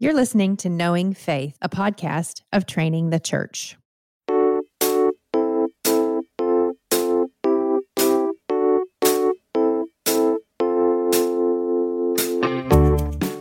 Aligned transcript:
You're 0.00 0.14
listening 0.14 0.56
to 0.58 0.68
Knowing 0.68 1.12
Faith, 1.12 1.56
a 1.60 1.68
podcast 1.68 2.42
of 2.52 2.66
Training 2.66 3.10
the 3.10 3.18
Church. 3.18 3.76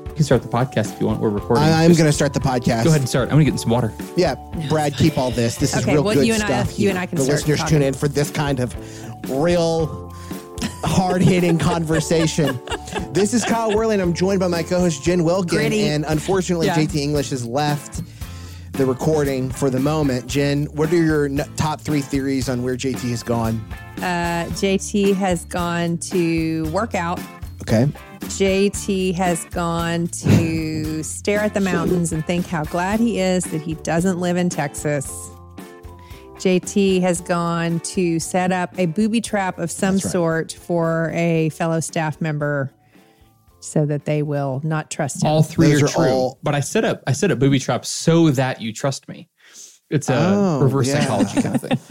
You 0.09 0.23
can 0.23 0.23
start 0.23 0.41
the 0.41 0.47
podcast 0.49 0.93
if 0.96 0.99
you 0.99 1.05
want. 1.07 1.20
We're 1.20 1.29
recording. 1.29 1.63
I, 1.63 1.83
I'm 1.83 1.93
going 1.93 2.05
to 2.05 2.12
start 2.12 2.33
the 2.33 2.39
podcast. 2.39 2.83
Go 2.83 2.89
ahead 2.89 3.01
and 3.01 3.10
start. 3.10 3.29
I'm 3.29 3.35
going 3.35 3.46
to 3.46 3.51
get 3.51 3.60
some 3.60 3.69
water. 3.69 3.94
Yeah, 4.15 4.33
Brad, 4.67 4.96
keep 4.96 5.15
all 5.17 5.29
this. 5.29 5.55
This 5.58 5.76
is 5.76 5.83
Okay, 5.83 5.94
real 5.94 6.03
well, 6.03 6.15
good 6.15 6.26
you 6.26 6.33
and 6.33 6.42
I- 6.42 6.63
stuff. 6.63 6.79
you 6.79 6.89
and 6.89 6.97
I 6.97 7.05
can 7.05 7.17
The 7.17 7.24
start 7.26 7.35
listeners 7.37 7.60
talking. 7.60 7.78
tune 7.79 7.81
in 7.87 7.94
for 7.94 8.08
this 8.08 8.31
kind 8.31 8.60
of 8.60 8.74
real 9.29 10.12
hard 10.83 11.21
hitting 11.21 11.58
conversation. 11.60 12.60
This 13.12 13.33
is 13.33 13.44
Kyle 13.44 13.76
Worley, 13.76 13.96
and 13.96 14.01
I'm 14.01 14.13
joined 14.13 14.40
by 14.40 14.47
my 14.47 14.63
co-host 14.63 15.03
Jen 15.03 15.24
Wilkin. 15.24 15.58
Gritty. 15.58 15.81
And 15.88 16.05
unfortunately, 16.08 16.67
Yeah. 16.67 16.76
JT 16.76 17.02
English 17.02 17.31
has 17.31 17.45
left 17.45 18.02
the 18.73 18.85
recording 18.85 19.49
for 19.49 19.70
the 19.70 19.80
moment. 19.80 20.27
Jen, 20.27 20.66
what 20.67 20.91
are 20.94 21.03
your 21.03 21.25
n- 21.25 21.44
top 21.55 21.81
three 21.81 22.02
theories 22.02 22.47
on 22.47 22.63
where 22.63 22.75
JT 22.77 23.09
has 23.09 23.23
gone? 23.23 23.59
Uh, 23.97 24.45
JT 24.52 25.13
has 25.16 25.45
gone 25.45 25.97
to 25.97 26.66
work 26.71 26.94
out. 26.95 27.20
Okay. 27.63 27.88
JT 28.21 29.13
has 29.16 29.45
gone 29.45 30.08
to 30.08 31.02
stare 31.03 31.39
at 31.39 31.53
the 31.53 31.59
mountains 31.59 32.13
and 32.13 32.25
think 32.25 32.45
how 32.45 32.63
glad 32.66 32.99
he 32.99 33.19
is 33.19 33.44
that 33.45 33.61
he 33.61 33.73
doesn't 33.75 34.19
live 34.19 34.38
in 34.38 34.49
Texas. 34.49 35.09
JT 36.38 37.02
has 37.02 37.19
gone 37.22 37.80
to 37.80 38.19
set 38.19 38.52
up 38.52 38.77
a 38.77 38.85
booby 38.85 39.22
trap 39.22 39.58
of 39.58 39.72
some 39.72 39.95
right. 39.95 40.03
sort 40.03 40.52
for 40.53 41.11
a 41.16 41.49
fellow 41.49 41.80
staff 41.80 42.22
member 42.22 42.72
so 43.67 43.85
that 43.85 44.05
they 44.05 44.23
will 44.23 44.62
not 44.63 44.89
trust 44.89 45.23
him. 45.23 45.30
All 45.30 45.44
three 45.44 45.71
Those 45.73 45.84
are, 45.84 45.85
are 45.85 45.89
true. 45.89 46.05
all- 46.13 46.39
But 46.44 46.55
I 46.55 46.59
set 46.62 46.85
up 46.85 47.03
I 47.08 47.12
set 47.13 47.31
up 47.31 47.39
booby 47.39 47.59
traps 47.59 47.89
so 47.89 48.30
that 48.31 48.62
you 48.62 48.73
trust 48.73 49.08
me. 49.08 49.30
It's 49.89 50.09
a 50.09 50.16
Oh, 50.17 50.59
reverse 50.64 50.88
yeah. 50.89 51.00
psychology 51.00 51.41
kind 51.41 51.55
of 51.55 51.61
thing. 51.61 51.78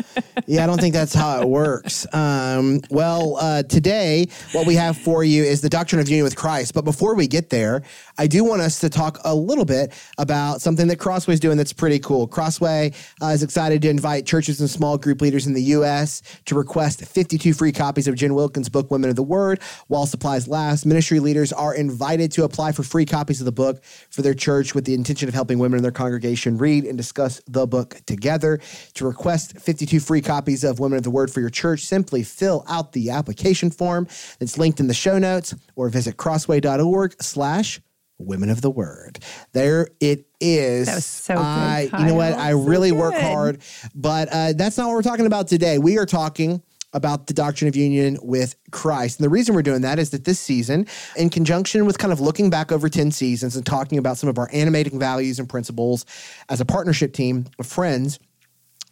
Yeah, 0.48 0.62
I 0.62 0.66
don't 0.66 0.78
think 0.78 0.92
that's 0.94 1.14
how 1.14 1.40
it 1.40 1.48
works. 1.48 2.06
Um, 2.14 2.80
well, 2.90 3.36
uh, 3.40 3.62
today, 3.64 4.26
what 4.52 4.64
we 4.66 4.74
have 4.76 4.96
for 4.96 5.24
you 5.24 5.42
is 5.42 5.60
the 5.60 5.68
doctrine 5.70 6.00
of 6.00 6.08
union 6.08 6.22
with 6.24 6.36
Christ. 6.36 6.72
But 6.74 6.84
before 6.84 7.14
we 7.16 7.26
get 7.26 7.48
there, 7.50 7.82
I 8.18 8.26
do 8.26 8.44
want 8.44 8.62
us 8.62 8.80
to 8.80 8.88
talk 8.88 9.18
a 9.24 9.34
little 9.34 9.64
bit 9.64 9.92
about 10.18 10.62
something 10.62 10.88
that 10.88 10.98
Crossway's 10.98 11.40
doing 11.40 11.56
that's 11.56 11.72
pretty 11.72 11.98
cool. 11.98 12.26
Crossway 12.26 12.92
uh, 13.20 13.26
is 13.26 13.42
excited 13.42 13.82
to 13.82 13.90
invite 13.90 14.26
churches 14.26 14.60
and 14.60 14.70
small 14.70 14.96
group 14.96 15.20
leaders 15.20 15.46
in 15.46 15.52
the 15.52 15.62
U.S. 15.62 16.22
to 16.46 16.54
request 16.54 17.04
52 17.04 17.52
free 17.52 17.72
copies 17.72 18.08
of 18.08 18.14
Jen 18.14 18.34
Wilkin's 18.34 18.68
book, 18.68 18.90
Women 18.90 19.10
of 19.10 19.16
the 19.16 19.22
Word, 19.22 19.60
while 19.88 20.06
supplies 20.06 20.48
last. 20.48 20.86
Ministry 20.86 21.20
leaders 21.20 21.52
are 21.52 21.74
invited 21.74 22.32
to 22.32 22.44
apply 22.44 22.72
for 22.72 22.82
free 22.82 23.04
copies 23.04 23.40
of 23.40 23.44
the 23.44 23.52
book 23.52 23.82
for 24.10 24.22
their 24.22 24.34
church 24.34 24.74
with 24.74 24.84
the 24.86 24.94
intention 24.94 25.28
of 25.28 25.34
helping 25.34 25.58
women 25.58 25.76
in 25.76 25.82
their 25.82 25.92
congregation 25.92 26.56
read 26.56 26.84
and 26.84 26.96
discuss 26.96 27.42
the 27.46 27.66
book 27.66 28.00
together. 28.06 28.60
To 28.94 29.06
request 29.06 29.58
52 29.58 30.00
free 30.00 30.22
copies 30.22 30.64
of 30.64 30.80
Women 30.80 30.96
of 30.96 31.04
the 31.04 31.10
Word 31.10 31.30
for 31.30 31.40
your 31.40 31.50
church, 31.50 31.80
simply 31.80 32.22
fill 32.22 32.64
out 32.68 32.92
the 32.92 33.10
application 33.10 33.70
form 33.70 34.06
that's 34.38 34.56
linked 34.56 34.80
in 34.80 34.86
the 34.86 34.94
show 34.94 35.18
notes 35.18 35.54
or 35.74 35.88
visit 35.90 36.16
crossway.org 36.16 37.22
slash 37.22 37.80
women 38.18 38.50
of 38.50 38.60
the 38.60 38.70
word. 38.70 39.18
There 39.52 39.88
it 40.00 40.26
is. 40.40 40.86
That 40.86 40.94
was 40.96 41.04
so 41.04 41.34
good, 41.34 41.42
I, 41.42 41.88
you 41.98 42.06
know 42.06 42.14
what? 42.14 42.32
I 42.34 42.50
So 42.50 42.58
really 42.58 42.92
work 42.92 43.14
hard, 43.14 43.60
but 43.94 44.28
uh, 44.30 44.52
that's 44.54 44.78
not 44.78 44.86
what 44.86 44.94
we're 44.94 45.02
talking 45.02 45.26
about 45.26 45.48
today. 45.48 45.78
We 45.78 45.98
are 45.98 46.06
talking 46.06 46.62
about 46.92 47.26
the 47.26 47.34
doctrine 47.34 47.68
of 47.68 47.76
union 47.76 48.16
with 48.22 48.56
Christ. 48.70 49.18
And 49.18 49.24
the 49.24 49.28
reason 49.28 49.54
we're 49.54 49.62
doing 49.62 49.82
that 49.82 49.98
is 49.98 50.10
that 50.10 50.24
this 50.24 50.40
season, 50.40 50.86
in 51.16 51.28
conjunction 51.28 51.84
with 51.84 51.98
kind 51.98 52.12
of 52.12 52.20
looking 52.20 52.48
back 52.48 52.72
over 52.72 52.88
10 52.88 53.10
seasons 53.10 53.54
and 53.54 53.66
talking 53.66 53.98
about 53.98 54.16
some 54.16 54.30
of 54.30 54.38
our 54.38 54.48
animating 54.52 54.98
values 54.98 55.38
and 55.38 55.48
principles 55.48 56.06
as 56.48 56.60
a 56.60 56.64
partnership 56.64 57.12
team 57.12 57.46
of 57.58 57.66
friends, 57.66 58.18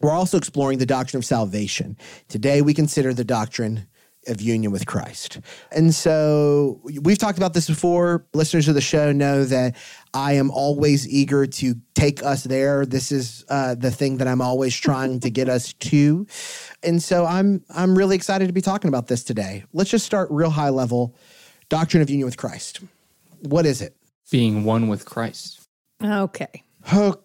we're 0.01 0.11
also 0.11 0.37
exploring 0.37 0.79
the 0.79 0.87
doctrine 0.87 1.19
of 1.19 1.25
salvation. 1.25 1.97
Today, 2.29 2.61
we 2.61 2.75
consider 2.75 3.15
the 3.15 3.25
doctrine 3.25 3.87
of 4.27 4.41
union 4.41 4.73
with 4.73 4.87
Christ. 4.87 5.41
And 5.73 5.95
so 5.95 6.81
we've 7.03 7.19
talked 7.19 7.39
about 7.39 7.55
this 7.55 7.69
before. 7.69 8.27
Listeners 8.35 8.69
of 8.69 8.75
the 8.75 8.81
show 8.81 9.13
know 9.13 9.45
that 9.45 9.77
I 10.13 10.35
am 10.35 10.51
always 10.51 11.09
eager 11.09 11.47
to 11.47 11.75
take 11.95 12.23
us 12.23 12.45
there. 12.45 12.87
This 12.87 13.13
is 13.13 13.45
uh, 13.49 13.75
the 13.75 13.91
thing 13.91 14.19
that 14.19 14.29
I'm 14.29 14.41
always 14.41 14.75
trying 14.77 15.21
to 15.21 15.31
get 15.31 15.49
us 15.49 15.73
to. 15.75 16.27
And 16.83 17.03
so 17.03 17.27
I'm 17.27 17.65
I'm 17.75 17.97
really 17.97 18.17
excited 18.17 18.47
to 18.47 18.53
be 18.53 18.61
talking 18.61 18.89
about 18.89 19.09
this 19.09 19.25
today. 19.25 19.65
Let's 19.73 19.91
just 19.91 20.07
start 20.07 20.29
real 20.31 20.51
high 20.51 20.71
level. 20.71 21.17
Doctrine 21.69 22.03
of 22.03 22.11
union 22.11 22.27
with 22.27 22.37
Christ. 22.37 22.81
What 23.41 23.67
is 23.67 23.81
it? 23.81 23.97
Being 24.31 24.65
one 24.65 24.89
with 24.89 25.05
Christ. 25.05 25.61
Okay. 26.03 26.63
Okay. 26.93 27.21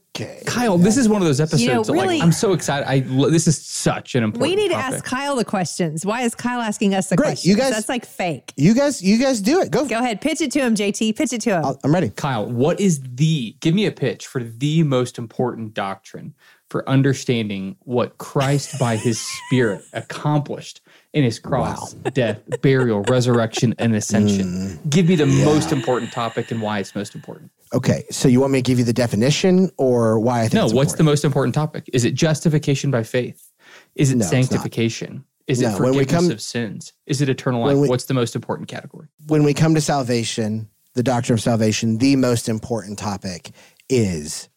Kyle, 0.46 0.78
this 0.78 0.98
is 0.98 1.08
one 1.10 1.22
of 1.22 1.28
those 1.28 1.40
episodes 1.40 1.64
You 1.64 1.74
know, 1.74 1.84
that 1.84 1.92
really- 1.94 2.18
like 2.18 2.24
I'm 2.24 2.32
so 2.32 2.54
excited. 2.54 2.88
I 2.88 3.00
this 3.30 3.48
is 3.48 3.58
such 3.62 4.16
an 4.16 4.24
important 4.24 4.50
We 4.50 4.56
need 4.56 4.70
to 4.70 4.76
ask 4.76 5.04
Kyle 5.04 5.36
the 5.36 5.46
questions. 5.46 6.06
Why 6.06 6.22
is 6.22 6.36
Kyle 6.36 6.62
asking 6.62 6.96
us 6.96 7.08
the 7.08 7.16
Great. 7.16 7.28
questions? 7.28 7.48
You 7.48 7.56
guys- 7.56 7.72
That's 7.72 7.90
like 7.90 8.06
fake. 8.06 8.54
You 8.58 8.74
guys, 8.74 9.02
you 9.02 9.18
guys 9.18 9.42
do 9.42 9.62
it. 9.62 9.72
Go. 9.72 9.86
Go 9.86 10.00
ahead. 10.00 10.22
Pitch 10.22 10.42
it 10.42 10.52
to 10.54 10.60
him, 10.60 10.76
JT. 10.76 11.14
Pitch 11.14 11.34
it 11.34 11.42
to 11.42 11.52
him. 11.62 11.76
I'm 11.84 11.94
ready. 11.94 12.10
Kyle, 12.10 12.46
what 12.50 12.80
is 12.80 13.02
the 13.16 13.56
give 13.60 13.74
me 13.74 13.86
a 13.86 13.92
pitch 13.92 14.28
for 14.28 14.44
the 14.44 14.84
most 14.84 15.18
important 15.18 15.74
doctrine 15.74 16.34
for 16.70 16.88
understanding 16.88 17.76
what 17.80 18.18
Christ 18.20 18.78
by 18.80 18.96
his 18.96 19.20
spirit 19.20 19.82
accomplished 19.94 20.82
in 21.14 21.24
his 21.24 21.40
cross, 21.40 21.94
death, 22.14 22.40
burial, 22.62 23.02
resurrection, 23.04 23.74
and 23.80 23.96
ascension? 23.96 24.78
Hmm. 24.78 24.90
Give 24.90 25.08
me 25.08 25.16
the 25.16 25.26
most 25.26 25.72
important 25.72 26.12
topic 26.12 26.52
and 26.52 26.62
why 26.62 26.80
it's 26.80 26.94
most 26.96 27.16
important. 27.16 27.52
Okay, 27.74 28.04
so 28.12 28.28
you 28.28 28.40
want 28.40 28.52
me 28.54 28.60
to 28.60 28.64
give 28.64 28.80
you 28.80 28.86
the 28.86 28.94
definition 28.94 29.70
or 29.78 30.20
why 30.20 30.40
I 30.42 30.48
think 30.48 30.54
No, 30.54 30.68
what's 30.76 30.94
the 30.94 31.04
most 31.04 31.24
important 31.26 31.54
topic? 31.56 31.90
Is 31.94 32.06
it 32.06 32.14
justification 32.14 32.92
by 32.92 33.04
faith? 33.04 33.52
Is 33.96 34.12
it 34.12 34.18
No, 34.18 34.26
sanctification? 34.26 35.24
Is 35.48 35.62
it 35.62 35.66
No, 35.70 35.78
when 35.80 35.92
we 35.94 36.00
forgiveness 36.00 36.26
come- 36.26 36.32
of 36.32 36.42
sins? 36.42 36.94
Is 37.08 37.22
it 37.22 37.30
eternal 37.30 37.62
life? 37.66 37.78
we- 37.78 37.88
What's 37.90 38.06
the 38.06 38.14
most 38.14 38.36
important 38.36 38.68
category? 38.68 39.08
when 39.28 39.44
we 39.44 39.54
come 39.54 39.74
to 39.76 39.82
salvation, 39.82 40.68
the 40.94 41.04
doctrine 41.04 41.36
of 41.36 41.42
salvation, 41.42 41.98
the 41.98 42.16
most 42.16 42.50
important 42.50 42.98
topic 43.00 43.52
is 43.90 44.50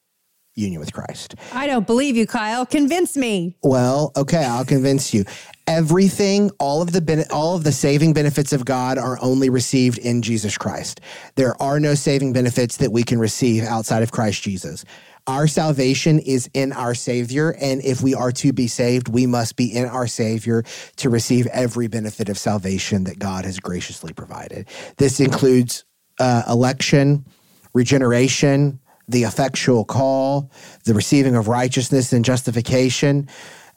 union 0.54 0.80
with 0.80 0.92
Christ. 0.92 1.34
I 1.52 1.66
don't 1.66 1.86
believe 1.86 2.16
you, 2.16 2.26
Kyle. 2.26 2.66
Convince 2.66 3.16
me. 3.16 3.56
Well, 3.62 4.12
okay, 4.16 4.44
I'll 4.44 4.64
convince 4.64 5.14
you. 5.14 5.24
Everything, 5.66 6.50
all 6.58 6.82
of 6.82 6.92
the 6.92 7.26
all 7.30 7.56
of 7.56 7.64
the 7.64 7.72
saving 7.72 8.12
benefits 8.12 8.52
of 8.52 8.64
God 8.64 8.98
are 8.98 9.18
only 9.22 9.48
received 9.48 9.98
in 9.98 10.20
Jesus 10.22 10.58
Christ. 10.58 11.00
There 11.36 11.60
are 11.62 11.78
no 11.78 11.94
saving 11.94 12.32
benefits 12.32 12.76
that 12.78 12.92
we 12.92 13.02
can 13.02 13.18
receive 13.18 13.64
outside 13.64 14.02
of 14.02 14.10
Christ 14.10 14.42
Jesus. 14.42 14.84
Our 15.28 15.46
salvation 15.46 16.18
is 16.18 16.50
in 16.52 16.72
our 16.72 16.96
Savior, 16.96 17.54
and 17.60 17.80
if 17.84 18.02
we 18.02 18.12
are 18.12 18.32
to 18.32 18.52
be 18.52 18.66
saved, 18.66 19.08
we 19.08 19.24
must 19.24 19.54
be 19.54 19.72
in 19.72 19.86
our 19.86 20.08
Savior 20.08 20.64
to 20.96 21.10
receive 21.10 21.46
every 21.46 21.86
benefit 21.86 22.28
of 22.28 22.36
salvation 22.36 23.04
that 23.04 23.20
God 23.20 23.44
has 23.44 23.60
graciously 23.60 24.12
provided. 24.12 24.66
This 24.96 25.20
includes 25.20 25.84
uh, 26.18 26.42
election, 26.48 27.24
regeneration, 27.72 28.80
the 29.12 29.22
effectual 29.24 29.84
call, 29.84 30.50
the 30.84 30.94
receiving 30.94 31.36
of 31.36 31.46
righteousness 31.46 32.12
and 32.12 32.24
justification, 32.24 33.28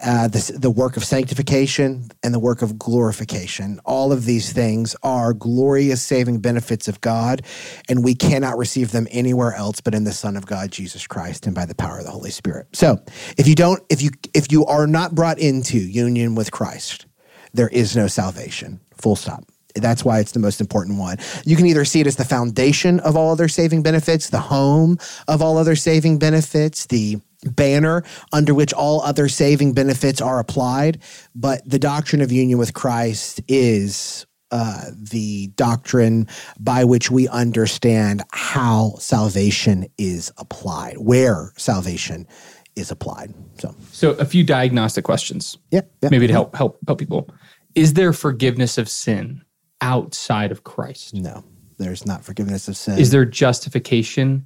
uh, 0.04 0.28
the, 0.28 0.58
the 0.58 0.70
work 0.70 0.98
of 0.98 1.06
sanctification, 1.06 2.10
and 2.24 2.34
the 2.34 2.40
work 2.40 2.62
of 2.62 2.78
glorification. 2.78 3.80
All 3.86 4.12
of 4.12 4.26
these 4.26 4.52
things 4.52 4.96
are 5.04 5.34
glorious 5.34 6.02
saving 6.02 6.40
benefits 6.40 6.88
of 6.88 7.00
God, 7.02 7.44
and 7.88 8.04
we 8.04 8.14
cannot 8.16 8.58
receive 8.58 8.92
them 8.92 9.08
anywhere 9.12 9.54
else 9.54 9.80
but 9.80 9.96
in 9.96 10.04
the 10.04 10.12
Son 10.12 10.36
of 10.36 10.46
God, 10.46 10.72
Jesus 10.72 11.08
Christ, 11.08 11.46
and 11.46 11.56
by 11.56 11.66
the 11.66 11.76
power 11.76 12.00
of 12.00 12.06
the 12.06 12.12
Holy 12.12 12.32
Spirit. 12.32 12.68
So, 12.74 12.98
if 13.38 13.48
you 13.48 13.56
don't, 13.56 13.82
if 13.90 14.02
you 14.02 14.10
if 14.34 14.52
you 14.52 14.66
are 14.66 14.88
not 14.88 15.16
brought 15.16 15.40
into 15.40 15.78
union 15.78 16.36
with 16.36 16.52
Christ, 16.52 17.06
there 17.54 17.70
is 17.70 17.96
no 17.96 18.08
salvation. 18.08 18.82
Full 18.98 19.16
stop. 19.16 19.46
That's 19.76 20.04
why 20.06 20.20
it's 20.20 20.32
the 20.32 20.40
most 20.40 20.62
important 20.62 20.98
one. 20.98 21.18
You 21.46 21.56
can 21.56 21.66
either 21.66 21.86
see 21.86 22.00
it 22.02 22.08
as 22.08 22.16
the 22.16 22.26
foundation 22.26 23.00
of 23.02 23.16
all 23.16 23.32
other 23.32 23.48
saving 23.48 23.84
benefits, 23.84 24.30
the 24.30 24.40
home 24.40 24.98
of 25.28 25.42
all 25.42 25.58
other 25.58 25.76
saving 25.76 26.20
benefits, 26.20 26.86
the 26.88 27.18
banner 27.44 28.04
under 28.34 28.54
which 28.54 28.74
all 28.74 29.02
other 29.02 29.28
saving 29.28 29.74
benefits 29.74 30.22
are 30.22 30.40
applied. 30.40 31.00
But 31.36 31.62
the 31.70 31.80
doctrine 31.80 32.22
of 32.22 32.32
union 32.32 32.58
with 32.58 32.74
Christ 32.74 33.42
is 33.48 34.26
uh, 34.52 34.86
the 34.96 35.48
doctrine 35.56 36.28
by 36.60 36.84
which 36.84 37.12
we 37.12 37.28
understand 37.28 38.24
how 38.32 38.96
salvation 39.00 39.88
is 39.98 40.32
applied, 40.38 40.98
where 40.98 41.52
salvation 41.58 42.28
is 42.76 42.92
applied. 42.92 43.34
So, 43.60 43.76
So, 43.92 44.12
a 44.12 44.26
few 44.26 44.44
diagnostic 44.44 45.04
questions. 45.04 45.58
yeah, 45.72 45.82
yeah. 46.02 46.10
maybe 46.10 46.28
to 46.28 46.34
help 46.34 46.56
help 46.56 46.80
help 46.88 47.00
people. 47.00 47.30
Is 47.74 47.94
there 47.94 48.14
forgiveness 48.14 48.78
of 48.78 48.88
sin 48.88 49.42
outside 49.82 50.52
of 50.52 50.64
Christ? 50.64 51.14
No, 51.14 51.44
there's 51.78 52.06
not 52.06 52.24
forgiveness 52.24 52.68
of 52.68 52.78
sin. 52.78 52.98
Is 53.00 53.12
there 53.12 53.26
justification 53.26 54.46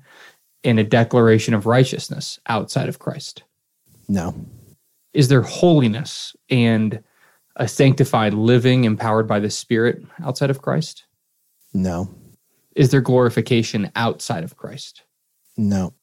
and 0.64 0.80
a 0.80 0.84
declaration 0.84 1.54
of 1.54 1.66
righteousness 1.66 2.40
outside 2.48 2.90
of 2.90 3.00
Christ? 3.00 3.44
no, 4.08 4.34
Is 5.14 5.28
there 5.28 5.42
holiness 5.44 6.36
and 6.50 7.04
a 7.56 7.68
sanctified 7.68 8.34
living 8.34 8.86
empowered 8.86 9.28
by 9.28 9.40
the 9.40 9.50
Spirit 9.50 10.04
outside 10.24 10.50
of 10.50 10.62
Christ? 10.62 11.06
no, 11.74 12.10
Is 12.76 12.90
there 12.92 13.02
glorification 13.02 13.92
outside 13.96 14.44
of 14.44 14.56
Christ? 14.58 15.04
No, 15.58 15.94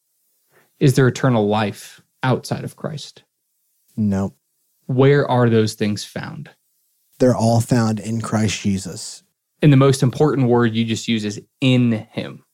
Is 0.78 0.94
there 0.94 1.08
eternal 1.08 1.48
life 1.48 2.00
outside 2.22 2.64
of 2.64 2.76
Christ? 2.76 3.22
no. 3.96 4.34
Where 4.88 5.28
are 5.28 5.50
those 5.50 5.74
things 5.74 6.04
found? 6.04 6.50
They're 7.18 7.36
all 7.36 7.60
found 7.60 8.00
in 8.00 8.20
Christ 8.20 8.60
Jesus. 8.60 9.22
And 9.62 9.72
the 9.72 9.76
most 9.76 10.02
important 10.02 10.48
word 10.48 10.74
you 10.74 10.84
just 10.84 11.08
use 11.08 11.24
is 11.24 11.40
in 11.60 11.92
him. 12.10 12.44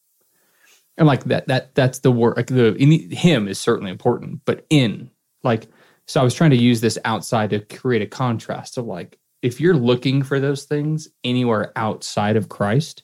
And 0.97 1.07
like 1.07 1.25
that, 1.25 1.49
that 1.49 1.75
that's 1.75 2.01
the 2.01 2.13
word. 2.13 2.37
Like 2.37 2.47
the 2.47 2.75
in 2.75 3.11
him 3.11 3.49
is 3.49 3.59
certainly 3.59 3.91
important, 3.91 4.43
but 4.45 4.67
in 4.71 5.11
like 5.43 5.69
so, 6.07 6.21
I 6.21 6.25
was 6.25 6.35
trying 6.35 6.51
to 6.51 6.57
use 6.57 6.81
this 6.81 6.99
outside 7.05 7.51
to 7.51 7.61
create 7.61 8.03
a 8.03 8.07
contrast 8.07 8.77
of 8.77 8.87
like 8.87 9.19
if 9.41 9.61
you're 9.61 9.75
looking 9.75 10.23
for 10.23 10.39
those 10.39 10.65
things 10.65 11.09
anywhere 11.25 11.73
outside 11.77 12.37
of 12.37 12.49
Christ, 12.49 13.03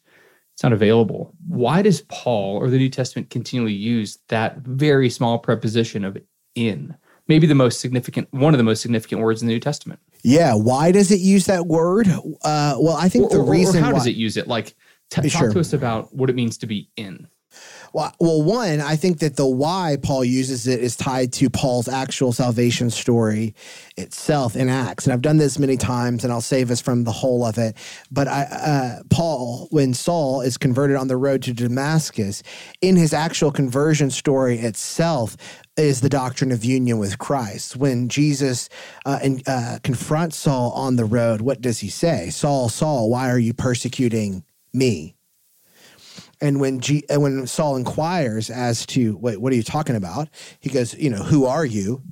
it's 0.55 0.63
not 0.63 0.73
available. 0.73 1.33
Why 1.47 1.83
does 1.83 2.03
Paul 2.03 2.57
or 2.57 2.69
the 2.69 2.79
New 2.79 2.89
Testament 2.89 3.31
continually 3.31 3.73
use 3.73 4.19
that 4.29 4.59
very 4.59 5.11
small 5.11 5.39
preposition 5.39 6.05
of 6.05 6.19
in? 6.55 6.97
Maybe 7.29 7.47
the 7.47 7.55
most 7.55 7.81
significant, 7.81 8.29
one 8.33 8.55
of 8.55 8.59
the 8.59 8.65
most 8.65 8.81
significant 8.81 9.21
words 9.21 9.43
in 9.43 9.49
the 9.49 9.55
New 9.55 9.61
Testament. 9.61 10.01
Yeah. 10.25 10.55
Why 10.55 10.91
does 10.93 11.11
it 11.11 11.21
use 11.21 11.47
that 11.47 11.67
word? 11.67 12.09
Uh, 12.09 12.77
well, 12.81 12.97
I 12.97 13.09
think 13.09 13.27
Or, 13.27 13.31
the 13.31 13.37
or- 13.39 13.45
or 13.47 13.51
reason 13.53 13.83
how 13.85 13.93
why, 13.93 13.99
does 13.99 14.07
it 14.07 14.15
use 14.17 14.37
it? 14.37 14.49
Like, 14.49 14.75
t- 15.11 15.29
Sure. 15.29 15.43
talk 15.43 15.53
to 15.53 15.61
us 15.61 15.73
about 15.75 16.15
what 16.15 16.31
it 16.31 16.37
means 16.37 16.57
to 16.59 16.67
be 16.67 16.89
in. 16.97 17.29
Well, 17.93 18.13
well, 18.21 18.43
one, 18.43 18.81
I 18.81 18.97
think 18.97 19.21
that 19.21 19.37
the 19.37 19.47
why 19.47 19.97
Paul 20.03 20.25
uses 20.25 20.67
it 20.67 20.81
is 20.81 20.97
tied 20.97 21.33
to 21.35 21.49
Paul's 21.49 21.89
actual 21.89 22.33
salvation 22.33 22.91
story 22.91 23.55
itself 23.97 24.57
in 24.57 24.69
Acts. 24.69 25.07
And 25.07 25.13
I've 25.13 25.23
done 25.23 25.39
this 25.39 25.59
many 25.59 25.77
times, 25.77 26.25
and 26.25 26.33
I'll 26.33 26.41
save 26.41 26.71
us 26.71 26.81
from 26.81 27.05
the 27.05 27.13
whole 27.13 27.45
of 27.45 27.59
it. 27.59 27.77
But 28.11 28.29
I, 28.29 28.43
uh, 28.43 29.03
Paul, 29.11 29.69
when 29.71 29.95
Saul 29.95 30.43
is 30.43 30.57
converted 30.57 30.97
on 30.97 31.09
the 31.09 31.17
road 31.17 31.43
to 31.45 31.53
Damascus, 31.53 32.43
in 32.81 32.97
his 32.97 33.13
actual 33.13 33.51
conversion 33.51 34.11
story 34.11 34.59
itself, 34.59 35.37
is 35.77 36.01
the 36.01 36.09
doctrine 36.09 36.53
of 36.53 36.65
union 36.65 36.99
with 36.99 37.19
Christ. 37.19 37.77
When 37.77 38.09
Jesus 38.09 38.69
uh, 39.07 39.19
and, 39.23 39.43
uh, 39.47 39.79
confronts 39.83 40.37
Saul 40.37 40.73
on 40.73 40.97
the 40.97 41.05
road, 41.05 41.41
what 41.41 41.61
does 41.61 41.79
he 41.79 41.89
say? 41.89 42.31
Saul, 42.31 42.69
Saul, 42.69 43.09
why 43.09 43.31
are 43.31 43.39
you 43.39 43.55
persecuting 43.55 44.45
me? 44.73 45.18
And 46.41 46.61
when 46.61 46.81
G, 46.81 47.05
when 47.11 47.47
Saul 47.47 47.77
inquires 47.77 48.51
as 48.51 48.87
to 48.87 49.17
wait, 49.17 49.41
what 49.41 49.53
are 49.53 49.57
you 49.57 49.63
talking 49.63 49.97
about? 49.97 50.29
He 50.61 50.71
goes, 50.71 50.95
you 50.95 51.11
know, 51.11 51.23
who 51.23 51.47
are 51.47 51.65
you? 51.65 52.03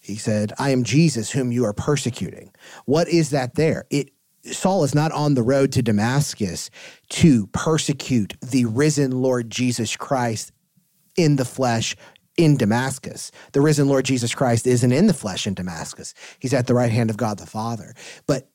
He 0.00 0.16
said, 0.16 0.52
I 0.58 0.70
am 0.70 0.84
Jesus, 0.84 1.30
whom 1.30 1.52
you 1.52 1.64
are 1.64 1.72
persecuting. 1.72 2.52
What 2.86 3.08
is 3.08 3.30
that 3.30 3.54
there? 3.54 3.84
It 3.90 4.10
Saul 4.44 4.84
is 4.84 4.94
not 4.94 5.12
on 5.12 5.34
the 5.34 5.42
road 5.42 5.72
to 5.72 5.82
Damascus 5.82 6.70
to 7.10 7.48
persecute 7.48 8.34
the 8.40 8.64
risen 8.64 9.10
Lord 9.10 9.50
Jesus 9.50 9.94
Christ 9.96 10.52
in 11.16 11.36
the 11.36 11.44
flesh 11.44 11.96
in 12.38 12.56
Damascus. 12.56 13.30
The 13.52 13.60
risen 13.60 13.88
Lord 13.88 14.04
Jesus 14.04 14.34
Christ 14.34 14.66
isn't 14.66 14.92
in 14.92 15.08
the 15.08 15.12
flesh 15.12 15.46
in 15.46 15.54
Damascus. 15.54 16.14
He's 16.38 16.54
at 16.54 16.66
the 16.66 16.74
right 16.74 16.92
hand 16.92 17.10
of 17.10 17.16
God 17.16 17.38
the 17.38 17.46
Father. 17.46 17.94
But 18.26 18.48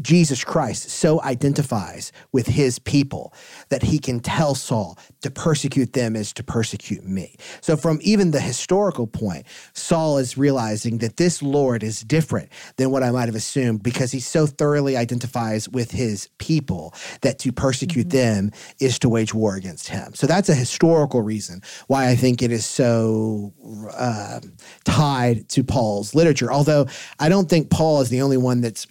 Jesus 0.00 0.42
Christ 0.42 0.90
so 0.90 1.22
identifies 1.22 2.10
with 2.32 2.48
his 2.48 2.80
people 2.80 3.32
that 3.68 3.82
he 3.82 3.98
can 4.00 4.18
tell 4.18 4.54
Saul 4.56 4.98
to 5.22 5.30
persecute 5.30 5.92
them 5.92 6.16
is 6.16 6.32
to 6.32 6.42
persecute 6.42 7.04
me. 7.04 7.36
So, 7.60 7.76
from 7.76 8.00
even 8.02 8.32
the 8.32 8.40
historical 8.40 9.06
point, 9.06 9.46
Saul 9.72 10.18
is 10.18 10.36
realizing 10.36 10.98
that 10.98 11.16
this 11.16 11.42
Lord 11.42 11.84
is 11.84 12.00
different 12.00 12.50
than 12.76 12.90
what 12.90 13.04
I 13.04 13.12
might 13.12 13.26
have 13.26 13.36
assumed 13.36 13.84
because 13.84 14.10
he 14.10 14.18
so 14.18 14.46
thoroughly 14.46 14.96
identifies 14.96 15.68
with 15.68 15.92
his 15.92 16.28
people 16.38 16.92
that 17.22 17.38
to 17.40 17.52
persecute 17.52 18.10
them 18.10 18.50
is 18.80 18.98
to 18.98 19.08
wage 19.08 19.32
war 19.32 19.54
against 19.54 19.88
him. 19.88 20.12
So, 20.14 20.26
that's 20.26 20.48
a 20.48 20.54
historical 20.54 21.22
reason 21.22 21.62
why 21.86 22.08
I 22.08 22.16
think 22.16 22.42
it 22.42 22.50
is 22.50 22.66
so 22.66 23.52
uh, 23.96 24.40
tied 24.84 25.48
to 25.50 25.62
Paul's 25.62 26.16
literature. 26.16 26.52
Although 26.52 26.86
I 27.20 27.28
don't 27.28 27.48
think 27.48 27.70
Paul 27.70 28.00
is 28.00 28.08
the 28.08 28.22
only 28.22 28.36
one 28.36 28.60
that's 28.60 28.88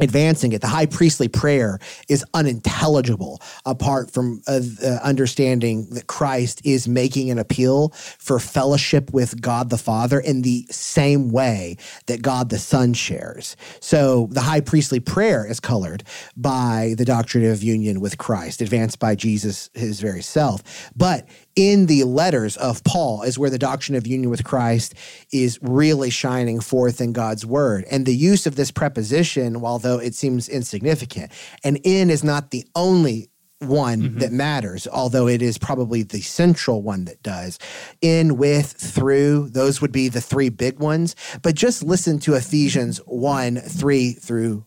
advancing 0.00 0.52
it. 0.52 0.60
The 0.60 0.68
high 0.68 0.86
priestly 0.86 1.28
prayer 1.28 1.78
is 2.08 2.24
unintelligible 2.34 3.40
apart 3.64 4.10
from 4.10 4.42
uh, 4.46 4.58
the 4.58 5.00
understanding 5.02 5.88
that 5.90 6.06
Christ 6.06 6.60
is 6.64 6.88
making 6.88 7.30
an 7.30 7.38
appeal 7.38 7.90
for 8.18 8.38
fellowship 8.38 9.12
with 9.12 9.40
God 9.40 9.70
the 9.70 9.78
Father 9.78 10.20
in 10.20 10.42
the 10.42 10.66
same 10.70 11.30
way 11.30 11.76
that 12.06 12.22
God 12.22 12.50
the 12.50 12.58
Son 12.58 12.92
shares. 12.94 13.56
So 13.80 14.28
the 14.30 14.42
high 14.42 14.60
priestly 14.60 15.00
prayer 15.00 15.46
is 15.46 15.60
colored 15.60 16.04
by 16.36 16.94
the 16.98 17.04
doctrine 17.04 17.44
of 17.44 17.62
union 17.62 18.00
with 18.00 18.18
Christ, 18.18 18.60
advanced 18.60 18.98
by 18.98 19.14
Jesus, 19.14 19.70
his 19.74 20.00
very 20.00 20.22
self. 20.22 20.90
But 20.96 21.28
in 21.56 21.86
the 21.86 22.04
letters 22.04 22.56
of 22.58 22.84
Paul 22.84 23.22
is 23.22 23.38
where 23.38 23.50
the 23.50 23.58
doctrine 23.58 23.96
of 23.96 24.06
union 24.06 24.30
with 24.30 24.44
Christ 24.44 24.94
is 25.32 25.58
really 25.62 26.10
shining 26.10 26.60
forth 26.60 27.00
in 27.00 27.12
God's 27.12 27.46
word. 27.46 27.86
And 27.90 28.04
the 28.04 28.14
use 28.14 28.46
of 28.46 28.56
this 28.56 28.70
preposition, 28.70 29.56
although 29.56 29.98
it 29.98 30.14
seems 30.14 30.48
insignificant, 30.48 31.32
and 31.64 31.80
in 31.82 32.10
is 32.10 32.22
not 32.22 32.50
the 32.50 32.66
only 32.74 33.30
one 33.58 34.18
that 34.18 34.32
matters, 34.32 34.86
although 34.86 35.26
it 35.26 35.40
is 35.40 35.56
probably 35.56 36.02
the 36.02 36.20
central 36.20 36.82
one 36.82 37.06
that 37.06 37.22
does. 37.22 37.58
In, 38.02 38.36
with, 38.36 38.70
through, 38.70 39.48
those 39.48 39.80
would 39.80 39.92
be 39.92 40.08
the 40.08 40.20
three 40.20 40.50
big 40.50 40.78
ones. 40.78 41.16
But 41.42 41.54
just 41.54 41.82
listen 41.82 42.18
to 42.20 42.34
Ephesians 42.34 42.98
1 43.06 43.56
3 43.56 44.12
through 44.12 44.66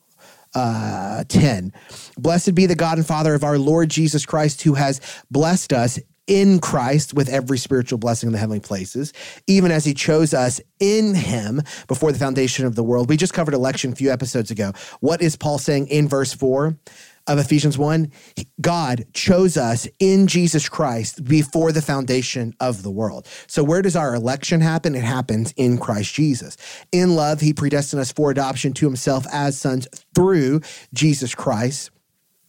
uh, 0.55 1.23
10. 1.27 1.71
Blessed 2.17 2.55
be 2.55 2.65
the 2.65 2.75
God 2.75 2.97
and 2.97 3.05
Father 3.05 3.35
of 3.35 3.43
our 3.43 3.59
Lord 3.59 3.89
Jesus 3.89 4.25
Christ, 4.25 4.63
who 4.63 4.73
has 4.73 4.99
blessed 5.29 5.71
us 5.73 5.99
in 6.29 6.59
Christ 6.59 7.13
with 7.13 7.27
every 7.27 7.57
spiritual 7.57 7.97
blessing 7.97 8.27
in 8.27 8.33
the 8.33 8.39
heavenly 8.39 8.59
places, 8.61 9.11
even 9.47 9.71
as 9.71 9.83
he 9.83 9.93
chose 9.93 10.33
us 10.33 10.61
in 10.79 11.15
him 11.15 11.61
before 11.87 12.11
the 12.11 12.19
foundation 12.19 12.65
of 12.65 12.75
the 12.75 12.83
world. 12.83 13.09
We 13.09 13.17
just 13.17 13.33
covered 13.33 13.55
election 13.55 13.91
a 13.91 13.95
few 13.95 14.11
episodes 14.11 14.51
ago. 14.51 14.71
What 15.01 15.21
is 15.21 15.35
Paul 15.35 15.57
saying 15.57 15.87
in 15.87 16.07
verse 16.07 16.31
4? 16.31 16.77
Of 17.27 17.37
Ephesians 17.37 17.77
1, 17.77 18.11
God 18.59 19.05
chose 19.13 19.55
us 19.55 19.87
in 19.99 20.25
Jesus 20.25 20.67
Christ 20.67 21.23
before 21.23 21.71
the 21.71 21.81
foundation 21.81 22.55
of 22.59 22.81
the 22.81 22.89
world. 22.89 23.27
So, 23.45 23.63
where 23.63 23.83
does 23.83 23.95
our 23.95 24.15
election 24.15 24.61
happen? 24.61 24.95
It 24.95 25.03
happens 25.03 25.53
in 25.55 25.77
Christ 25.77 26.11
Jesus. 26.15 26.57
In 26.91 27.15
love, 27.15 27.41
he 27.41 27.53
predestined 27.53 28.01
us 28.01 28.11
for 28.11 28.31
adoption 28.31 28.73
to 28.73 28.87
himself 28.87 29.27
as 29.31 29.59
sons 29.59 29.87
through 30.15 30.61
Jesus 30.91 31.35
Christ 31.35 31.91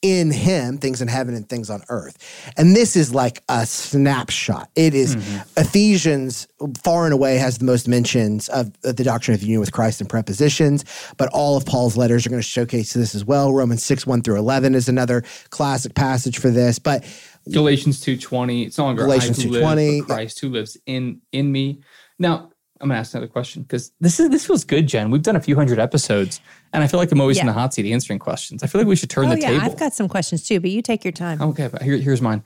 in 0.00 0.30
him, 0.30 0.78
things 0.78 1.02
in 1.02 1.08
heaven 1.08 1.34
and 1.34 1.48
things 1.48 1.70
on 1.70 1.82
earth. 1.88 2.52
And 2.56 2.76
this 2.76 2.96
is 2.96 3.12
like 3.12 3.42
a 3.48 3.66
snapshot. 3.66 4.70
It 4.76 4.94
is- 4.94 5.16
mm-hmm. 5.16 5.60
Ephesians 5.60 6.46
far 6.82 7.04
and 7.04 7.12
away 7.12 7.36
has 7.36 7.58
the 7.58 7.64
most 7.64 7.88
mentions 7.88 8.48
of, 8.48 8.72
of 8.84 8.96
the 8.96 9.04
doctrine 9.04 9.34
of 9.34 9.42
union 9.42 9.60
with 9.60 9.72
Christ 9.72 10.00
and 10.00 10.08
prepositions, 10.08 10.84
but 11.16 11.28
all 11.32 11.56
of 11.56 11.66
Paul's 11.66 11.96
letters 11.96 12.26
are 12.26 12.30
going 12.30 12.42
to 12.42 12.46
showcase 12.46 12.92
this 12.92 13.14
as 13.14 13.24
well. 13.24 13.52
Romans 13.52 13.82
6, 13.84 14.06
1 14.06 14.22
through 14.22 14.36
11 14.36 14.74
is 14.74 14.88
another 14.88 15.24
classic 15.50 15.94
passage 15.94 16.38
for 16.38 16.50
this. 16.50 16.78
But 16.78 17.04
Galatians 17.50 18.04
2.20, 18.04 18.66
it's 18.66 18.78
no 18.78 18.84
longer 18.84 19.02
Galatians 19.04 19.40
I 19.40 19.42
who 19.42 19.50
2:20, 19.50 20.00
but 20.00 20.14
Christ 20.14 20.40
who 20.40 20.50
lives 20.50 20.76
in 20.86 21.20
in 21.32 21.50
me. 21.50 21.80
Now, 22.18 22.47
I'm 22.80 22.88
gonna 22.88 23.00
ask 23.00 23.12
another 23.14 23.26
question 23.28 23.62
because 23.62 23.92
this 24.00 24.20
is 24.20 24.28
this 24.30 24.46
feels 24.46 24.64
good, 24.64 24.86
Jen. 24.86 25.10
We've 25.10 25.22
done 25.22 25.36
a 25.36 25.40
few 25.40 25.56
hundred 25.56 25.78
episodes, 25.78 26.40
and 26.72 26.82
I 26.84 26.86
feel 26.86 26.98
like 27.00 27.10
I'm 27.12 27.20
always 27.20 27.38
in 27.38 27.46
the 27.46 27.52
hot 27.52 27.74
seat 27.74 27.90
answering 27.92 28.18
questions. 28.18 28.62
I 28.62 28.66
feel 28.66 28.80
like 28.80 28.88
we 28.88 28.96
should 28.96 29.10
turn 29.10 29.26
Oh 29.26 29.30
the 29.34 29.40
yeah, 29.40 29.48
table. 29.50 29.64
I've 29.64 29.78
got 29.78 29.94
some 29.94 30.08
questions 30.08 30.46
too, 30.46 30.60
but 30.60 30.70
you 30.70 30.80
take 30.82 31.04
your 31.04 31.12
time. 31.12 31.40
Okay, 31.42 31.68
but 31.68 31.82
here, 31.82 31.96
here's 31.96 32.22
mine. 32.22 32.42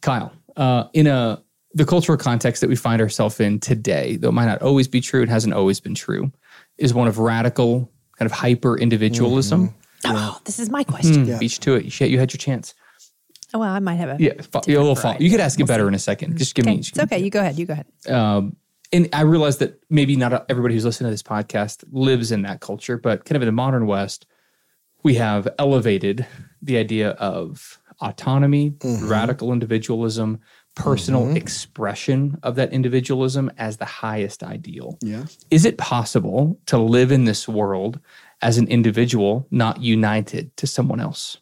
Kyle, 0.00 0.32
uh, 0.56 0.84
in 0.92 1.06
a 1.06 1.42
the 1.74 1.84
cultural 1.84 2.16
context 2.18 2.62
that 2.62 2.68
we 2.70 2.76
find 2.76 3.00
ourselves 3.02 3.38
in 3.38 3.60
today, 3.60 4.16
though 4.16 4.28
it 4.30 4.32
might 4.32 4.46
not 4.46 4.62
always 4.62 4.88
be 4.88 5.00
true, 5.00 5.22
it 5.22 5.28
hasn't 5.28 5.52
always 5.54 5.78
been 5.78 5.94
true, 5.94 6.32
is 6.78 6.92
one 6.94 7.06
of 7.06 7.18
radical 7.18 7.90
kind 8.18 8.26
of 8.26 8.32
hyper 8.32 8.78
individualism. 8.78 9.74
Oh, 10.04 10.40
this 10.44 10.58
is 10.58 10.70
my 10.70 10.84
question. 10.84 11.26
Yeah. 11.26 11.38
Beach 11.38 11.60
to 11.60 11.74
it. 11.74 11.84
You 11.84 11.90
had- 11.98 12.10
You 12.10 12.18
had 12.18 12.32
your 12.32 12.38
chance. 12.38 12.74
Oh, 13.54 13.58
well, 13.60 13.72
I 13.72 13.78
might 13.78 13.94
have 13.96 14.08
a 14.08 14.16
Yeah, 14.22 14.32
fo- 14.42 14.60
a 14.66 14.70
little 14.70 14.94
fo- 14.96 15.02
variety. 15.02 15.24
You 15.24 15.30
could 15.30 15.40
ask 15.40 15.58
it 15.60 15.66
better 15.66 15.86
in 15.88 15.94
a 15.94 15.98
second. 15.98 16.36
Just 16.38 16.54
give 16.54 16.64
Okay, 16.66 16.74
me. 16.74 16.78
it's 16.80 16.98
okay. 16.98 17.18
You 17.18 17.30
go 17.30 17.40
ahead. 17.40 17.58
You 17.58 17.66
go 17.66 17.74
ahead. 17.74 17.86
um, 18.12 18.56
and 18.92 19.08
I 19.12 19.22
realize 19.22 19.58
that 19.58 19.82
maybe 19.90 20.16
not 20.16 20.46
everybody 20.48 20.74
who's 20.74 20.84
listening 20.84 21.08
to 21.08 21.12
this 21.12 21.22
podcast 21.22 21.84
lives 21.90 22.32
in 22.32 22.42
that 22.42 22.60
culture, 22.60 22.98
but 22.98 23.24
kind 23.24 23.36
of 23.36 23.42
in 23.42 23.46
the 23.46 23.52
modern 23.52 23.86
West, 23.86 24.26
we 25.02 25.14
have 25.14 25.48
elevated 25.58 26.26
the 26.62 26.76
idea 26.76 27.10
of 27.10 27.80
autonomy, 28.00 28.70
mm-hmm. 28.70 29.08
radical 29.08 29.52
individualism, 29.52 30.40
personal 30.74 31.22
mm-hmm. 31.22 31.36
expression 31.36 32.38
of 32.42 32.54
that 32.56 32.72
individualism 32.72 33.50
as 33.56 33.78
the 33.78 33.84
highest 33.84 34.42
ideal. 34.42 34.98
yeah. 35.00 35.24
Is 35.50 35.64
it 35.64 35.78
possible 35.78 36.60
to 36.66 36.78
live 36.78 37.10
in 37.10 37.24
this 37.24 37.48
world 37.48 37.98
as 38.42 38.58
an 38.58 38.68
individual, 38.68 39.46
not 39.50 39.82
united 39.82 40.54
to 40.58 40.66
someone 40.66 41.00
else? 41.00 41.38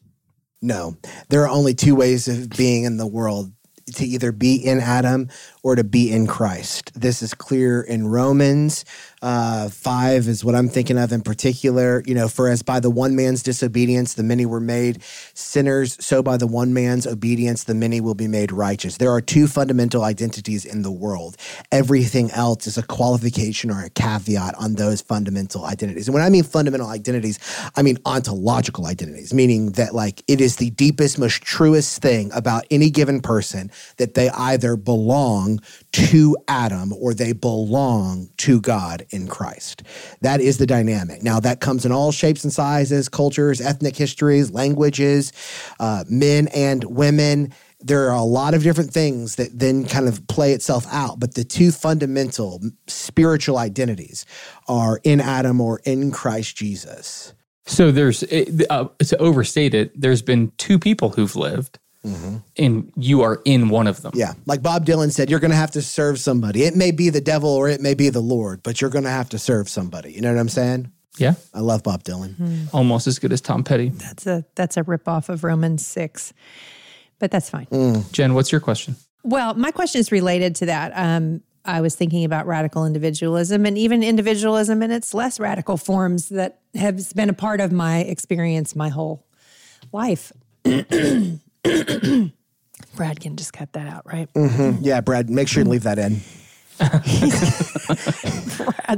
No, 0.63 0.97
there 1.29 1.43
are 1.43 1.49
only 1.49 1.75
two 1.75 1.95
ways 1.95 2.29
of 2.29 2.49
being 2.51 2.85
in 2.85 2.97
the 2.97 3.07
world 3.07 3.53
to 3.97 4.05
either 4.05 4.33
be 4.33 4.55
in 4.55 4.81
Adam 4.81 5.29
or 5.65 5.75
to 5.75 5.83
be 5.83 6.13
in 6.13 6.27
Christ. 6.27 6.93
This 6.95 7.23
is 7.23 7.33
clear 7.33 7.81
in 7.81 8.07
Romans. 8.07 8.85
Uh, 9.23 9.71
five 9.71 10.29
is 10.29 10.45
what 10.45 10.55
I'm 10.55 10.69
thinking 10.69 10.99
of 10.99 11.11
in 11.11 11.23
particular. 11.23 12.03
You 12.07 12.15
know, 12.15 12.29
for 12.29 12.51
as 12.51 12.63
by 12.63 12.79
the 12.79 12.91
one 12.91 13.17
man's 13.17 13.43
disobedience 13.43 14.13
the 14.15 14.23
many 14.23 14.45
were 14.45 14.61
made 14.61 15.03
sinners, 15.33 15.97
so 16.05 16.23
by 16.23 16.37
the 16.37 16.47
one 16.47 16.75
man's 16.75 17.07
obedience 17.07 17.65
the 17.65 17.75
many 17.75 18.03
will 18.03 18.15
be 18.15 18.29
made 18.29 18.53
righteous. 18.53 18.99
There 18.99 19.11
are 19.11 19.23
two 19.23 19.47
fundamental 19.47 20.05
identities 20.05 20.67
in 20.67 20.83
the 20.83 20.93
world. 20.93 21.39
Everything 21.73 22.31
else 22.33 22.67
is 22.67 22.77
a 22.77 22.83
qualification 22.83 23.71
or 23.71 23.83
a 23.83 23.89
caveat 23.89 24.55
on 24.57 24.75
those 24.75 25.01
fundamental 25.01 25.65
identities. 25.65 26.07
And 26.07 26.15
when 26.15 26.23
I 26.23 26.29
mean 26.29 26.45
fundamental 26.45 26.89
identities, 26.89 27.39
I 27.75 27.83
mean 27.83 27.97
ontological 28.05 28.87
identities, 28.87 29.33
meaning 29.33 29.73
that 29.73 29.95
like 29.95 30.23
it 30.29 30.43
is 30.43 30.57
the 30.57 30.69
deepest, 30.71 31.19
most 31.19 31.43
truest 31.43 32.03
thing 32.03 32.31
about 32.35 32.67
any 32.71 32.91
given 32.91 33.23
person 33.23 33.71
that 33.97 34.13
they 34.13 34.29
either 34.29 34.77
to 35.93 36.37
Adam 36.49 36.93
or 36.93 37.15
they 37.15 37.33
belong 37.33 38.29
to 38.39 38.61
God 38.61 39.07
in 39.11 39.27
Christ. 39.29 39.83
That 40.21 40.41
is 40.41 40.59
the 40.59 40.67
dynamic. 40.67 41.23
Now, 41.23 41.41
that 41.41 41.61
comes 41.61 41.85
in 41.85 41.93
all 41.93 42.13
shapes 42.13 42.45
and 42.45 42.53
sizes, 42.53 43.09
cultures, 43.09 43.61
ethnic 43.61 43.97
histories, 43.97 44.51
languages, 44.51 45.33
uh, 45.81 46.05
men 46.09 46.49
and 46.49 46.85
women. 46.85 47.53
There 47.81 48.09
are 48.11 48.17
a 48.17 48.23
lot 48.23 48.55
of 48.55 48.63
different 48.63 48.93
things 48.93 49.37
that 49.37 49.59
then 49.59 49.85
kind 49.87 50.09
of 50.09 50.27
play 50.27 50.53
itself 50.53 50.87
out, 50.91 51.21
but 51.21 51.35
the 51.35 51.45
two 51.45 51.71
fundamental 51.71 52.61
spiritual 52.87 53.59
identities 53.59 54.25
are 54.69 55.01
in 55.05 55.21
Adam 55.21 55.61
or 55.61 55.81
in 55.85 56.11
Christ 56.11 56.57
Jesus. 56.57 57.35
So 57.67 57.91
there's 57.91 58.23
uh, 58.23 58.89
to 58.99 59.17
overstate 59.19 59.75
it. 59.75 59.99
There's 59.99 60.23
been 60.23 60.53
two 60.59 60.79
people 60.79 61.11
who've 61.11 61.35
lived 61.35 61.79
Mm-hmm. 62.05 62.37
and 62.59 62.93
you 62.97 63.23
are 63.23 63.41
in 63.47 63.71
one 63.71 63.87
of 63.87 64.03
them. 64.03 64.13
Yeah. 64.15 64.35
Like 64.45 64.63
Bob 64.63 64.85
Dylan 64.85 65.11
said, 65.11 65.31
you're 65.31 65.41
going 65.41 65.53
to 65.53 65.57
have 65.57 65.71
to 65.71 65.81
serve 65.81 66.19
somebody. 66.19 66.65
It 66.65 66.77
may 66.77 66.91
be 66.91 67.09
the 67.09 67.21
devil 67.21 67.49
or 67.49 67.69
it 67.69 67.81
may 67.81 67.95
be 67.95 68.11
the 68.11 68.21
Lord, 68.21 68.63
but 68.63 68.81
you're 68.81 68.91
going 68.91 69.05
to 69.05 69.11
have 69.11 69.31
to 69.31 69.39
serve 69.39 69.71
somebody. 69.71 70.13
You 70.13 70.21
know 70.21 70.31
what 70.33 70.39
I'm 70.39 70.51
saying? 70.51 70.93
Yeah. 71.17 71.35
I 71.55 71.61
love 71.61 71.83
Bob 71.83 72.05
Dylan. 72.05 72.35
Mm. 72.37 72.75
Almost 72.75 73.07
as 73.07 73.19
good 73.19 73.33
as 73.33 73.41
Tom 73.41 73.65
Petty. 73.65 73.89
That's 73.89 74.27
a 74.27 74.45
that's 74.55 74.77
a 74.77 74.83
ripoff 74.83 75.29
of 75.29 75.45
Romans 75.45 75.87
6. 75.87 76.35
But 77.19 77.31
that's 77.31 77.49
fine. 77.49 77.67
Mm. 77.67 78.13
Jen, 78.13 78.35
what's 78.35 78.53
your 78.53 78.61
question? 78.61 78.97
Well, 79.23 79.55
my 79.55 79.71
question 79.71 80.01
is 80.01 80.13
related 80.13 80.57
to 80.57 80.67
that. 80.67 80.93
Um, 80.95 81.41
I 81.65 81.81
was 81.81 81.95
thinking 81.95 82.25
about 82.25 82.47
radical 82.47 82.85
individualism 82.85 83.65
and 83.65 83.79
even 83.79 84.03
individualism 84.03 84.83
in 84.83 84.91
its 84.91 85.15
less 85.15 85.41
radical 85.41 85.79
forms 85.79 86.29
that 86.29 86.61
has 86.75 87.13
been 87.15 87.31
a 87.31 87.35
part 87.35 87.61
of 87.61 87.73
my 87.73 88.01
experience 88.01 88.77
my 88.77 88.91
whole 88.91 89.25
life. 89.91 90.33
Brad 92.97 93.21
can 93.21 93.37
just 93.37 93.53
cut 93.53 93.73
that 93.73 93.87
out, 93.87 94.07
right? 94.07 94.33
Mm-hmm. 94.35 94.85
Yeah, 94.85 95.01
Brad, 95.01 95.31
make 95.31 95.49
sure 95.49 95.63
you 95.63 95.69
leave 95.69 95.85
that 95.85 95.99
in. 95.99 96.17
Brad's 96.79 96.91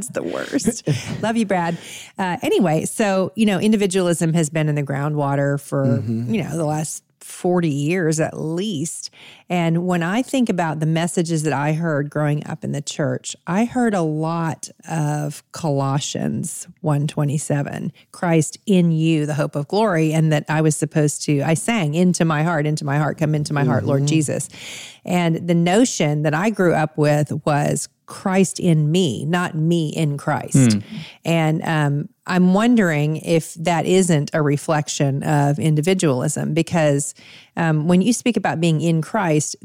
the 0.08 0.22
worst. 0.22 0.88
Love 1.22 1.36
you, 1.36 1.46
Brad. 1.46 1.76
Uh, 2.18 2.36
anyway, 2.42 2.84
so, 2.84 3.32
you 3.34 3.46
know, 3.46 3.58
individualism 3.58 4.32
has 4.32 4.50
been 4.50 4.68
in 4.68 4.74
the 4.74 4.82
groundwater 4.82 5.60
for, 5.60 5.84
mm-hmm. 5.84 6.32
you 6.32 6.42
know, 6.42 6.56
the 6.56 6.64
last 6.64 7.02
40 7.20 7.68
years 7.68 8.20
at 8.20 8.38
least. 8.38 9.10
And 9.48 9.86
when 9.86 10.02
I 10.02 10.22
think 10.22 10.48
about 10.48 10.80
the 10.80 10.86
messages 10.86 11.44
that 11.44 11.52
I 11.52 11.72
heard 11.72 12.10
growing 12.10 12.44
up 12.46 12.64
in 12.64 12.72
the 12.72 12.80
church, 12.80 13.36
I 13.46 13.64
heard 13.64 13.94
a 13.94 14.02
lot 14.02 14.68
of 14.88 15.44
Colossians 15.52 16.66
127, 16.80 17.92
Christ 18.10 18.58
in 18.66 18.90
you, 18.90 19.24
the 19.24 19.34
hope 19.34 19.54
of 19.54 19.68
glory, 19.68 20.12
and 20.12 20.32
that 20.32 20.46
I 20.48 20.60
was 20.62 20.76
supposed 20.76 21.22
to 21.22 21.42
I 21.42 21.54
sang 21.54 21.94
into 21.94 22.24
my 22.24 22.42
heart, 22.42 22.66
into 22.66 22.84
my 22.84 22.98
heart, 22.98 23.18
come 23.18 23.34
into 23.34 23.52
my 23.52 23.60
mm-hmm. 23.60 23.70
heart, 23.70 23.84
Lord 23.84 24.00
mm-hmm. 24.00 24.08
Jesus. 24.08 24.48
And 25.04 25.46
the 25.46 25.54
notion 25.54 26.22
that 26.22 26.34
I 26.34 26.50
grew 26.50 26.74
up 26.74 26.98
with 26.98 27.32
was 27.46 27.88
Christ 28.06 28.58
in 28.60 28.90
me, 28.90 29.24
not 29.24 29.54
me 29.54 29.88
in 29.88 30.16
Christ. 30.16 30.56
Mm. 30.56 30.82
And 31.24 31.62
um, 31.64 32.08
I'm 32.26 32.54
wondering 32.54 33.16
if 33.16 33.54
that 33.54 33.84
isn't 33.84 34.30
a 34.32 34.42
reflection 34.42 35.22
of 35.24 35.58
individualism, 35.58 36.54
because 36.54 37.14
um, 37.56 37.88
when 37.88 38.02
you 38.02 38.12
speak 38.12 38.36
about 38.36 38.60
being 38.60 38.80
in 38.80 39.02
Christ, 39.02 39.56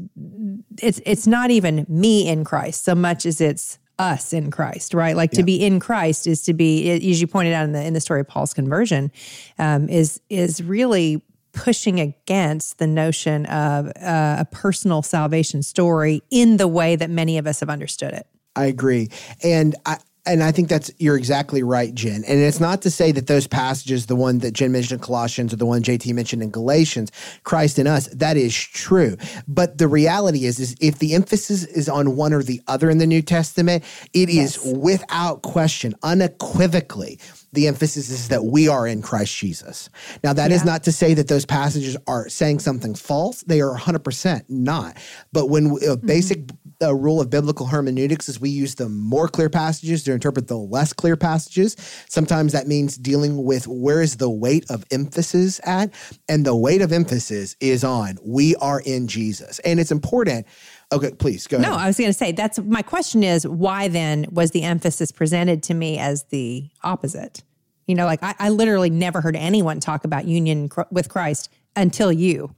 it's 0.80 1.00
it's 1.04 1.26
not 1.26 1.50
even 1.50 1.86
me 1.88 2.28
in 2.28 2.44
Christ 2.44 2.84
so 2.84 2.94
much 2.94 3.26
as 3.26 3.40
it's 3.40 3.78
us 3.98 4.32
in 4.32 4.50
Christ, 4.50 4.94
right? 4.94 5.16
Like 5.16 5.32
yeah. 5.32 5.38
to 5.38 5.42
be 5.44 5.64
in 5.64 5.78
Christ 5.78 6.26
is 6.26 6.42
to 6.44 6.54
be, 6.54 6.90
as 6.90 7.20
you 7.20 7.26
pointed 7.26 7.52
out 7.52 7.64
in 7.64 7.72
the 7.72 7.84
in 7.84 7.94
the 7.94 8.00
story 8.00 8.20
of 8.20 8.28
Paul's 8.28 8.54
conversion, 8.54 9.12
um, 9.58 9.88
is 9.88 10.20
is 10.28 10.62
really 10.62 11.22
pushing 11.52 12.00
against 12.00 12.78
the 12.78 12.86
notion 12.86 13.44
of 13.46 13.86
uh, 13.88 14.36
a 14.38 14.46
personal 14.50 15.02
salvation 15.02 15.62
story 15.62 16.22
in 16.30 16.56
the 16.56 16.66
way 16.66 16.96
that 16.96 17.10
many 17.10 17.36
of 17.38 17.46
us 17.46 17.60
have 17.60 17.68
understood 17.68 18.12
it. 18.14 18.26
I 18.56 18.66
agree. 18.66 19.10
And 19.42 19.74
I, 19.86 19.98
and 20.24 20.42
I 20.42 20.52
think 20.52 20.68
that's 20.68 20.90
you're 20.98 21.16
exactly 21.16 21.62
right, 21.62 21.92
Jen. 21.92 22.22
And 22.26 22.38
it's 22.38 22.60
not 22.60 22.82
to 22.82 22.90
say 22.90 23.10
that 23.12 23.26
those 23.26 23.48
passages, 23.48 24.06
the 24.06 24.14
one 24.14 24.38
that 24.38 24.52
Jen 24.52 24.70
mentioned 24.70 25.00
in 25.00 25.04
Colossians 25.04 25.52
or 25.52 25.56
the 25.56 25.66
one 25.66 25.82
JT 25.82 26.14
mentioned 26.14 26.42
in 26.42 26.50
Galatians, 26.50 27.10
Christ 27.42 27.78
in 27.78 27.88
us, 27.88 28.06
that 28.08 28.36
is 28.36 28.54
true. 28.54 29.16
But 29.48 29.78
the 29.78 29.88
reality 29.88 30.44
is, 30.44 30.60
is 30.60 30.76
if 30.80 30.98
the 30.98 31.14
emphasis 31.14 31.64
is 31.64 31.88
on 31.88 32.16
one 32.16 32.32
or 32.32 32.42
the 32.42 32.62
other 32.68 32.88
in 32.88 32.98
the 32.98 33.06
New 33.06 33.22
Testament, 33.22 33.82
it 34.12 34.28
yes. 34.28 34.56
is 34.56 34.76
without 34.76 35.42
question, 35.42 35.94
unequivocally, 36.04 37.18
the 37.52 37.66
emphasis 37.66 38.08
is 38.08 38.28
that 38.28 38.44
we 38.44 38.68
are 38.68 38.86
in 38.86 39.02
Christ 39.02 39.36
Jesus. 39.36 39.90
Now, 40.24 40.32
that 40.32 40.50
yeah. 40.50 40.56
is 40.56 40.64
not 40.64 40.84
to 40.84 40.92
say 40.92 41.14
that 41.14 41.28
those 41.28 41.44
passages 41.44 41.96
are 42.06 42.28
saying 42.28 42.60
something 42.60 42.94
false. 42.94 43.42
They 43.42 43.60
are 43.60 43.76
100% 43.76 44.44
not. 44.48 44.96
But 45.32 45.46
when 45.46 45.66
a 45.66 45.68
mm-hmm. 45.68 46.06
basic 46.06 46.48
uh, 46.82 46.94
rule 46.94 47.20
of 47.20 47.30
biblical 47.30 47.66
hermeneutics 47.66 48.28
is 48.28 48.40
we 48.40 48.50
use 48.50 48.74
the 48.74 48.88
more 48.88 49.28
clear 49.28 49.48
passages 49.48 50.02
to 50.04 50.12
interpret 50.12 50.48
the 50.48 50.56
less 50.56 50.92
clear 50.92 51.16
passages. 51.16 51.76
Sometimes 52.08 52.52
that 52.52 52.66
means 52.66 52.96
dealing 52.96 53.44
with 53.44 53.66
where 53.66 54.02
is 54.02 54.16
the 54.16 54.30
weight 54.30 54.64
of 54.70 54.84
emphasis 54.90 55.60
at. 55.64 55.92
And 56.28 56.44
the 56.44 56.56
weight 56.56 56.82
of 56.82 56.92
emphasis 56.92 57.56
is 57.60 57.84
on 57.84 58.18
we 58.24 58.56
are 58.56 58.80
in 58.80 59.08
Jesus. 59.08 59.58
And 59.60 59.80
it's 59.80 59.92
important 59.92 60.46
Okay, 60.92 61.10
please 61.12 61.46
go 61.46 61.56
ahead. 61.56 61.68
No, 61.68 61.74
I 61.74 61.86
was 61.86 61.96
going 61.96 62.10
to 62.10 62.12
say 62.12 62.32
that's 62.32 62.58
my 62.58 62.82
question 62.82 63.22
is 63.22 63.46
why 63.46 63.88
then 63.88 64.26
was 64.30 64.50
the 64.50 64.62
emphasis 64.62 65.10
presented 65.10 65.62
to 65.64 65.74
me 65.74 65.98
as 65.98 66.24
the 66.24 66.68
opposite? 66.84 67.42
You 67.86 67.94
know, 67.94 68.04
like 68.04 68.22
I, 68.22 68.34
I 68.38 68.48
literally 68.50 68.90
never 68.90 69.22
heard 69.22 69.34
anyone 69.34 69.80
talk 69.80 70.04
about 70.04 70.26
union 70.26 70.68
cr- 70.68 70.82
with 70.90 71.08
Christ 71.08 71.48
until 71.74 72.12
you 72.12 72.54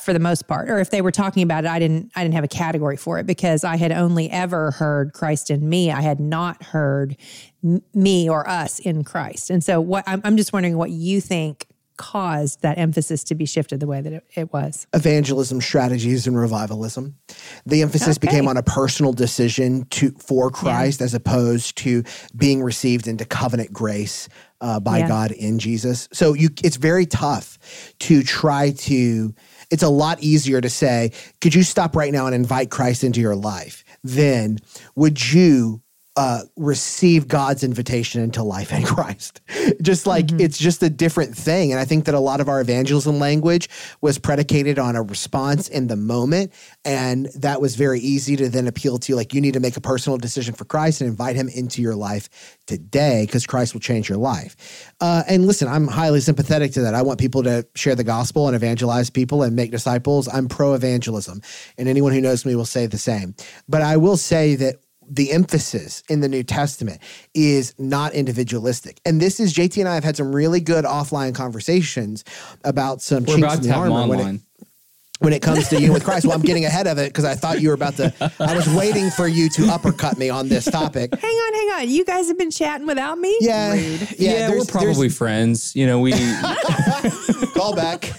for 0.00 0.12
the 0.12 0.18
most 0.18 0.46
part 0.46 0.68
or 0.68 0.78
if 0.78 0.90
they 0.90 1.02
were 1.02 1.10
talking 1.10 1.42
about 1.42 1.64
it 1.64 1.70
i 1.70 1.78
didn't 1.78 2.10
i 2.14 2.22
didn't 2.22 2.34
have 2.34 2.44
a 2.44 2.48
category 2.48 2.96
for 2.96 3.18
it 3.18 3.26
because 3.26 3.64
i 3.64 3.76
had 3.76 3.92
only 3.92 4.30
ever 4.30 4.70
heard 4.72 5.12
christ 5.12 5.50
in 5.50 5.68
me 5.68 5.90
i 5.90 6.00
had 6.00 6.20
not 6.20 6.62
heard 6.62 7.16
m- 7.62 7.82
me 7.94 8.28
or 8.28 8.48
us 8.48 8.78
in 8.78 9.04
christ 9.04 9.50
and 9.50 9.62
so 9.62 9.80
what 9.80 10.04
I'm, 10.06 10.20
I'm 10.24 10.36
just 10.36 10.52
wondering 10.52 10.76
what 10.76 10.90
you 10.90 11.20
think 11.20 11.66
caused 12.00 12.62
that 12.62 12.78
emphasis 12.78 13.22
to 13.24 13.34
be 13.34 13.44
shifted 13.44 13.78
the 13.78 13.86
way 13.86 14.00
that 14.00 14.10
it, 14.10 14.24
it 14.34 14.52
was? 14.54 14.86
Evangelism 14.94 15.60
strategies 15.60 16.26
and 16.26 16.34
revivalism. 16.34 17.14
The 17.66 17.82
emphasis 17.82 18.16
okay. 18.16 18.26
became 18.26 18.48
on 18.48 18.56
a 18.56 18.62
personal 18.62 19.12
decision 19.12 19.84
to 19.90 20.10
for 20.12 20.50
Christ 20.50 21.00
yeah. 21.00 21.04
as 21.04 21.12
opposed 21.12 21.76
to 21.78 22.02
being 22.34 22.62
received 22.62 23.06
into 23.06 23.26
covenant 23.26 23.70
grace 23.70 24.30
uh, 24.62 24.80
by 24.80 25.00
yeah. 25.00 25.08
God 25.08 25.32
in 25.32 25.58
Jesus. 25.58 26.08
So 26.10 26.32
you, 26.32 26.48
it's 26.64 26.76
very 26.76 27.04
tough 27.04 27.58
to 28.00 28.22
try 28.22 28.70
to. 28.70 29.34
It's 29.70 29.82
a 29.82 29.88
lot 29.88 30.22
easier 30.22 30.60
to 30.60 30.68
say, 30.68 31.12
"Could 31.40 31.54
you 31.54 31.62
stop 31.62 31.96
right 31.96 32.12
now 32.12 32.26
and 32.26 32.34
invite 32.34 32.70
Christ 32.70 33.04
into 33.04 33.20
your 33.20 33.36
life?" 33.36 33.84
Then, 34.02 34.58
would 34.94 35.32
you 35.32 35.82
uh, 36.16 36.42
receive 36.56 37.28
God's 37.28 37.62
invitation 37.62 38.20
into 38.20 38.42
life 38.42 38.72
in 38.72 38.82
Christ. 38.84 39.40
just 39.80 40.06
like 40.06 40.26
mm-hmm. 40.26 40.40
it's 40.40 40.58
just 40.58 40.82
a 40.82 40.90
different 40.90 41.36
thing. 41.36 41.70
And 41.70 41.80
I 41.80 41.84
think 41.84 42.04
that 42.06 42.14
a 42.14 42.20
lot 42.20 42.40
of 42.40 42.48
our 42.48 42.60
evangelism 42.60 43.18
language 43.18 43.68
was 44.00 44.18
predicated 44.18 44.78
on 44.78 44.96
a 44.96 45.02
response 45.02 45.68
in 45.68 45.86
the 45.86 45.96
moment. 45.96 46.52
And 46.84 47.26
that 47.36 47.60
was 47.60 47.76
very 47.76 48.00
easy 48.00 48.36
to 48.36 48.48
then 48.48 48.66
appeal 48.66 48.98
to. 48.98 49.14
Like, 49.14 49.32
you 49.34 49.40
need 49.40 49.54
to 49.54 49.60
make 49.60 49.76
a 49.76 49.80
personal 49.80 50.18
decision 50.18 50.54
for 50.54 50.64
Christ 50.64 51.00
and 51.00 51.08
invite 51.08 51.36
him 51.36 51.48
into 51.48 51.80
your 51.80 51.94
life 51.94 52.58
today 52.66 53.24
because 53.26 53.46
Christ 53.46 53.72
will 53.72 53.80
change 53.80 54.08
your 54.08 54.18
life. 54.18 54.92
Uh, 55.00 55.22
and 55.28 55.46
listen, 55.46 55.68
I'm 55.68 55.86
highly 55.86 56.20
sympathetic 56.20 56.72
to 56.72 56.82
that. 56.82 56.94
I 56.94 57.02
want 57.02 57.20
people 57.20 57.44
to 57.44 57.66
share 57.76 57.94
the 57.94 58.04
gospel 58.04 58.48
and 58.48 58.56
evangelize 58.56 59.10
people 59.10 59.42
and 59.42 59.54
make 59.54 59.70
disciples. 59.70 60.28
I'm 60.28 60.48
pro 60.48 60.74
evangelism. 60.74 61.40
And 61.78 61.88
anyone 61.88 62.12
who 62.12 62.20
knows 62.20 62.44
me 62.44 62.56
will 62.56 62.64
say 62.64 62.86
the 62.86 62.98
same. 62.98 63.34
But 63.68 63.82
I 63.82 63.96
will 63.96 64.16
say 64.16 64.56
that 64.56 64.76
the 65.10 65.32
emphasis 65.32 66.02
in 66.08 66.20
the 66.20 66.28
New 66.28 66.44
Testament 66.44 67.00
is 67.34 67.74
not 67.78 68.14
individualistic. 68.14 69.00
And 69.04 69.20
this 69.20 69.40
is 69.40 69.52
JT 69.52 69.78
and 69.78 69.88
I 69.88 69.94
have 69.94 70.04
had 70.04 70.16
some 70.16 70.34
really 70.34 70.60
good 70.60 70.84
offline 70.84 71.34
conversations 71.34 72.24
about 72.64 73.02
some 73.02 73.24
We're 73.24 73.36
chinks 73.36 73.56
in 73.56 73.62
the 73.62 73.74
armor 73.74 74.06
when 74.06 74.20
it, 74.20 74.40
when 75.18 75.32
it 75.32 75.42
comes 75.42 75.68
to 75.68 75.74
union 75.74 75.92
with 75.92 76.04
Christ. 76.04 76.26
Well, 76.26 76.34
I'm 76.34 76.42
getting 76.42 76.64
ahead 76.64 76.86
of 76.86 76.98
it 76.98 77.08
because 77.08 77.24
I 77.24 77.34
thought 77.34 77.60
you 77.60 77.68
were 77.68 77.74
about 77.74 77.96
to. 77.96 78.14
I 78.38 78.54
was 78.54 78.68
waiting 78.74 79.10
for 79.10 79.26
you 79.26 79.50
to 79.50 79.66
uppercut 79.66 80.16
me 80.16 80.30
on 80.30 80.48
this 80.48 80.64
topic. 80.64 81.12
Hang 81.20 81.30
on, 81.30 81.54
hang 81.54 81.70
on. 81.70 81.90
You 81.90 82.04
guys 82.04 82.28
have 82.28 82.38
been 82.38 82.50
chatting 82.50 82.86
without 82.86 83.18
me. 83.18 83.36
Yeah, 83.40 83.72
Rude. 83.72 84.00
yeah. 84.18 84.32
yeah 84.32 84.50
we're 84.50 84.64
probably 84.64 85.08
friends. 85.08 85.74
You 85.74 85.86
know, 85.86 85.98
we 85.98 86.12
call 87.54 87.74
back. 87.74 88.12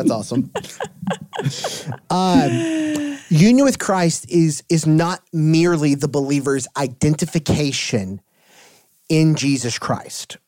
That's 0.00 0.10
awesome. 0.10 0.50
um, 2.10 3.18
union 3.28 3.64
with 3.64 3.78
Christ 3.78 4.30
is 4.30 4.62
is 4.68 4.86
not 4.86 5.22
merely 5.32 5.94
the 5.94 6.08
believer's 6.08 6.66
identification 6.76 8.20
in 9.08 9.34
Jesus 9.34 9.78
Christ. 9.78 10.38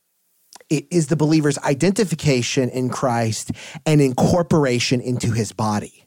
It 0.71 0.87
is 0.91 1.09
the 1.09 1.17
believer's 1.17 1.59
identification 1.59 2.71
in 2.71 2.89
Christ 2.89 3.51
and 3.85 4.01
incorporation 4.01 5.01
into 5.03 5.33
his 5.33 5.53
body. 5.53 6.07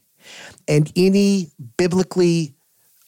And 0.68 0.92
any 0.96 1.52
biblically 1.78 2.55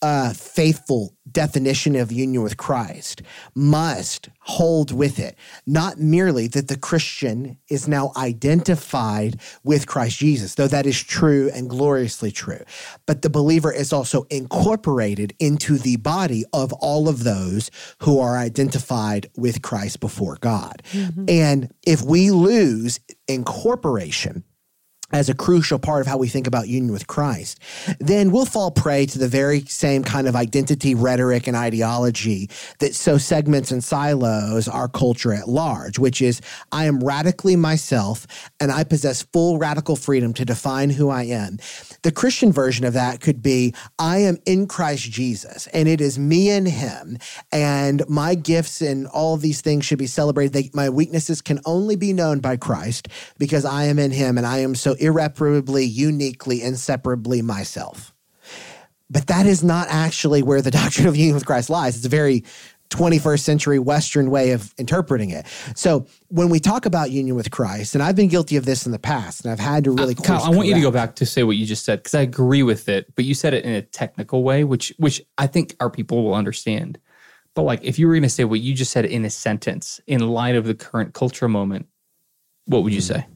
uh, 0.01 0.31
faithful 0.33 1.13
definition 1.31 1.95
of 1.95 2.11
union 2.11 2.43
with 2.43 2.57
Christ 2.57 3.21
must 3.55 4.29
hold 4.41 4.91
with 4.91 5.19
it, 5.19 5.35
not 5.65 5.99
merely 5.99 6.47
that 6.47 6.67
the 6.67 6.77
Christian 6.77 7.57
is 7.69 7.87
now 7.87 8.11
identified 8.15 9.39
with 9.63 9.87
Christ 9.87 10.19
Jesus, 10.19 10.55
though 10.55 10.67
that 10.67 10.85
is 10.85 11.01
true 11.01 11.49
and 11.53 11.69
gloriously 11.69 12.31
true, 12.31 12.61
but 13.05 13.23
the 13.23 13.29
believer 13.29 13.71
is 13.71 13.91
also 13.91 14.23
incorporated 14.29 15.33
into 15.39 15.77
the 15.77 15.97
body 15.97 16.43
of 16.53 16.71
all 16.73 17.09
of 17.09 17.23
those 17.23 17.71
who 18.01 18.19
are 18.19 18.37
identified 18.37 19.29
with 19.35 19.61
Christ 19.61 19.99
before 19.99 20.37
God. 20.39 20.83
Mm-hmm. 20.91 21.25
And 21.27 21.73
if 21.85 22.01
we 22.01 22.31
lose 22.31 22.99
incorporation, 23.27 24.43
as 25.13 25.29
a 25.29 25.33
crucial 25.33 25.79
part 25.79 26.01
of 26.01 26.07
how 26.07 26.17
we 26.17 26.27
think 26.27 26.47
about 26.47 26.67
union 26.67 26.91
with 26.91 27.07
Christ, 27.07 27.59
then 27.99 28.29
we'll 28.29 28.45
fall 28.45 28.71
prey 28.71 29.05
to 29.05 29.17
the 29.17 29.27
very 29.27 29.61
same 29.61 30.03
kind 30.03 30.27
of 30.27 30.35
identity 30.35 30.95
rhetoric 30.95 31.47
and 31.47 31.55
ideology 31.55 32.49
that 32.79 32.93
so 32.93 33.17
segments 33.17 33.71
and 33.71 33.81
silos 33.81 34.67
our 34.67 34.89
culture 34.89 35.33
at 35.33 35.47
large, 35.47 35.97
which 35.97 36.21
is 36.21 36.41
I 36.73 36.85
am 36.85 36.99
radically 36.99 37.55
myself 37.55 38.27
and 38.59 38.69
I 38.69 38.83
possess 38.83 39.21
full 39.21 39.57
radical 39.57 39.95
freedom 39.95 40.33
to 40.33 40.43
define 40.43 40.89
who 40.89 41.09
I 41.09 41.23
am. 41.23 41.57
The 42.03 42.11
Christian 42.11 42.51
version 42.51 42.85
of 42.85 42.93
that 42.93 43.21
could 43.21 43.41
be 43.41 43.73
I 43.97 44.17
am 44.17 44.37
in 44.45 44.67
Christ 44.67 45.09
Jesus 45.09 45.67
and 45.67 45.87
it 45.87 46.01
is 46.01 46.19
me 46.19 46.49
and 46.49 46.67
him 46.67 47.17
and 47.53 48.03
my 48.09 48.35
gifts 48.35 48.81
and 48.81 49.07
all 49.07 49.37
these 49.37 49.61
things 49.61 49.85
should 49.85 49.99
be 49.99 50.07
celebrated. 50.07 50.51
They, 50.51 50.69
my 50.73 50.89
weaknesses 50.89 51.41
can 51.41 51.61
only 51.65 51.95
be 51.95 52.11
known 52.11 52.39
by 52.39 52.57
Christ 52.57 53.07
because 53.37 53.63
I 53.63 53.85
am 53.85 53.99
in 53.99 54.11
him 54.11 54.37
and 54.37 54.45
I 54.45 54.59
am 54.59 54.75
so 54.75 54.96
irreparably, 54.99 55.85
uniquely, 55.85 56.61
inseparably 56.61 57.41
myself. 57.41 58.13
But 59.09 59.27
that 59.27 59.45
is 59.45 59.63
not 59.63 59.87
actually 59.89 60.43
where 60.43 60.61
the 60.61 60.71
doctrine 60.81 61.07
of 61.07 61.15
union 61.15 61.35
with 61.35 61.45
Christ 61.45 61.69
lies. 61.69 61.95
It's 61.95 62.05
a 62.05 62.09
very 62.09 62.43
21st 62.89 63.39
century 63.39 63.79
Western 63.79 64.29
way 64.29 64.51
of 64.51 64.73
interpreting 64.77 65.29
it. 65.29 65.45
So 65.75 66.05
when 66.29 66.49
we 66.49 66.59
talk 66.59 66.85
about 66.85 67.11
union 67.11 67.35
with 67.35 67.51
Christ, 67.51 67.95
and 67.95 68.03
I've 68.03 68.15
been 68.15 68.29
guilty 68.29 68.55
of 68.55 68.65
this 68.65 68.85
in 68.85 68.91
the 68.91 68.99
past, 68.99 69.43
and 69.43 69.51
I've 69.51 69.59
had 69.59 69.83
to 69.85 69.91
really. 69.91 70.15
Uh, 70.15 70.21
Kyle, 70.21 70.43
I 70.43 70.49
want 70.49 70.67
you 70.67 70.75
to 70.75 70.81
go 70.81 70.91
back 70.91 71.15
to 71.17 71.25
say 71.25 71.43
what 71.43 71.57
you 71.57 71.65
just 71.65 71.85
said 71.85 71.99
because 71.99 72.13
I 72.13 72.21
agree 72.21 72.63
with 72.63 72.87
it, 72.89 73.13
but 73.15 73.25
you 73.25 73.33
said 73.33 73.53
it 73.53 73.65
in 73.65 73.73
a 73.73 73.81
technical 73.81 74.43
way, 74.43 74.63
which 74.63 74.93
which 74.97 75.21
I 75.37 75.47
think 75.47 75.75
our 75.79 75.89
people 75.89 76.23
will 76.23 76.33
understand. 76.33 76.99
But 77.53 77.63
like, 77.63 77.83
if 77.83 77.97
you 77.97 78.07
were 78.07 78.13
going 78.13 78.23
to 78.23 78.29
say 78.29 78.43
what 78.43 78.59
you 78.59 78.73
just 78.73 78.91
said 78.91 79.05
in 79.05 79.25
a 79.25 79.29
sentence, 79.29 79.99
in 80.05 80.21
light 80.27 80.55
of 80.55 80.65
the 80.65 80.75
current 80.75 81.13
cultural 81.13 81.49
moment, 81.49 81.87
what 82.65 82.83
would 82.83 82.93
you 82.93 83.01
hmm. 83.01 83.13
say? 83.13 83.27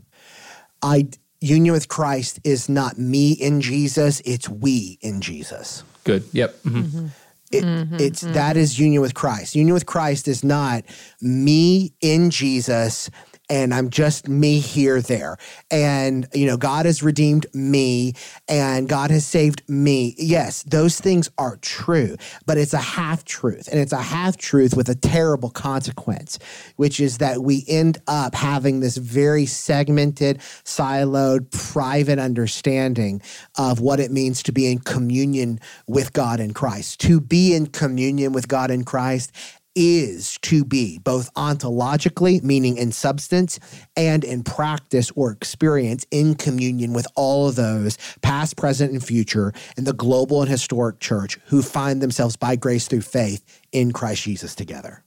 I 0.82 1.10
union 1.42 1.74
with 1.74 1.88
Christ 1.88 2.40
is 2.44 2.70
not 2.70 2.98
me 2.98 3.34
in 3.34 3.60
Jesus, 3.60 4.22
it's 4.24 4.48
we 4.48 4.98
in 5.02 5.20
Jesus. 5.22 5.84
Good. 6.04 6.24
Yep. 6.32 6.56
Mm-hmm. 6.64 6.80
Mm-hmm. 6.80 7.08
It, 7.52 7.64
mm-hmm. 7.66 7.98
It's 8.00 8.24
mm-hmm. 8.24 8.34
that 8.34 8.56
is 8.56 8.80
union 8.80 9.02
with 9.02 9.14
Christ. 9.14 9.56
Union 9.56 9.74
with 9.74 9.86
Christ 9.86 10.28
is 10.28 10.44
not 10.44 10.86
me 11.20 11.94
in 12.00 12.30
Jesus 12.30 13.10
and 13.52 13.74
I'm 13.74 13.90
just 13.90 14.30
me 14.30 14.60
here, 14.60 15.02
there. 15.02 15.38
And, 15.70 16.26
you 16.34 16.48
know, 16.48 16.56
God 16.56 16.86
has 16.86 17.04
redeemed 17.04 17.46
me 17.54 18.14
and 18.48 18.88
God 18.88 19.12
has 19.12 19.26
saved 19.26 19.62
me. 19.68 20.16
Yes, 20.18 20.64
those 20.64 21.02
things 21.02 21.30
are 21.38 21.58
true, 21.58 22.16
but 22.46 22.58
it's 22.58 22.74
a 22.74 22.78
half 22.78 23.26
truth. 23.26 23.68
And 23.68 23.78
it's 23.78 23.92
a 23.92 24.02
half 24.02 24.38
truth 24.38 24.78
with 24.78 24.88
a 24.88 24.96
terrible 24.96 25.50
consequence, 25.50 26.40
which 26.78 27.02
is 27.02 27.18
that 27.18 27.44
we 27.44 27.66
end 27.68 28.02
up 28.08 28.36
having 28.36 28.80
this 28.80 28.96
very 28.96 29.46
segmented, 29.46 30.38
siloed, 30.64 31.52
private 31.52 32.20
understanding 32.20 33.22
of 33.58 33.82
what 33.82 34.00
it 34.00 34.12
means 34.12 34.42
to 34.44 34.54
be 34.54 34.72
in 34.72 34.80
communion 34.80 35.60
with 35.88 36.14
God 36.14 36.40
in 36.40 36.54
Christ. 36.54 37.02
To 37.02 37.20
be 37.20 37.54
in 37.54 37.68
communion 37.68 38.32
with 38.32 38.48
God 38.48 38.72
in 38.72 38.86
Christ 38.86 39.34
is 39.76 40.38
to 40.44 40.66
be, 40.66 41.00
both 41.00 41.34
ontologically, 41.34 42.42
meaning 42.44 42.78
in 42.78 42.92
substance, 42.92 43.60
and 43.96 44.24
in 44.24 44.44
practice 44.44 45.12
or 45.16 45.32
experience 45.32 46.06
in 46.12 46.36
communion 46.36 46.94
with 46.94 47.08
all 47.16 47.48
of 47.48 47.56
those, 47.56 47.98
past, 48.22 48.58
present, 48.58 48.92
and 48.92 49.04
future, 49.04 49.54
in 49.78 49.84
the 49.84 49.94
global 49.94 50.42
and 50.42 50.50
historic 50.50 51.00
church 51.00 51.40
who 51.46 51.62
find 51.62 52.02
themselves 52.02 52.36
by 52.36 52.56
grace 52.56 52.88
through 52.88 53.02
faith 53.02 53.44
in 53.72 53.92
Christ 53.92 54.24
Jesus 54.24 54.56
together. 54.56 55.04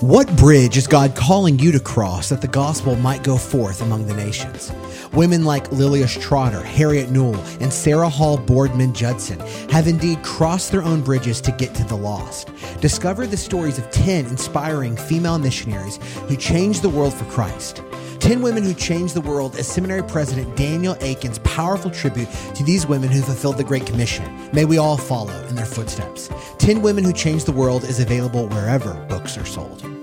What 0.00 0.34
bridge 0.38 0.78
is 0.78 0.86
God 0.86 1.14
calling 1.14 1.58
you 1.58 1.72
to 1.72 1.80
cross 1.80 2.30
that 2.30 2.40
the 2.40 2.48
gospel 2.48 2.96
might 2.96 3.22
go 3.22 3.36
forth 3.36 3.82
among 3.82 4.06
the 4.06 4.14
nations? 4.14 4.72
Women 5.12 5.44
like 5.44 5.68
Lilias 5.70 6.20
Trotter, 6.20 6.62
Harriet 6.62 7.10
Newell, 7.10 7.40
and 7.60 7.72
Sarah 7.72 8.08
Hall 8.08 8.38
Boardman 8.38 8.94
Judson 8.94 9.40
have 9.68 9.88
indeed 9.88 10.22
crossed 10.22 10.70
their 10.70 10.84
own 10.84 11.00
bridges 11.00 11.40
to 11.40 11.52
get 11.52 11.74
to 11.74 11.84
the 11.84 11.96
lost. 11.96 12.50
Discover 12.80 13.26
the 13.26 13.36
stories 13.36 13.78
of 13.78 13.90
10 13.90 14.26
inspiring 14.26 14.96
female 14.96 15.38
missionaries 15.38 15.96
who 16.28 16.36
changed 16.36 16.82
the 16.82 16.88
world 16.88 17.12
for 17.12 17.24
Christ. 17.24 17.82
10 18.20 18.42
Women 18.42 18.62
Who 18.62 18.74
Changed 18.74 19.14
the 19.14 19.20
World 19.22 19.56
as 19.56 19.66
Seminary 19.66 20.02
President 20.04 20.54
Daniel 20.54 20.94
Akin's 21.00 21.38
powerful 21.40 21.90
tribute 21.90 22.28
to 22.54 22.62
these 22.62 22.86
women 22.86 23.08
who 23.08 23.22
fulfilled 23.22 23.56
the 23.56 23.64
Great 23.64 23.86
Commission. 23.86 24.24
May 24.52 24.66
we 24.66 24.78
all 24.78 24.98
follow 24.98 25.34
in 25.48 25.56
their 25.56 25.66
footsteps. 25.66 26.28
10 26.58 26.82
Women 26.82 27.02
Who 27.02 27.12
Changed 27.12 27.46
the 27.46 27.52
World 27.52 27.82
is 27.82 27.98
available 27.98 28.46
wherever 28.48 28.94
books 29.08 29.36
are 29.36 29.46
sold. 29.46 29.99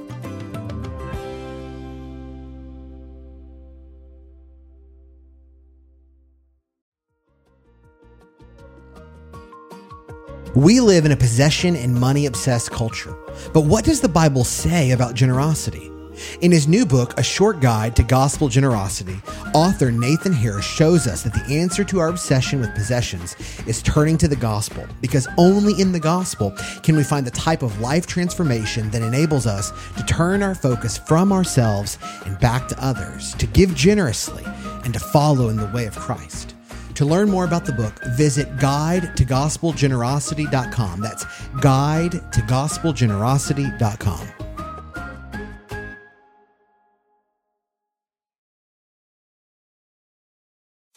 We 10.57 10.79
live 10.79 11.05
in 11.05 11.11
a 11.11 11.15
possession 11.15 11.75
and 11.75 11.93
money 11.93 12.25
obsessed 12.25 12.71
culture. 12.71 13.15
But 13.53 13.65
what 13.65 13.85
does 13.85 14.01
the 14.01 14.09
Bible 14.09 14.43
say 14.43 14.89
about 14.89 15.13
generosity? 15.13 15.91
In 16.41 16.51
his 16.51 16.67
new 16.67 16.83
book, 16.83 17.13
A 17.19 17.21
Short 17.21 17.59
Guide 17.59 17.95
to 17.95 18.01
Gospel 18.01 18.49
Generosity, 18.49 19.21
author 19.53 19.91
Nathan 19.91 20.33
Harris 20.33 20.65
shows 20.65 21.05
us 21.05 21.21
that 21.21 21.35
the 21.35 21.59
answer 21.59 21.83
to 21.83 21.99
our 21.99 22.07
obsession 22.07 22.59
with 22.59 22.73
possessions 22.73 23.35
is 23.67 23.83
turning 23.83 24.17
to 24.17 24.27
the 24.27 24.35
gospel, 24.35 24.83
because 24.99 25.27
only 25.37 25.79
in 25.79 25.91
the 25.91 25.99
gospel 25.99 26.55
can 26.81 26.95
we 26.95 27.03
find 27.03 27.27
the 27.27 27.31
type 27.31 27.61
of 27.61 27.79
life 27.79 28.07
transformation 28.07 28.89
that 28.89 29.03
enables 29.03 29.45
us 29.45 29.71
to 29.95 30.03
turn 30.05 30.41
our 30.41 30.55
focus 30.55 30.97
from 30.97 31.31
ourselves 31.31 31.99
and 32.25 32.39
back 32.39 32.67
to 32.67 32.83
others, 32.83 33.35
to 33.35 33.45
give 33.45 33.75
generously, 33.75 34.43
and 34.83 34.91
to 34.95 34.99
follow 34.99 35.49
in 35.49 35.57
the 35.57 35.67
way 35.67 35.85
of 35.85 35.95
Christ. 35.95 36.55
To 36.97 37.05
learn 37.05 37.29
more 37.29 37.45
about 37.45 37.63
the 37.63 37.73
book, 37.73 37.93
visit 38.15 38.57
guide 38.57 39.15
to 39.17 39.23
gospelgenerosity.com. 39.23 40.99
That's 40.99 41.25
guide 41.61 42.11
to 42.11 42.41
gospelgenerosity.com. 42.41 44.27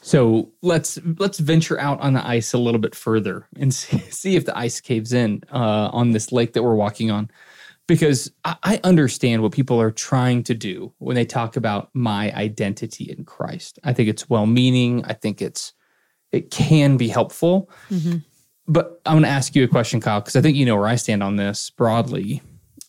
So 0.00 0.50
let's 0.62 0.98
let's 1.18 1.38
venture 1.38 1.78
out 1.78 2.00
on 2.00 2.14
the 2.14 2.26
ice 2.26 2.54
a 2.54 2.58
little 2.58 2.80
bit 2.80 2.94
further 2.94 3.46
and 3.56 3.74
see, 3.74 3.98
see 3.98 4.36
if 4.36 4.46
the 4.46 4.56
ice 4.56 4.80
caves 4.80 5.12
in 5.12 5.42
uh, 5.52 5.90
on 5.92 6.12
this 6.12 6.32
lake 6.32 6.54
that 6.54 6.62
we're 6.62 6.74
walking 6.76 7.10
on, 7.10 7.30
because 7.86 8.32
I, 8.46 8.56
I 8.62 8.80
understand 8.84 9.42
what 9.42 9.52
people 9.52 9.78
are 9.78 9.90
trying 9.90 10.44
to 10.44 10.54
do 10.54 10.94
when 10.96 11.14
they 11.14 11.26
talk 11.26 11.56
about 11.56 11.90
my 11.92 12.32
identity 12.32 13.04
in 13.04 13.26
Christ. 13.26 13.78
I 13.84 13.92
think 13.92 14.08
it's 14.08 14.30
well-meaning. 14.30 15.04
I 15.04 15.12
think 15.12 15.42
it's 15.42 15.74
it 16.32 16.50
can 16.50 16.96
be 16.96 17.08
helpful. 17.08 17.70
Mm-hmm. 17.90 18.18
But 18.66 19.00
I'm 19.04 19.14
going 19.14 19.24
to 19.24 19.28
ask 19.28 19.54
you 19.56 19.64
a 19.64 19.68
question, 19.68 20.00
Kyle, 20.00 20.20
because 20.20 20.36
I 20.36 20.40
think 20.40 20.56
you 20.56 20.64
know 20.64 20.76
where 20.76 20.86
I 20.86 20.96
stand 20.96 21.22
on 21.22 21.36
this 21.36 21.70
broadly. 21.70 22.40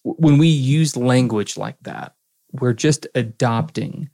When 0.04 0.38
we 0.38 0.48
use 0.48 0.96
language 0.96 1.58
like 1.58 1.78
that, 1.82 2.16
we're 2.52 2.74
just 2.74 3.08
adopting 3.16 4.10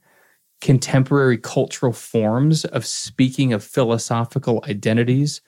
contemporary 0.60 1.38
cultural 1.38 1.92
forms 1.92 2.64
of 2.64 2.86
speaking 2.86 3.52
of 3.52 3.62
philosophical 3.62 4.64
identities 4.68 5.40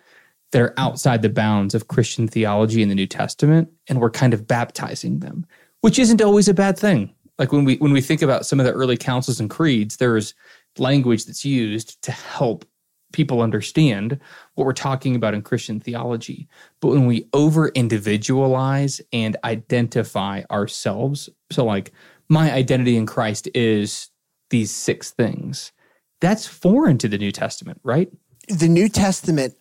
that 0.53 0.63
are 0.63 0.75
outside 0.77 1.23
the 1.23 1.29
bounds 1.29 1.75
of 1.75 1.89
Christian 1.89 2.29
theology 2.29 2.83
in 2.83 2.89
the 2.89 2.95
New 2.95 3.07
Testament, 3.07 3.69
and 3.89 4.01
we're 4.01 4.11
kind 4.11 4.35
of 4.35 4.47
baptizing 4.47 5.21
them, 5.21 5.47
which 5.81 5.99
isn't 5.99 6.23
always 6.23 6.49
a 6.49 6.55
bad 6.55 6.79
thing. 6.79 7.15
Like 7.39 7.53
when 7.53 7.65
we 7.65 7.77
when 7.77 7.93
we 7.93 8.01
think 8.01 8.21
about 8.21 8.47
some 8.47 8.61
of 8.61 8.67
the 8.67 8.73
early 8.73 8.97
councils 8.97 9.41
and 9.41 9.49
creeds, 9.49 9.97
there's 9.97 10.35
language 10.79 11.25
that's 11.25 11.45
used 11.45 12.03
to 12.03 12.13
help 12.13 12.65
people 13.13 13.41
understand 13.43 14.19
what 14.55 14.65
we're 14.65 14.73
talking 14.73 15.17
about 15.17 15.35
in 15.35 15.43
Christian 15.43 15.81
theology. 15.81 16.49
But 16.81 16.89
when 16.89 17.07
we 17.07 17.29
over 17.33 17.69
individualize 17.69 19.01
and 19.13 19.37
identify 19.45 20.43
ourselves, 20.51 21.29
so 21.51 21.65
like 21.65 21.93
my 22.29 22.53
identity 22.53 22.97
in 22.97 23.07
Christ 23.07 23.49
is 23.55 24.09
these 24.51 24.71
six 24.71 25.11
things. 25.11 25.73
That's 26.21 26.47
foreign 26.47 26.99
to 26.99 27.09
the 27.09 27.19
New 27.19 27.33
Testament, 27.33 27.81
right? 27.83 28.11
The 28.49 28.69
New 28.69 28.89
Testament, 28.89 29.55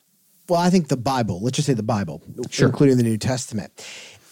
well, 0.48 0.60
I 0.60 0.70
think 0.70 0.88
the 0.90 0.98
Bible, 0.98 1.42
let's 1.42 1.56
just 1.56 1.68
say 1.68 1.74
the 1.74 1.84
Bible, 1.84 2.22
Sure. 2.50 2.68
including 2.68 2.98
the 2.98 3.04
New 3.04 3.18
Testament, 3.18 3.72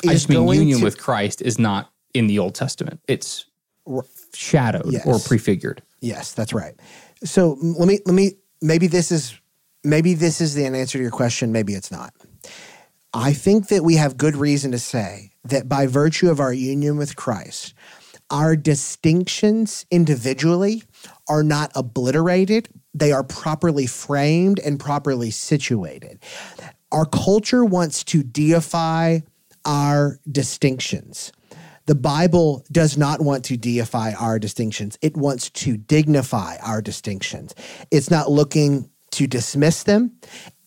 I 0.06 0.14
just 0.14 0.30
mean 0.30 0.48
union 0.48 0.80
to- 0.80 0.84
with 0.84 0.98
Christ 0.98 1.42
is 1.42 1.58
not 1.58 1.92
in 2.14 2.28
the 2.28 2.40
Old 2.40 2.56
Testament. 2.56 3.00
It's 3.08 3.46
shadowed 4.34 4.92
Yes. 4.92 5.06
or 5.06 5.20
prefigured. 5.20 5.82
Yes, 6.02 6.34
that's 6.34 6.54
right. 6.54 6.76
So 7.24 7.58
let 7.62 7.88
me 7.88 8.00
let 8.06 8.14
me 8.14 8.34
maybe 8.62 8.88
this 8.88 9.12
is 9.12 9.40
maybe 9.84 10.14
this 10.14 10.42
is 10.42 10.54
the 10.54 10.66
answer 10.66 10.98
to 10.98 11.02
your 11.02 11.12
question. 11.12 11.52
Maybe 11.52 11.74
it's 11.74 11.92
not. 11.92 12.14
I 13.14 13.34
think 13.34 13.70
that 13.70 13.84
we 13.84 13.96
have 13.96 14.18
good 14.18 14.36
reason 14.36 14.72
to 14.72 14.80
say 14.80 15.32
that 15.46 15.70
by 15.70 15.88
virtue 15.88 16.30
of 16.30 16.40
our 16.40 16.54
union 16.54 16.98
with 16.98 17.16
Christ, 17.16 17.74
our 18.30 18.56
distinctions 18.56 19.86
individually 19.90 20.84
are 21.30 21.44
not 21.44 21.72
obliterated. 21.76 22.68
They 22.94 23.12
are 23.12 23.24
properly 23.24 23.88
framed 23.88 24.60
and 24.60 24.80
properly 24.80 25.32
situated. 25.32 26.20
Our 26.92 27.06
culture 27.06 27.64
wants 27.64 28.04
to 28.06 28.24
deify 28.24 29.20
our 29.66 30.20
distinctions. 30.30 31.32
The 31.88 31.96
Bible 31.96 32.66
does 32.72 32.98
not 32.98 33.22
want 33.22 33.46
to 33.46 33.58
deify 33.58 34.14
our 34.14 34.40
distinctions. 34.40 34.98
It 35.02 35.16
wants 35.16 35.50
to 35.52 35.78
dignify 35.78 36.58
our 36.62 36.82
distinctions. 36.82 37.56
It's 37.92 38.12
not 38.12 38.30
looking 38.30 38.90
to 39.12 39.26
dismiss 39.26 39.84
them. 39.84 40.18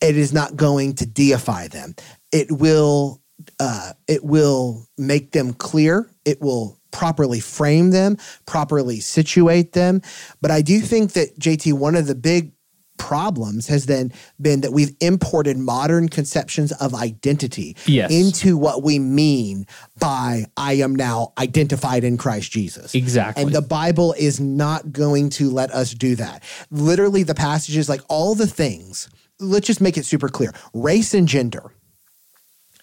It 0.01 0.17
is 0.17 0.33
not 0.33 0.55
going 0.55 0.95
to 0.95 1.05
deify 1.05 1.67
them. 1.67 1.95
It 2.31 2.51
will 2.51 3.21
uh, 3.59 3.93
it 4.07 4.23
will 4.23 4.87
make 4.97 5.31
them 5.31 5.53
clear. 5.53 6.09
It 6.25 6.41
will 6.41 6.77
properly 6.91 7.39
frame 7.39 7.91
them, 7.91 8.17
properly 8.45 8.99
situate 8.99 9.73
them. 9.73 10.01
But 10.41 10.51
I 10.51 10.61
do 10.61 10.79
think 10.79 11.13
that 11.13 11.39
JT, 11.39 11.73
one 11.73 11.95
of 11.95 12.07
the 12.07 12.15
big 12.15 12.53
problems 13.01 13.67
has 13.67 13.87
then 13.87 14.13
been 14.39 14.61
that 14.61 14.71
we've 14.71 14.95
imported 14.99 15.57
modern 15.57 16.07
conceptions 16.07 16.71
of 16.73 16.93
identity 16.93 17.75
Yes. 17.87 18.11
into 18.11 18.55
what 18.57 18.83
we 18.83 18.99
mean 18.99 19.65
by 19.99 20.45
I 20.55 20.73
am 20.73 20.95
now 20.95 21.33
identified 21.39 22.03
in 22.03 22.15
Christ 22.17 22.51
Jesus. 22.51 22.93
Exactly. 22.93 23.41
And 23.41 23.51
the 23.51 23.61
Bible 23.63 24.13
is 24.19 24.39
not 24.39 24.91
going 24.91 25.31
to 25.31 25.49
let 25.49 25.71
us 25.71 25.95
do 25.95 26.15
that. 26.17 26.43
Literally, 26.69 27.23
the 27.23 27.33
passages, 27.33 27.89
like 27.89 28.01
all 28.07 28.35
the 28.35 28.45
things, 28.45 29.09
let's 29.39 29.65
just 29.65 29.81
make 29.81 29.97
it 29.97 30.05
super 30.05 30.29
clear 30.29 30.53
race 30.73 31.15
and 31.15 31.27
gender 31.27 31.73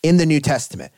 in 0.02 0.16
the 0.16 0.26
New 0.26 0.40
Testament. 0.40 0.90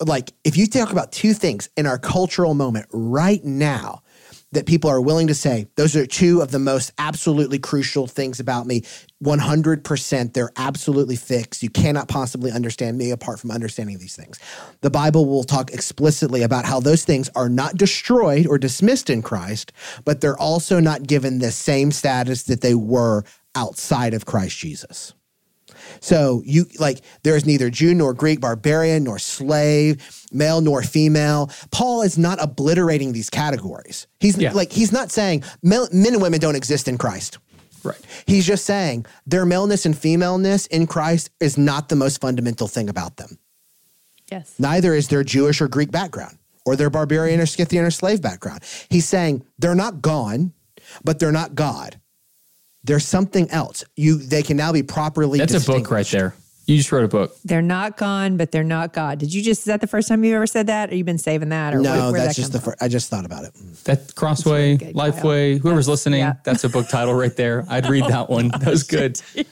Like, 0.00 0.32
if 0.44 0.56
you 0.56 0.66
talk 0.66 0.92
about 0.92 1.12
two 1.12 1.34
things 1.34 1.68
in 1.76 1.86
our 1.86 1.98
cultural 1.98 2.54
moment 2.54 2.86
right 2.90 3.44
now 3.44 4.02
that 4.52 4.66
people 4.66 4.88
are 4.88 5.00
willing 5.00 5.26
to 5.26 5.34
say, 5.34 5.66
those 5.76 5.96
are 5.96 6.06
two 6.06 6.40
of 6.40 6.50
the 6.50 6.58
most 6.58 6.92
absolutely 6.98 7.58
crucial 7.58 8.06
things 8.06 8.38
about 8.38 8.66
me, 8.66 8.82
100%, 9.24 10.32
they're 10.32 10.52
absolutely 10.56 11.16
fixed. 11.16 11.62
You 11.62 11.70
cannot 11.70 12.08
possibly 12.08 12.52
understand 12.52 12.98
me 12.98 13.10
apart 13.10 13.40
from 13.40 13.50
understanding 13.50 13.98
these 13.98 14.16
things. 14.16 14.38
The 14.80 14.90
Bible 14.90 15.26
will 15.26 15.44
talk 15.44 15.72
explicitly 15.72 16.42
about 16.42 16.64
how 16.64 16.80
those 16.80 17.04
things 17.04 17.28
are 17.34 17.48
not 17.48 17.76
destroyed 17.76 18.46
or 18.46 18.58
dismissed 18.58 19.10
in 19.10 19.22
Christ, 19.22 19.72
but 20.04 20.20
they're 20.20 20.38
also 20.38 20.80
not 20.80 21.06
given 21.06 21.38
the 21.38 21.52
same 21.52 21.90
status 21.90 22.44
that 22.44 22.60
they 22.60 22.74
were 22.74 23.24
outside 23.54 24.14
of 24.14 24.26
Christ 24.26 24.58
Jesus. 24.58 25.14
So 26.02 26.42
you 26.44 26.66
like 26.80 27.00
there 27.22 27.36
is 27.36 27.46
neither 27.46 27.70
Jew 27.70 27.94
nor 27.94 28.12
Greek, 28.12 28.40
barbarian 28.40 29.04
nor 29.04 29.18
slave, 29.20 30.26
male 30.32 30.60
nor 30.60 30.82
female. 30.82 31.48
Paul 31.70 32.02
is 32.02 32.18
not 32.18 32.42
obliterating 32.42 33.12
these 33.12 33.30
categories. 33.30 34.08
He's 34.18 34.36
Yeah. 34.36 34.52
like 34.52 34.72
he's 34.72 34.90
not 34.90 35.12
saying 35.12 35.44
men, 35.62 35.86
men 35.92 36.14
and 36.14 36.20
women 36.22 36.40
don't 36.40 36.56
exist 36.56 36.88
in 36.88 36.98
Christ. 36.98 37.38
Right. 37.84 37.96
He's 38.26 38.44
just 38.44 38.64
saying 38.66 39.06
their 39.26 39.46
maleness 39.46 39.86
and 39.86 39.96
femaleness 39.96 40.66
in 40.66 40.88
Christ 40.88 41.30
is 41.38 41.56
not 41.56 41.88
the 41.88 41.96
most 41.96 42.20
fundamental 42.20 42.66
thing 42.66 42.88
about 42.88 43.16
them. 43.16 43.38
Yes. 44.30 44.54
Neither 44.58 44.94
is 44.94 45.06
their 45.08 45.22
Jewish 45.22 45.60
or 45.60 45.68
Greek 45.68 45.92
background 45.92 46.36
or 46.66 46.74
their 46.74 46.90
barbarian 46.90 47.40
or 47.40 47.46
Scythian 47.46 47.84
or 47.84 47.90
slave 47.92 48.20
background. 48.20 48.60
He's 48.88 49.06
saying 49.06 49.44
they're 49.58 49.74
not 49.76 50.02
gone, 50.02 50.52
but 51.04 51.20
they're 51.20 51.30
not 51.32 51.54
God. 51.54 52.00
There's 52.84 53.06
something 53.06 53.50
else. 53.50 53.84
You 53.96 54.16
they 54.18 54.42
can 54.42 54.56
now 54.56 54.72
be 54.72 54.82
properly 54.82 55.38
That's 55.38 55.54
a 55.54 55.60
book 55.60 55.90
right 55.90 56.06
there. 56.06 56.34
You 56.66 56.76
just 56.76 56.92
wrote 56.92 57.04
a 57.04 57.08
book. 57.08 57.36
They're 57.44 57.60
not 57.60 57.96
gone, 57.96 58.36
but 58.36 58.52
they're 58.52 58.62
not 58.62 58.92
God. 58.92 59.18
Did 59.18 59.34
you 59.34 59.42
just, 59.42 59.62
is 59.62 59.64
that 59.64 59.80
the 59.80 59.88
first 59.88 60.06
time 60.08 60.22
you've 60.22 60.36
ever 60.36 60.46
said 60.46 60.68
that? 60.68 60.90
Or 60.90 60.94
you've 60.94 61.06
been 61.06 61.18
saving 61.18 61.48
that? 61.48 61.74
Or 61.74 61.80
No, 61.80 62.12
where, 62.12 62.20
that's 62.20 62.36
that 62.36 62.40
just 62.40 62.52
the 62.52 62.60
first. 62.60 62.80
I 62.80 62.86
just 62.86 63.10
thought 63.10 63.24
about 63.24 63.44
it. 63.44 63.52
That 63.84 64.14
Crossway, 64.14 64.52
really 64.52 64.76
good, 64.76 64.94
Kyle. 64.94 65.10
Lifeway, 65.10 65.58
whoever's 65.58 65.88
listening, 65.88 66.20
yeah. 66.20 66.34
that's 66.44 66.62
a 66.62 66.68
book 66.68 66.88
title 66.88 67.14
right 67.14 67.34
there. 67.34 67.66
I'd 67.68 67.88
read 67.88 68.04
that 68.04 68.30
one. 68.30 68.50
That 68.60 68.70
was 68.70 68.84
good. 68.84 69.20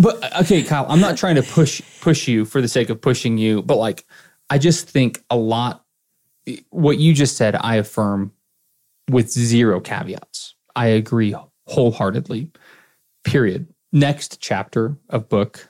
But 0.00 0.22
uh, 0.22 0.42
okay, 0.42 0.62
Kyle, 0.62 0.86
I'm 0.88 1.00
not 1.00 1.16
trying 1.16 1.36
to 1.36 1.42
push 1.42 1.80
push 2.00 2.28
you 2.28 2.44
for 2.44 2.60
the 2.60 2.68
sake 2.68 2.90
of 2.90 3.00
pushing 3.00 3.38
you, 3.38 3.62
but 3.62 3.76
like 3.76 4.04
I 4.50 4.58
just 4.58 4.88
think 4.90 5.24
a 5.30 5.36
lot 5.36 5.84
what 6.70 6.98
you 6.98 7.14
just 7.14 7.36
said, 7.36 7.56
I 7.58 7.76
affirm 7.76 8.32
with 9.10 9.30
zero 9.30 9.80
caveats. 9.80 10.54
I 10.74 10.88
agree 10.88 11.34
wholeheartedly. 11.66 12.50
Period. 13.24 13.68
Next 13.92 14.40
chapter 14.40 14.96
of 15.08 15.28
book, 15.28 15.68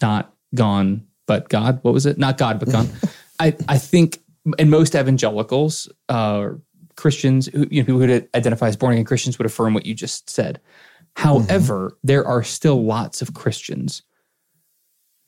not 0.00 0.34
gone, 0.54 1.06
but 1.26 1.48
God. 1.48 1.80
What 1.82 1.94
was 1.94 2.06
it? 2.06 2.18
Not 2.18 2.38
God, 2.38 2.58
but 2.58 2.70
gone. 2.70 2.88
I, 3.40 3.56
I 3.68 3.78
think, 3.78 4.18
and 4.58 4.70
most 4.70 4.94
evangelicals, 4.94 5.88
uh, 6.08 6.50
Christians, 6.96 7.46
who, 7.46 7.66
you 7.70 7.82
know, 7.82 7.86
people 7.86 8.00
who 8.00 8.28
identify 8.34 8.66
as 8.68 8.76
born 8.76 8.94
again 8.94 9.04
Christians 9.04 9.38
would 9.38 9.46
affirm 9.46 9.74
what 9.74 9.86
you 9.86 9.94
just 9.94 10.28
said. 10.28 10.60
However, 11.14 11.96
there 12.02 12.24
are 12.24 12.42
still 12.42 12.84
lots 12.84 13.22
of 13.22 13.34
Christians 13.34 14.02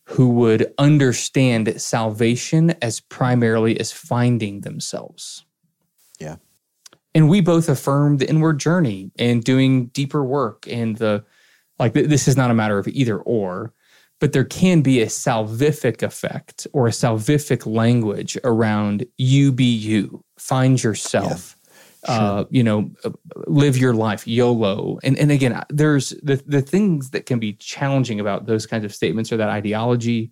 who 0.07 0.29
would 0.31 0.73
understand 0.79 1.81
salvation 1.81 2.71
as 2.83 3.01
primarily 3.01 3.79
as 3.79 3.93
finding 3.93 4.63
themselves. 4.63 5.45
Yeah. 7.15 7.21
And 7.21 7.29
we 7.29 7.41
both 7.41 7.69
affirm 7.69 8.19
the 8.19 8.29
inward 8.29 8.59
journey 8.59 9.11
and 9.19 9.43
doing 9.43 9.87
deeper 9.87 10.25
work 10.25 10.67
and 10.69 10.97
the 10.97 11.25
like 11.79 11.95
this 11.95 12.29
is 12.29 12.37
not 12.37 12.51
a 12.51 12.55
matter 12.55 12.79
of 12.79 12.87
either 12.89 13.19
or, 13.19 13.73
but 14.21 14.33
there 14.33 14.45
can 14.45 14.83
be 14.83 15.01
a 15.01 15.07
salvific 15.07 16.03
effect 16.03 16.67
or 16.73 16.87
a 16.87 16.91
salvific 16.91 17.67
language 17.67 18.37
around 18.45 19.07
you 19.17 19.51
be 19.51 19.65
you, 19.65 20.23
find 20.39 20.83
yourself. 20.83 21.57
Uh, 22.05 22.45
you 22.49 22.63
know, 22.63 22.91
live 23.47 23.77
your 23.77 23.93
life, 23.93 24.27
YOLO, 24.27 24.99
and 25.03 25.19
and 25.19 25.31
again, 25.31 25.63
there's 25.69 26.11
the 26.23 26.43
the 26.47 26.63
things 26.63 27.11
that 27.11 27.27
can 27.27 27.39
be 27.39 27.53
challenging 27.55 28.19
about 28.19 28.47
those 28.47 28.65
kinds 28.65 28.87
of 28.87 28.95
statements 28.95 29.31
or 29.31 29.37
that 29.37 29.51
ideology 29.51 30.31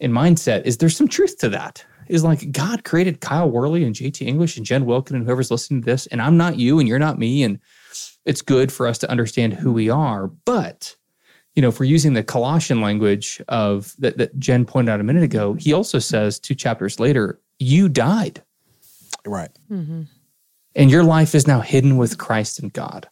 and 0.00 0.12
mindset 0.12 0.62
is 0.64 0.78
there's 0.78 0.96
some 0.96 1.08
truth 1.08 1.36
to 1.38 1.48
that. 1.48 1.84
Is 2.10 2.24
like 2.24 2.50
God 2.52 2.84
created 2.84 3.20
Kyle 3.20 3.50
Worley 3.50 3.84
and 3.84 3.94
JT 3.94 4.26
English 4.26 4.56
and 4.56 4.66
Jen 4.66 4.84
Wilkin 4.84 5.16
and 5.16 5.24
whoever's 5.24 5.50
listening 5.50 5.82
to 5.82 5.86
this, 5.86 6.06
and 6.08 6.20
I'm 6.20 6.36
not 6.36 6.58
you 6.58 6.78
and 6.78 6.88
you're 6.88 6.98
not 6.98 7.18
me, 7.18 7.42
and 7.42 7.58
it's 8.24 8.42
good 8.42 8.72
for 8.72 8.86
us 8.86 8.98
to 8.98 9.10
understand 9.10 9.54
who 9.54 9.72
we 9.72 9.88
are. 9.88 10.26
But 10.26 10.96
you 11.54 11.62
know, 11.62 11.68
if 11.68 11.80
we're 11.80 11.86
using 11.86 12.12
the 12.14 12.22
Colossian 12.22 12.80
language 12.80 13.42
of 13.48 13.94
that, 13.98 14.18
that 14.18 14.38
Jen 14.38 14.64
pointed 14.64 14.92
out 14.92 15.00
a 15.00 15.04
minute 15.04 15.22
ago, 15.22 15.54
he 15.54 15.72
also 15.72 15.98
says 15.98 16.38
two 16.38 16.54
chapters 16.54 17.00
later, 17.00 17.40
you 17.58 17.88
died 17.88 18.42
Right. 19.26 19.50
Mm-hmm. 19.70 20.02
and 20.74 20.90
your 20.90 21.04
life 21.04 21.34
is 21.34 21.46
now 21.46 21.60
hidden 21.60 21.96
with 21.96 22.18
Christ 22.18 22.60
in 22.62 22.70
God. 22.70 23.08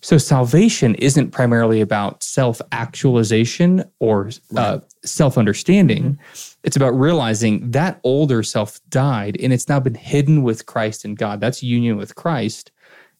So 0.00 0.18
salvation 0.18 0.94
isn't 0.96 1.30
primarily 1.30 1.80
about 1.80 2.22
self 2.22 2.60
actualization 2.72 3.84
or 3.98 4.30
uh, 4.56 4.80
self 5.04 5.36
understanding. 5.36 6.18
It's 6.64 6.76
about 6.76 6.98
realizing 6.98 7.70
that 7.70 8.00
older 8.04 8.42
self 8.42 8.80
died 8.90 9.36
and 9.40 9.52
it's 9.52 9.68
now 9.68 9.80
been 9.80 9.94
hidden 9.94 10.42
with 10.42 10.66
Christ 10.66 11.04
in 11.04 11.14
God. 11.14 11.40
That's 11.40 11.62
union 11.62 11.96
with 11.96 12.14
Christ. 12.14 12.70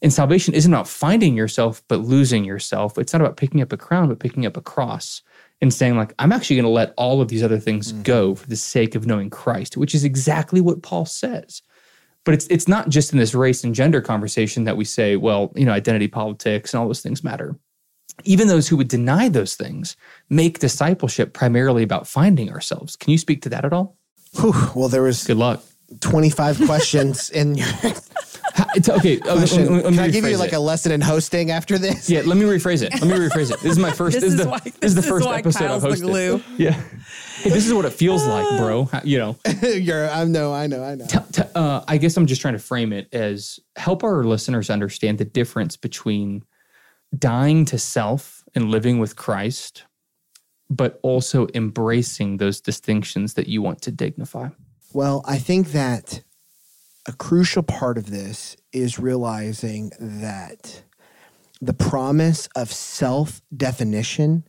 And 0.01 0.13
salvation 0.13 0.55
isn't 0.55 0.73
about 0.73 0.87
finding 0.87 1.35
yourself, 1.37 1.83
but 1.89 2.01
losing 2.01 2.45
yourself. 2.45 2.97
It's 2.99 3.13
not 3.13 3.23
about 3.23 3.37
picking 3.37 3.61
up 3.61 3.73
a 3.73 3.77
crown, 3.77 4.09
but 4.09 4.21
picking 4.21 4.47
up 4.47 4.57
a 4.57 4.63
cross 4.63 5.23
and 5.61 5.75
saying, 5.75 5.97
like, 5.97 6.15
I'm 6.21 6.31
actually 6.31 6.57
going 6.57 6.65
to 6.65 6.71
let 6.71 6.95
all 6.97 7.21
of 7.21 7.29
these 7.29 7.43
other 7.43 7.59
things 7.59 7.91
go 7.93 8.37
for 8.37 8.47
the 8.47 8.55
sake 8.55 8.95
of 8.95 9.07
knowing 9.07 9.29
Christ, 9.29 9.77
which 9.77 9.95
is 9.95 10.05
exactly 10.05 10.61
what 10.61 10.83
Paul 10.83 11.05
says. 11.05 11.63
But 12.25 12.35
it's 12.35 12.47
it's 12.49 12.69
not 12.69 12.89
just 12.91 13.13
in 13.13 13.19
this 13.19 13.35
race 13.35 13.65
and 13.65 13.75
gender 13.75 14.01
conversation 14.01 14.65
that 14.65 14.77
we 14.77 14.85
say, 14.85 15.17
well, 15.17 15.51
you 15.57 15.65
know, 15.65 15.73
identity 15.73 16.09
politics 16.09 16.73
and 16.75 16.81
all 16.81 16.87
those 16.87 17.01
things 17.01 17.25
matter. 17.25 17.57
Even 18.25 18.49
those 18.49 18.69
who 18.69 18.77
would 18.77 18.89
deny 18.89 19.29
those 19.29 19.55
things 19.55 19.97
make 20.29 20.59
discipleship 20.59 21.33
primarily 21.33 21.83
about 21.83 22.07
finding 22.07 22.51
ourselves. 22.51 22.97
Can 22.97 23.13
you 23.13 23.19
speak 23.19 23.43
to 23.43 23.49
that 23.51 23.65
at 23.65 23.73
all? 23.73 23.97
Whew. 24.41 24.53
Well, 24.75 24.89
there 24.89 25.03
was 25.03 25.25
Good 25.25 25.37
luck. 25.39 25.63
25 26.01 26.61
questions 26.67 27.31
in 27.31 27.55
your 27.55 27.67
it's- 28.75 28.89
okay, 28.89 29.21
uh, 29.21 29.35
let 29.35 29.35
me- 29.35 29.39
question. 29.39 29.63
let 29.63 29.71
me- 29.71 29.77
let 29.83 29.85
me 29.91 29.97
Can 29.97 29.99
I 30.01 30.09
give 30.11 30.25
you 30.27 30.37
like 30.37 30.53
it. 30.53 30.57
a 30.57 30.61
lesson 30.61 30.93
in 30.93 31.01
hosting 31.01 31.51
after 31.51 31.79
this? 31.79 32.11
Yeah, 32.11 32.23
let 32.27 32.37
me 32.37 32.45
rephrase 32.45 32.83
it. 32.83 32.93
Let 32.93 33.05
me 33.05 33.27
rephrase 33.27 33.51
it. 33.53 33.61
This 33.61 33.73
is 33.73 33.79
my 33.79 33.93
first. 33.93 34.17
This 34.21 34.25
This, 34.25 34.35
is 34.35 34.41
is 34.41 34.45
the 34.45 34.51
why- 34.51 34.59
this 34.59 34.75
is 34.75 34.81
this 34.81 34.95
the 34.95 35.01
is 35.01 35.07
first 35.09 35.27
why 35.27 35.39
episode 35.39 35.59
Kyle's 35.67 35.85
I've 35.85 35.91
the 35.93 35.97
hosted. 35.97 36.01
glue. 36.09 36.43
Yeah. 36.59 36.83
Hey, 37.43 37.51
this 37.51 37.67
is 37.67 37.73
what 37.73 37.85
it 37.85 37.93
feels 37.93 38.27
like, 38.27 38.47
bro. 38.59 38.91
You 39.05 39.19
know, 39.19 39.37
You're, 39.63 40.11
I 40.11 40.25
know, 40.25 40.53
I 40.53 40.67
know, 40.67 40.83
I 40.83 40.97
know. 40.97 41.07
T- 41.07 41.19
t- 41.33 41.43
uh, 41.55 41.85
I 41.87 41.97
guess 41.97 42.17
I'm 42.17 42.27
just 42.27 42.41
trying 42.41 42.55
to 42.55 42.59
frame 42.59 42.93
it 42.93 43.09
as 43.15 43.61
help 43.77 44.03
our 44.03 44.25
listeners 44.25 44.71
understand 44.71 45.19
the 45.19 45.25
difference 45.25 45.77
between 45.77 46.45
dying 47.17 47.65
to 47.67 47.79
self 47.79 48.43
and 48.55 48.71
living 48.71 48.99
with 48.99 49.15
Christ, 49.15 49.85
but 50.69 50.99
also 51.03 51.47
embracing 51.55 52.39
those 52.39 52.61
distinctions 52.61 53.35
that 53.35 53.47
you 53.47 53.63
want 53.63 53.83
to 53.83 53.93
dignify. 53.93 54.49
Well, 54.93 55.23
I 55.25 55.39
think 55.39 55.73
that 55.73 56.23
a 57.07 57.13
crucial 57.13 57.63
part 57.63 57.99
of 57.99 58.11
this 58.11 58.57
is 58.73 58.99
realizing 58.99 59.93
that 60.01 60.83
the 61.61 61.73
promise 61.73 62.49
of 62.57 62.73
self 62.73 63.43
definition 63.57 64.45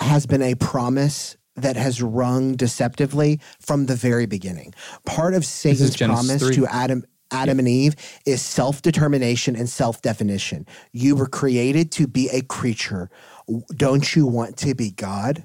has 0.00 0.26
been 0.26 0.42
a 0.42 0.54
promise 0.54 1.36
that 1.56 1.76
has 1.76 2.02
rung 2.02 2.56
deceptively 2.56 3.40
from 3.60 3.86
the 3.86 3.94
very 3.94 4.26
beginning. 4.26 4.74
Part 5.04 5.34
of 5.34 5.44
Satan's 5.44 5.96
promise 5.96 6.42
3. 6.42 6.54
to 6.56 6.66
Adam 6.66 7.04
Adam 7.32 7.60
and 7.60 7.68
Eve 7.68 7.94
is 8.26 8.42
self-determination 8.42 9.54
and 9.54 9.68
self-definition. 9.68 10.66
You 10.92 11.14
were 11.14 11.28
created 11.28 11.92
to 11.92 12.08
be 12.08 12.28
a 12.28 12.42
creature. 12.42 13.08
Don't 13.76 14.16
you 14.16 14.26
want 14.26 14.56
to 14.58 14.74
be 14.74 14.90
God? 14.90 15.44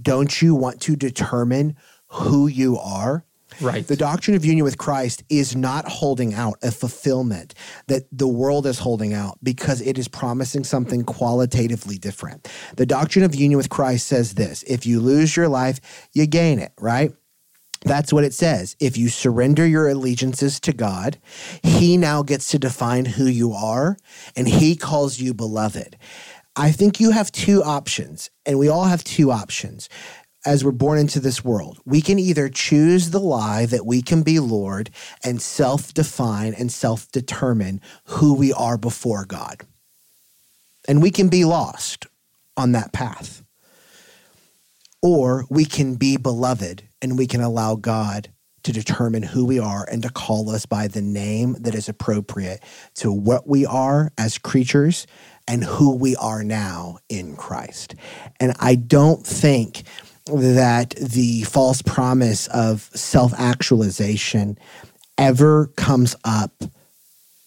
Don't 0.00 0.40
you 0.40 0.54
want 0.54 0.80
to 0.82 0.96
determine 0.96 1.76
who 2.08 2.46
you 2.46 2.78
are? 2.78 3.26
Right. 3.60 3.86
The 3.86 3.96
doctrine 3.96 4.36
of 4.36 4.44
union 4.44 4.64
with 4.64 4.78
Christ 4.78 5.22
is 5.28 5.54
not 5.54 5.86
holding 5.86 6.34
out 6.34 6.58
a 6.62 6.70
fulfillment 6.70 7.54
that 7.86 8.04
the 8.12 8.28
world 8.28 8.66
is 8.66 8.78
holding 8.78 9.14
out 9.14 9.38
because 9.42 9.80
it 9.80 9.98
is 9.98 10.08
promising 10.08 10.64
something 10.64 11.04
qualitatively 11.04 11.98
different. 11.98 12.48
The 12.76 12.86
doctrine 12.86 13.24
of 13.24 13.34
union 13.34 13.56
with 13.56 13.70
Christ 13.70 14.06
says 14.06 14.34
this 14.34 14.62
if 14.64 14.86
you 14.86 15.00
lose 15.00 15.36
your 15.36 15.48
life, 15.48 15.80
you 16.12 16.26
gain 16.26 16.58
it, 16.58 16.72
right? 16.78 17.12
That's 17.84 18.12
what 18.12 18.24
it 18.24 18.32
says. 18.32 18.76
If 18.80 18.96
you 18.96 19.08
surrender 19.08 19.66
your 19.66 19.88
allegiances 19.88 20.58
to 20.60 20.72
God, 20.72 21.18
He 21.62 21.96
now 21.96 22.22
gets 22.22 22.48
to 22.48 22.58
define 22.58 23.04
who 23.04 23.26
you 23.26 23.52
are, 23.52 23.98
and 24.34 24.48
He 24.48 24.74
calls 24.74 25.20
you 25.20 25.34
beloved. 25.34 25.96
I 26.56 26.70
think 26.70 27.00
you 27.00 27.10
have 27.10 27.32
two 27.32 27.62
options, 27.62 28.30
and 28.46 28.58
we 28.58 28.68
all 28.68 28.84
have 28.84 29.04
two 29.04 29.30
options 29.30 29.88
as 30.44 30.64
we're 30.64 30.72
born 30.72 30.98
into 30.98 31.20
this 31.20 31.44
world. 31.44 31.78
We 31.84 32.00
can 32.00 32.18
either 32.18 32.48
choose 32.48 33.10
the 33.10 33.20
lie 33.20 33.66
that 33.66 33.86
we 33.86 34.02
can 34.02 34.22
be 34.22 34.40
Lord 34.40 34.90
and 35.24 35.40
self 35.40 35.94
define 35.94 36.54
and 36.54 36.70
self 36.70 37.10
determine 37.10 37.80
who 38.04 38.34
we 38.34 38.52
are 38.52 38.78
before 38.78 39.24
God. 39.24 39.62
And 40.86 41.02
we 41.02 41.10
can 41.10 41.28
be 41.28 41.44
lost 41.44 42.06
on 42.56 42.72
that 42.72 42.92
path. 42.92 43.42
Or 45.02 45.44
we 45.50 45.64
can 45.64 45.96
be 45.96 46.16
beloved 46.16 46.82
and 47.02 47.18
we 47.18 47.26
can 47.26 47.42
allow 47.42 47.74
God 47.74 48.30
to 48.62 48.72
determine 48.72 49.22
who 49.22 49.44
we 49.44 49.58
are 49.58 49.86
and 49.90 50.02
to 50.02 50.08
call 50.08 50.50
us 50.50 50.66
by 50.66 50.88
the 50.88 51.02
name 51.02 51.54
that 51.60 51.74
is 51.74 51.88
appropriate 51.88 52.62
to 52.94 53.12
what 53.12 53.46
we 53.46 53.66
are 53.66 54.10
as 54.16 54.38
creatures 54.38 55.06
and 55.46 55.62
who 55.62 55.94
we 55.94 56.16
are 56.16 56.42
now 56.42 56.96
in 57.10 57.36
Christ. 57.36 57.94
And 58.40 58.54
I 58.58 58.74
don't 58.74 59.24
think 59.24 59.82
that 60.26 60.90
the 60.96 61.42
false 61.42 61.82
promise 61.82 62.46
of 62.48 62.90
self 62.94 63.32
actualization 63.34 64.58
ever 65.18 65.66
comes 65.76 66.16
up 66.24 66.64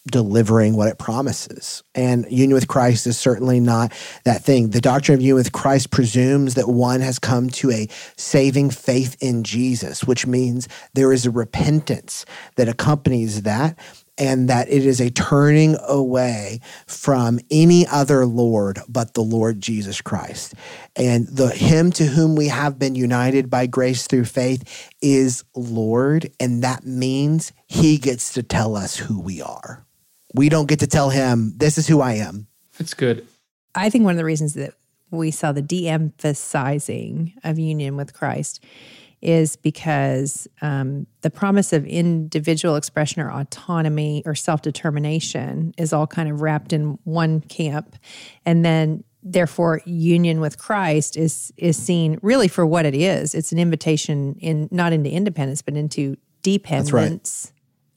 delivering 0.10 0.76
what 0.76 0.88
it 0.88 0.98
promises. 0.98 1.84
And 1.94 2.26
union 2.30 2.54
with 2.54 2.68
Christ 2.68 3.06
is 3.08 3.20
certainly 3.20 3.60
not 3.60 3.92
that 4.24 4.44
thing. 4.44 4.70
The 4.70 4.82
doctrine 4.82 5.16
of 5.18 5.22
union 5.22 5.36
with 5.36 5.52
Christ 5.52 5.92
presumes 5.92 6.56
that 6.56 6.70
one 6.70 7.02
has 7.02 7.20
come 7.20 7.50
to 7.52 7.72
a 7.72 7.88
saving 8.16 8.70
faith 8.72 9.18
in 9.20 9.44
Jesus, 9.44 10.06
which 10.06 10.26
means 10.26 10.68
there 10.94 11.12
is 11.12 11.26
a 11.26 11.32
repentance 11.32 12.26
that 12.56 12.70
accompanies 12.70 13.44
that. 13.44 13.78
And 14.18 14.50
that 14.50 14.68
it 14.70 14.86
is 14.86 15.00
a 15.00 15.10
turning 15.10 15.78
away 15.88 16.60
from 16.88 17.40
any 17.52 17.86
other 17.88 18.26
Lord 18.26 18.80
but 18.90 19.14
the 19.14 19.22
Lord 19.22 19.62
Jesus 19.62 20.02
Christ. 20.02 20.56
And 20.96 21.28
the 21.28 21.50
Him 21.50 21.92
to 21.94 22.06
whom 22.06 22.36
we 22.36 22.48
have 22.48 22.80
been 22.80 22.96
united 22.96 23.50
by 23.50 23.68
grace 23.68 24.08
through 24.08 24.26
faith 24.26 24.92
is 25.02 25.44
Lord. 25.56 26.32
And 26.40 26.64
that 26.64 26.86
means 26.86 27.54
He 27.68 27.98
gets 27.98 28.34
to 28.34 28.44
tell 28.44 28.76
us 28.76 28.98
who 28.98 29.20
we 29.20 29.42
are. 29.42 29.86
We 30.34 30.50
don't 30.50 30.68
get 30.68 30.80
to 30.80 30.88
tell 30.88 31.10
him, 31.10 31.54
this 31.58 31.78
is 31.78 31.88
who 31.88 32.02
I 32.02 32.14
am. 32.14 32.48
That's 32.78 32.94
good. 32.94 33.28
I 33.74 33.90
think 33.90 34.04
one 34.04 34.12
of 34.12 34.18
the 34.18 34.26
reasons 34.26 34.54
that 34.54 34.74
we 35.10 35.32
saw 35.32 35.52
the 35.52 35.62
de 35.62 35.88
emphasizing 35.88 37.34
of 37.44 37.58
union 37.58 37.96
with 37.96 38.14
Christ 38.14 38.64
is 39.22 39.56
because 39.56 40.48
um, 40.62 41.08
the 41.22 41.30
promise 41.30 41.74
of 41.74 41.86
individual 41.86 42.76
expression 42.76 43.22
or 43.22 43.32
autonomy 43.32 44.24
or 44.26 44.36
self 44.36 44.62
determination 44.62 45.74
is 45.78 45.94
all 45.94 46.08
kind 46.08 46.30
of 46.30 46.42
wrapped 46.42 46.74
in 46.74 47.00
one 47.04 47.42
camp. 47.42 47.96
And 48.46 48.64
then 48.64 49.04
therefore 49.24 49.82
union 49.86 50.40
with 50.40 50.58
Christ 50.58 51.18
is 51.18 51.52
is 51.58 51.76
seen 51.76 52.20
really 52.22 52.48
for 52.48 52.66
what 52.66 52.86
it 52.86 52.96
is. 52.96 53.34
It's 53.34 53.52
an 53.52 53.60
invitation 53.60 54.36
in 54.40 54.70
not 54.72 54.94
into 54.94 55.10
independence, 55.10 55.62
but 55.62 55.76
into 55.76 56.18
dependence 56.44 57.52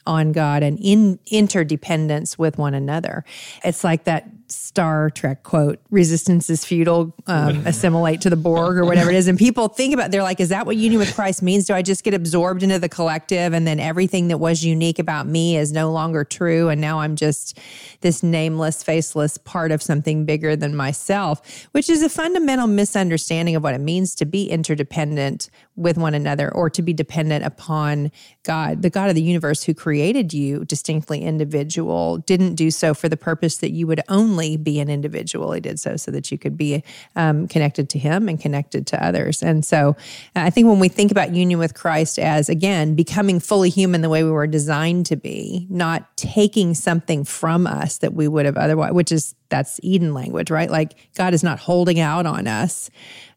on 0.06 0.32
God 0.32 0.62
and 0.62 0.78
in 0.80 1.18
interdependence 1.30 2.38
with 2.38 2.58
one 2.58 2.74
another. 2.74 3.24
It's 3.64 3.84
like 3.84 4.04
that 4.04 4.28
Star 4.50 5.10
Trek 5.10 5.42
quote, 5.42 5.80
resistance 5.90 6.50
is 6.50 6.64
futile, 6.64 7.14
um, 7.26 7.62
assimilate 7.66 8.20
to 8.22 8.30
the 8.30 8.36
Borg 8.36 8.76
or 8.76 8.84
whatever 8.84 9.10
it 9.10 9.16
is. 9.16 9.28
And 9.28 9.38
people 9.38 9.68
think 9.68 9.94
about, 9.94 10.10
they're 10.10 10.22
like, 10.22 10.40
is 10.40 10.48
that 10.48 10.66
what 10.66 10.76
union 10.76 10.98
with 10.98 11.14
Christ 11.14 11.42
means? 11.42 11.66
Do 11.66 11.74
I 11.74 11.82
just 11.82 12.02
get 12.04 12.14
absorbed 12.14 12.62
into 12.62 12.78
the 12.78 12.88
collective 12.88 13.52
and 13.52 13.66
then 13.66 13.78
everything 13.78 14.28
that 14.28 14.38
was 14.38 14.64
unique 14.64 14.98
about 14.98 15.26
me 15.26 15.56
is 15.56 15.72
no 15.72 15.92
longer 15.92 16.24
true? 16.24 16.68
And 16.68 16.80
now 16.80 17.00
I'm 17.00 17.16
just 17.16 17.58
this 18.00 18.22
nameless, 18.22 18.82
faceless 18.82 19.38
part 19.38 19.70
of 19.72 19.82
something 19.82 20.24
bigger 20.24 20.56
than 20.56 20.74
myself, 20.74 21.68
which 21.72 21.88
is 21.88 22.02
a 22.02 22.08
fundamental 22.08 22.66
misunderstanding 22.66 23.56
of 23.56 23.62
what 23.62 23.74
it 23.74 23.80
means 23.80 24.14
to 24.16 24.24
be 24.24 24.50
interdependent 24.50 25.50
with 25.76 25.96
one 25.96 26.14
another 26.14 26.52
or 26.54 26.68
to 26.70 26.82
be 26.82 26.92
dependent 26.92 27.44
upon 27.44 28.10
God, 28.42 28.82
the 28.82 28.90
God 28.90 29.08
of 29.08 29.14
the 29.14 29.22
universe 29.22 29.62
who 29.62 29.74
created 29.74 30.32
you 30.32 30.64
distinctly 30.64 31.22
individual, 31.22 32.18
didn't 32.18 32.54
do 32.54 32.70
so 32.70 32.94
for 32.94 33.08
the 33.08 33.16
purpose 33.16 33.58
that 33.58 33.70
you 33.70 33.86
would 33.86 34.02
only 34.08 34.39
be 34.56 34.80
an 34.80 34.88
individual. 34.88 35.52
He 35.52 35.60
did 35.60 35.80
so 35.80 35.96
so 35.96 36.10
that 36.10 36.30
you 36.30 36.38
could 36.38 36.56
be 36.56 36.82
um, 37.16 37.48
connected 37.48 37.88
to 37.90 37.98
Him 37.98 38.28
and 38.28 38.40
connected 38.40 38.86
to 38.88 39.04
others. 39.04 39.42
And 39.42 39.64
so 39.64 39.96
I 40.34 40.50
think 40.50 40.66
when 40.66 40.78
we 40.78 40.88
think 40.88 41.10
about 41.10 41.34
union 41.34 41.58
with 41.58 41.74
Christ 41.74 42.18
as, 42.18 42.48
again, 42.48 42.94
becoming 42.94 43.40
fully 43.40 43.70
human 43.70 44.00
the 44.00 44.08
way 44.08 44.24
we 44.24 44.30
were 44.30 44.46
designed 44.46 45.06
to 45.06 45.16
be, 45.16 45.66
not 45.70 46.16
taking 46.16 46.74
something 46.74 47.24
from 47.24 47.66
us 47.66 47.98
that 47.98 48.14
we 48.14 48.28
would 48.28 48.46
have 48.46 48.56
otherwise, 48.56 48.92
which 48.92 49.12
is 49.12 49.34
that's 49.50 49.80
Eden 49.82 50.14
language, 50.14 50.50
right? 50.50 50.70
Like 50.70 50.96
God 51.16 51.34
is 51.34 51.42
not 51.42 51.58
holding 51.58 52.00
out 52.00 52.24
on 52.24 52.46
us 52.46 52.88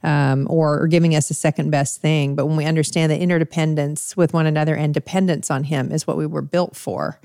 um, 0.04 0.48
or, 0.50 0.84
or 0.84 0.88
giving 0.88 1.16
us 1.16 1.30
a 1.30 1.34
second 1.34 1.72
best 1.72 2.02
thing. 2.02 2.36
But 2.36 2.46
when 2.46 2.56
we 2.56 2.66
understand 2.66 3.12
that 3.12 3.20
interdependence 3.20 4.16
with 4.16 4.34
one 4.34 4.46
another 4.46 4.76
and 4.76 4.94
dependence 4.94 5.50
on 5.52 5.66
Him 5.66 5.92
is 5.92 6.08
what 6.08 6.18
we 6.18 6.26
were 6.26 6.42
built 6.42 6.76
for, 6.76 7.20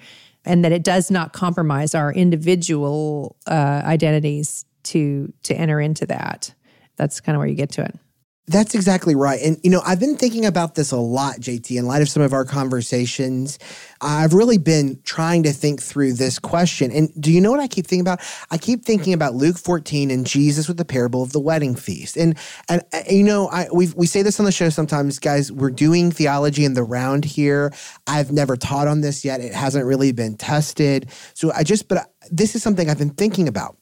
and 0.45 0.65
that 0.65 0.73
it 0.73 0.83
does 0.83 1.11
not 1.11 1.33
compromise 1.33 1.95
our 1.95 2.13
individual 2.13 3.37
uh, 3.47 3.83
identities 3.85 4.65
to 4.85 5.33
to 5.43 5.55
enter 5.55 5.81
into 5.81 6.07
that. 6.07 6.55
That's 6.97 7.21
kind 7.21 7.37
of 7.37 7.41
where 7.41 7.49
you 7.49 7.55
get 7.55 7.71
to 7.73 7.85
it. 7.85 7.95
That's 8.49 8.75
exactly 8.75 9.15
right. 9.15 9.41
And, 9.43 9.59
you 9.63 9.71
know, 9.71 9.83
I've 9.87 10.01
been 10.01 10.17
thinking 10.17 10.47
about 10.47 10.75
this 10.75 10.91
a 10.91 10.97
lot, 10.97 11.37
JT, 11.37 11.79
in 11.79 11.87
light 11.87 12.01
of 12.01 12.09
some 12.09 12.23
of 12.23 12.33
our 12.33 12.47
conversations. 12.47 13.59
I've 14.01 14.33
really 14.33 14.57
been 14.57 15.01
trying 15.05 15.43
to 15.43 15.53
think 15.53 15.83
through 15.83 16.15
this 16.15 16.39
question. 16.39 16.91
And 16.91 17.11
do 17.21 17.31
you 17.31 17.43
know 17.43 17.51
what 17.51 17.61
I 17.61 17.69
keep 17.69 17.87
thinking 17.87 18.01
about? 18.01 18.21
I 18.51 18.57
keep 18.57 18.85
thinking 18.85 19.13
about 19.13 19.35
Luke 19.35 19.59
14 19.59 20.11
and 20.11 20.27
Jesus 20.27 20.67
with 20.67 20.79
the 20.79 20.85
parable 20.85 21.23
of 21.23 21.33
the 21.33 21.41
wedding 21.41 21.77
feast. 21.77 22.17
And, 22.17 22.39
and 22.69 22.83
uh, 22.93 23.03
you 23.11 23.23
know, 23.23 23.49
I, 23.49 23.69
we 23.73 23.89
we 23.95 24.07
say 24.07 24.23
this 24.23 24.41
on 24.41 24.47
the 24.47 24.53
show 24.53 24.71
sometimes, 24.71 25.19
guys, 25.19 25.53
we're 25.53 25.71
doing 25.71 26.11
theology 26.11 26.65
in 26.65 26.75
the 26.75 26.83
round 26.83 27.25
here. 27.25 27.73
I've 28.07 28.33
never 28.33 28.57
taught 28.57 28.89
on 28.89 29.03
this 29.03 29.25
yet. 29.25 29.41
It 29.41 29.53
hasn't 29.53 29.85
really 29.85 30.13
been 30.13 30.37
tested. 30.37 31.11
So 31.35 31.53
I 31.53 31.65
just, 31.65 31.89
but 31.89 32.13
this 32.31 32.55
is 32.55 32.63
something 32.63 32.89
I've 32.89 32.99
been 32.99 33.11
thinking 33.11 33.49
about. 33.49 33.78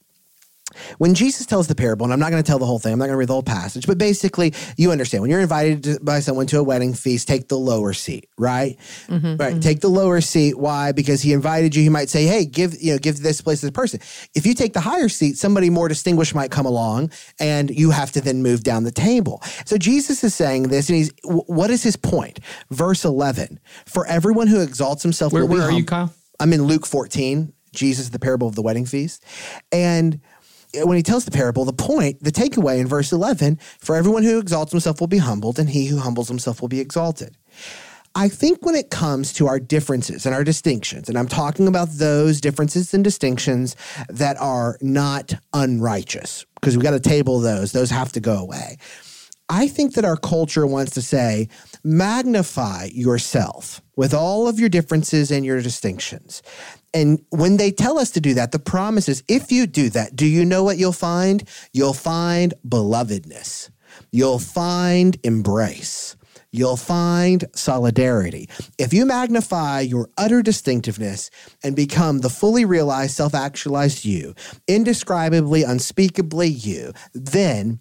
When 0.97 1.13
Jesus 1.13 1.45
tells 1.45 1.67
the 1.67 1.75
parable, 1.75 2.05
and 2.05 2.13
I'm 2.13 2.19
not 2.19 2.31
going 2.31 2.41
to 2.41 2.47
tell 2.47 2.59
the 2.59 2.65
whole 2.65 2.79
thing, 2.79 2.93
I'm 2.93 2.99
not 2.99 3.05
going 3.05 3.15
to 3.15 3.17
read 3.17 3.29
the 3.29 3.33
whole 3.33 3.43
passage, 3.43 3.87
but 3.87 3.97
basically, 3.97 4.53
you 4.77 4.91
understand 4.91 5.21
when 5.21 5.31
you're 5.31 5.39
invited 5.39 5.83
to, 5.83 5.99
by 6.01 6.19
someone 6.19 6.47
to 6.47 6.59
a 6.59 6.63
wedding 6.63 6.93
feast, 6.93 7.27
take 7.27 7.47
the 7.47 7.57
lower 7.57 7.93
seat, 7.93 8.29
right? 8.37 8.77
Mm-hmm, 9.07 9.37
right. 9.37 9.51
Mm-hmm. 9.51 9.59
Take 9.59 9.81
the 9.81 9.89
lower 9.89 10.21
seat. 10.21 10.57
Why? 10.57 10.91
Because 10.91 11.21
he 11.21 11.33
invited 11.33 11.75
you. 11.75 11.83
He 11.83 11.89
might 11.89 12.09
say, 12.09 12.25
"Hey, 12.25 12.45
give 12.45 12.81
you 12.81 12.93
know, 12.93 12.99
give 12.99 13.19
this 13.19 13.41
place 13.41 13.61
to 13.61 13.67
this 13.67 13.71
person." 13.71 13.99
If 14.35 14.45
you 14.45 14.53
take 14.53 14.73
the 14.73 14.81
higher 14.81 15.09
seat, 15.09 15.37
somebody 15.37 15.69
more 15.69 15.87
distinguished 15.87 16.35
might 16.35 16.51
come 16.51 16.65
along, 16.65 17.11
and 17.39 17.69
you 17.69 17.91
have 17.91 18.11
to 18.13 18.21
then 18.21 18.41
move 18.41 18.63
down 18.63 18.83
the 18.83 18.91
table. 18.91 19.41
So 19.65 19.77
Jesus 19.77 20.23
is 20.23 20.33
saying 20.33 20.63
this, 20.69 20.89
and 20.89 20.97
he's 20.97 21.11
what 21.23 21.69
is 21.69 21.83
his 21.83 21.95
point? 21.95 22.39
Verse 22.69 23.05
11: 23.05 23.59
For 23.85 24.05
everyone 24.07 24.47
who 24.47 24.61
exalts 24.61 25.03
himself, 25.03 25.33
Where, 25.33 25.43
will 25.43 25.49
be 25.49 25.55
where 25.55 25.69
are 25.69 25.71
you, 25.71 25.85
Kyle? 25.85 26.13
I'm 26.39 26.53
in 26.53 26.63
Luke 26.63 26.85
14, 26.85 27.51
Jesus, 27.73 28.09
the 28.09 28.19
parable 28.19 28.47
of 28.47 28.55
the 28.55 28.61
wedding 28.61 28.85
feast. 28.85 29.23
And 29.71 30.21
when 30.73 30.97
he 30.97 31.03
tells 31.03 31.25
the 31.25 31.31
parable, 31.31 31.65
the 31.65 31.73
point, 31.73 32.23
the 32.23 32.31
takeaway 32.31 32.79
in 32.79 32.87
verse 32.87 33.11
11 33.11 33.59
for 33.79 33.95
everyone 33.95 34.23
who 34.23 34.39
exalts 34.39 34.71
himself 34.71 34.99
will 34.99 35.07
be 35.07 35.17
humbled, 35.17 35.59
and 35.59 35.69
he 35.69 35.87
who 35.87 35.97
humbles 35.97 36.27
himself 36.27 36.61
will 36.61 36.67
be 36.67 36.79
exalted. 36.79 37.37
I 38.15 38.29
think 38.29 38.65
when 38.65 38.73
it 38.73 38.89
comes 38.89 39.31
to 39.33 39.47
our 39.47 39.59
differences 39.59 40.25
and 40.25 40.33
our 40.33 40.43
distinctions, 40.43 41.07
and 41.07 41.19
I'm 41.19 41.27
talking 41.27 41.67
about 41.67 41.89
those 41.91 42.41
differences 42.41 42.93
and 42.93 43.03
distinctions 43.03 43.75
that 44.09 44.37
are 44.39 44.77
not 44.81 45.35
unrighteous, 45.53 46.45
because 46.55 46.75
we 46.75 46.81
got 46.81 46.91
to 46.91 46.99
table 46.99 47.39
those, 47.39 47.73
those 47.73 47.91
have 47.91 48.11
to 48.13 48.19
go 48.19 48.37
away. 48.37 48.77
I 49.49 49.67
think 49.67 49.93
that 49.93 50.03
our 50.03 50.17
culture 50.17 50.67
wants 50.67 50.93
to 50.93 51.01
say, 51.01 51.47
magnify 51.83 52.89
yourself 52.91 53.81
with 53.95 54.13
all 54.13 54.47
of 54.47 54.59
your 54.59 54.67
differences 54.67 55.31
and 55.31 55.45
your 55.45 55.61
distinctions. 55.61 56.41
And 56.93 57.23
when 57.29 57.57
they 57.57 57.71
tell 57.71 57.99
us 57.99 58.11
to 58.11 58.21
do 58.21 58.33
that, 58.35 58.51
the 58.51 58.59
promise 58.59 59.09
is 59.09 59.23
if 59.27 59.51
you 59.51 59.67
do 59.67 59.89
that, 59.89 60.15
do 60.15 60.25
you 60.25 60.45
know 60.45 60.63
what 60.63 60.77
you'll 60.77 60.93
find? 60.93 61.47
You'll 61.73 61.93
find 61.93 62.53
belovedness, 62.67 63.69
you'll 64.11 64.39
find 64.39 65.17
embrace. 65.23 66.15
You'll 66.49 66.77
find 66.77 67.45
solidarity. 67.53 68.47
If 68.79 68.93
you 68.93 69.05
magnify 69.05 69.81
your 69.81 70.09
utter 70.17 70.41
distinctiveness 70.41 71.29
and 71.61 71.75
become 71.75 72.19
the 72.19 72.29
fully 72.29 72.63
realized, 72.63 73.15
self 73.15 73.35
actualized 73.35 74.05
you, 74.05 74.33
indescribably, 74.65 75.63
unspeakably 75.63 76.47
you, 76.47 76.93
then 77.13 77.79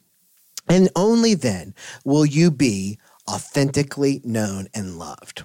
and 0.69 0.91
only 0.97 1.35
then 1.35 1.75
will 2.05 2.27
you 2.27 2.51
be 2.51 2.99
authentically 3.31 4.21
known 4.25 4.67
and 4.75 4.99
loved. 4.99 5.45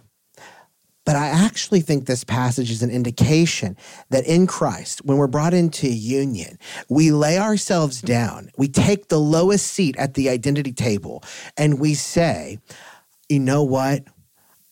But 1.06 1.16
I 1.16 1.28
actually 1.28 1.82
think 1.82 2.06
this 2.06 2.24
passage 2.24 2.70
is 2.70 2.84
an 2.84 2.92
indication 2.92 3.76
that 4.12 4.26
in 4.28 4.46
Christ, 4.46 5.04
when 5.04 5.18
we're 5.18 5.28
brought 5.28 5.54
into 5.54 5.88
union, 5.88 6.60
we 6.90 7.12
lay 7.12 7.40
ourselves 7.40 8.02
down, 8.02 8.52
we 8.56 8.68
take 8.68 9.08
the 9.08 9.20
lowest 9.20 9.66
seat 9.66 9.96
at 9.98 10.14
the 10.14 10.30
identity 10.30 10.72
table, 10.72 11.24
and 11.58 11.80
we 11.80 11.96
say, 11.96 12.60
you 13.30 13.40
know 13.40 13.64
what? 13.64 14.04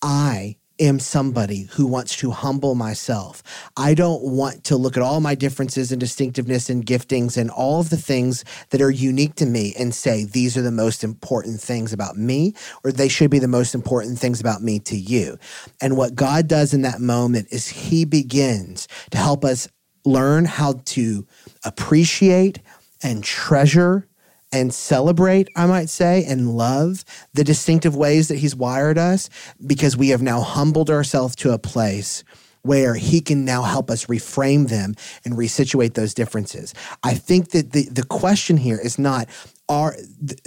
I 0.02 0.59
am 0.80 1.00
somebody 1.00 1.63
who 1.72 1.86
wants 1.86 2.15
to 2.18 2.32
humble 2.32 2.76
myself. 2.76 3.44
I 3.76 3.94
don't 3.94 4.24
want 4.24 4.63
to 4.65 4.78
look 4.78 4.98
at 4.98 5.04
all 5.04 5.20
my 5.20 5.36
differences 5.36 5.92
and 5.92 6.00
distinctiveness 6.00 6.70
and 6.70 6.86
giftings 6.86 7.38
and 7.38 7.52
all 7.52 7.80
of 7.82 7.89
the 7.89 7.98
things 7.98 8.46
that 8.70 8.82
are 8.82 8.92
unique 8.92 9.36
to 9.36 9.46
me 9.46 9.74
and 9.78 9.94
say 9.94 10.24
these 10.24 10.58
are 10.58 10.62
the 10.62 10.72
most 10.72 11.04
important 11.04 11.62
things 11.62 11.94
about 11.94 12.18
me 12.18 12.54
or 12.84 12.92
they 12.92 13.08
should 13.08 13.30
be 13.30 13.39
the 13.39 13.48
most 13.48 13.76
important 13.76 14.18
things 14.18 14.39
about 14.39 14.62
me 14.62 14.80
to 14.80 14.98
you. 14.98 15.38
And 15.82 15.98
what 15.98 16.15
God 16.15 16.48
does 16.48 16.74
in 16.74 16.82
that 16.84 17.02
moment 17.02 17.48
is 17.52 17.68
he 17.68 18.06
begins 18.06 18.88
to 19.12 19.18
help 19.18 19.44
us 19.46 19.68
learn 20.06 20.46
how 20.46 20.82
to 20.86 21.28
appreciate 21.63 22.60
and 23.04 23.24
treasure 23.24 24.09
and 24.51 24.73
celebrate, 24.73 25.49
I 25.55 25.65
might 25.65 25.89
say, 25.89 26.23
and 26.25 26.55
love 26.55 27.05
the 27.33 27.43
distinctive 27.43 27.95
ways 27.95 28.27
that 28.27 28.38
He's 28.39 28.55
wired 28.55 28.97
us 28.97 29.29
because 29.65 29.97
we 29.97 30.09
have 30.09 30.21
now 30.21 30.41
humbled 30.41 30.89
ourselves 30.89 31.35
to 31.38 31.51
a 31.51 31.59
place 31.59 32.23
where 32.62 32.95
He 32.95 33.21
can 33.21 33.45
now 33.45 33.63
help 33.63 33.89
us 33.89 34.05
reframe 34.05 34.69
them 34.69 34.95
and 35.23 35.35
resituate 35.35 35.93
those 35.93 36.13
differences. 36.13 36.73
I 37.03 37.13
think 37.13 37.51
that 37.51 37.71
the, 37.71 37.83
the 37.89 38.03
question 38.03 38.57
here 38.57 38.79
is 38.81 38.99
not, 38.99 39.29
are 39.69 39.95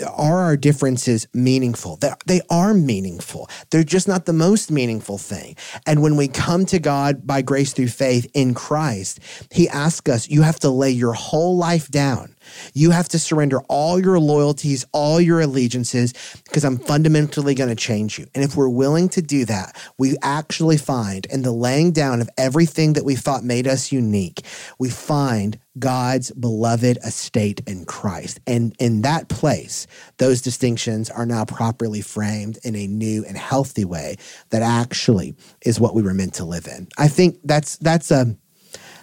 are 0.04 0.38
our 0.40 0.56
differences 0.56 1.28
meaningful? 1.32 1.96
They, 1.96 2.12
they 2.26 2.40
are 2.50 2.74
meaningful. 2.74 3.48
They're 3.70 3.84
just 3.84 4.08
not 4.08 4.26
the 4.26 4.32
most 4.32 4.70
meaningful 4.70 5.16
thing. 5.16 5.56
And 5.86 6.02
when 6.02 6.16
we 6.16 6.26
come 6.26 6.66
to 6.66 6.80
God 6.80 7.24
by 7.24 7.40
grace 7.40 7.72
through 7.72 7.88
faith 7.88 8.28
in 8.34 8.52
Christ, 8.52 9.20
He 9.52 9.68
asks 9.68 10.10
us, 10.10 10.28
you 10.28 10.42
have 10.42 10.58
to 10.60 10.70
lay 10.70 10.90
your 10.90 11.12
whole 11.12 11.56
life 11.56 11.88
down 11.88 12.34
you 12.74 12.90
have 12.90 13.08
to 13.10 13.18
surrender 13.18 13.60
all 13.68 14.00
your 14.00 14.18
loyalties, 14.18 14.84
all 14.92 15.20
your 15.20 15.40
allegiances, 15.40 16.12
because 16.44 16.64
I'm 16.64 16.78
fundamentally 16.78 17.54
going 17.54 17.70
to 17.70 17.76
change 17.76 18.18
you. 18.18 18.26
And 18.34 18.44
if 18.44 18.56
we're 18.56 18.68
willing 18.68 19.08
to 19.10 19.22
do 19.22 19.44
that, 19.46 19.76
we 19.98 20.16
actually 20.22 20.76
find 20.76 21.26
in 21.26 21.42
the 21.42 21.52
laying 21.52 21.92
down 21.92 22.20
of 22.20 22.30
everything 22.36 22.94
that 22.94 23.04
we 23.04 23.14
thought 23.14 23.44
made 23.44 23.66
us 23.66 23.92
unique, 23.92 24.42
we 24.78 24.90
find 24.90 25.58
God's 25.78 26.30
beloved 26.32 26.98
estate 26.98 27.62
in 27.66 27.84
Christ. 27.84 28.40
And 28.46 28.74
in 28.78 29.02
that 29.02 29.28
place, 29.28 29.86
those 30.18 30.42
distinctions 30.42 31.08
are 31.08 31.24
now 31.24 31.44
properly 31.44 32.02
framed 32.02 32.58
in 32.62 32.76
a 32.76 32.86
new 32.86 33.24
and 33.26 33.36
healthy 33.36 33.84
way 33.84 34.16
that 34.50 34.62
actually 34.62 35.34
is 35.64 35.80
what 35.80 35.94
we 35.94 36.02
were 36.02 36.14
meant 36.14 36.34
to 36.34 36.44
live 36.44 36.66
in. 36.66 36.88
I 36.98 37.08
think 37.08 37.38
that's 37.44 37.76
that's 37.78 38.10
a 38.10 38.36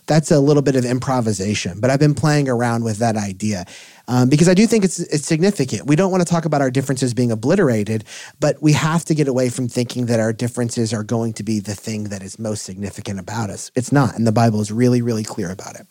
that's 0.09 0.31
a 0.31 0.39
little 0.39 0.63
bit 0.63 0.75
of 0.75 0.83
improvisation. 0.83 1.79
But 1.79 1.91
I've 1.91 1.99
been 1.99 2.15
playing 2.15 2.49
around 2.49 2.83
with 2.83 2.97
that 2.97 3.15
idea 3.15 3.65
um, 4.07 4.27
because 4.27 4.49
I 4.49 4.55
do 4.55 4.65
think 4.65 4.83
it's 4.83 4.99
it's 4.99 5.25
significant. 5.25 5.85
We 5.85 5.95
don't 5.95 6.11
want 6.11 6.21
to 6.21 6.29
talk 6.29 6.45
about 6.45 6.61
our 6.61 6.71
differences 6.71 7.13
being 7.13 7.31
obliterated, 7.31 8.03
but 8.39 8.61
we 8.61 8.73
have 8.73 9.05
to 9.05 9.15
get 9.15 9.27
away 9.27 9.49
from 9.49 9.69
thinking 9.69 10.07
that 10.07 10.19
our 10.19 10.33
differences 10.33 10.93
are 10.93 11.03
going 11.03 11.33
to 11.33 11.43
be 11.43 11.59
the 11.59 11.75
thing 11.75 12.05
that 12.05 12.23
is 12.23 12.39
most 12.39 12.63
significant 12.63 13.19
about 13.19 13.51
us. 13.51 13.71
It's 13.75 13.91
not, 13.91 14.15
and 14.15 14.25
the 14.25 14.31
Bible 14.31 14.59
is 14.59 14.71
really 14.71 15.01
really 15.01 15.23
clear 15.23 15.51
about 15.51 15.75
it. 15.75 15.85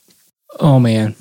Oh 0.59 0.81
man, 0.81 1.14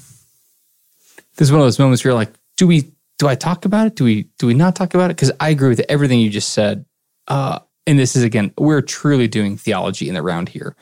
this 1.37 1.47
is 1.47 1.51
one 1.51 1.61
of 1.61 1.65
those 1.67 1.79
moments 1.79 2.03
where 2.03 2.11
you're 2.11 2.19
like, 2.19 2.33
do 2.57 2.65
we 2.65 2.91
do 3.19 3.27
I 3.27 3.35
talk 3.35 3.65
about 3.65 3.87
it? 3.87 3.95
Do 3.95 4.03
we 4.03 4.23
do 4.39 4.47
we 4.47 4.55
not 4.55 4.75
talk 4.75 4.95
about 4.95 5.11
it? 5.11 5.17
Because 5.17 5.31
I 5.39 5.49
agree 5.49 5.69
with 5.69 5.85
everything 5.87 6.19
you 6.19 6.31
just 6.31 6.49
said. 6.49 6.83
Uh, 7.27 7.59
and 7.85 7.99
this 7.99 8.15
is 8.15 8.23
again, 8.23 8.53
we're 8.57 8.81
truly 8.81 9.27
doing 9.27 9.55
theology 9.55 10.09
in 10.09 10.15
the 10.15 10.23
round 10.23 10.49
here 10.49 10.75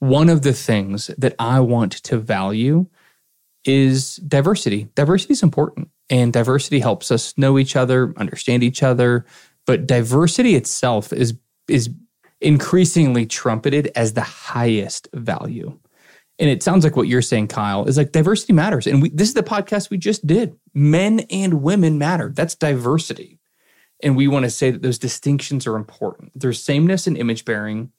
one 0.00 0.28
of 0.28 0.42
the 0.42 0.52
things 0.52 1.08
that 1.18 1.34
I 1.38 1.60
want 1.60 1.92
to 1.92 2.18
value 2.18 2.86
is 3.64 4.16
diversity. 4.16 4.88
Diversity 4.94 5.32
is 5.32 5.42
important, 5.42 5.90
and 6.08 6.32
diversity 6.32 6.80
helps 6.80 7.10
us 7.10 7.36
know 7.36 7.58
each 7.58 7.76
other, 7.76 8.14
understand 8.16 8.62
each 8.62 8.82
other. 8.82 9.26
But 9.66 9.86
diversity 9.86 10.54
itself 10.54 11.12
is 11.12 11.34
is 11.66 11.90
increasingly 12.40 13.26
trumpeted 13.26 13.90
as 13.94 14.12
the 14.12 14.22
highest 14.22 15.08
value. 15.12 15.78
And 16.38 16.48
it 16.48 16.62
sounds 16.62 16.84
like 16.84 16.96
what 16.96 17.08
you're 17.08 17.20
saying, 17.20 17.48
Kyle, 17.48 17.84
is 17.86 17.96
like 17.96 18.12
diversity 18.12 18.52
matters. 18.52 18.86
And 18.86 19.02
we, 19.02 19.10
this 19.10 19.28
is 19.28 19.34
the 19.34 19.42
podcast 19.42 19.90
we 19.90 19.98
just 19.98 20.26
did. 20.26 20.56
Men 20.72 21.20
and 21.30 21.62
women 21.62 21.98
matter. 21.98 22.32
That's 22.34 22.54
diversity. 22.54 23.40
And 24.02 24.16
we 24.16 24.28
want 24.28 24.44
to 24.44 24.50
say 24.50 24.70
that 24.70 24.82
those 24.82 24.98
distinctions 24.98 25.66
are 25.66 25.74
important. 25.74 26.30
There's 26.36 26.62
sameness 26.62 27.08
and 27.08 27.16
image 27.18 27.44
bearing, 27.44 27.90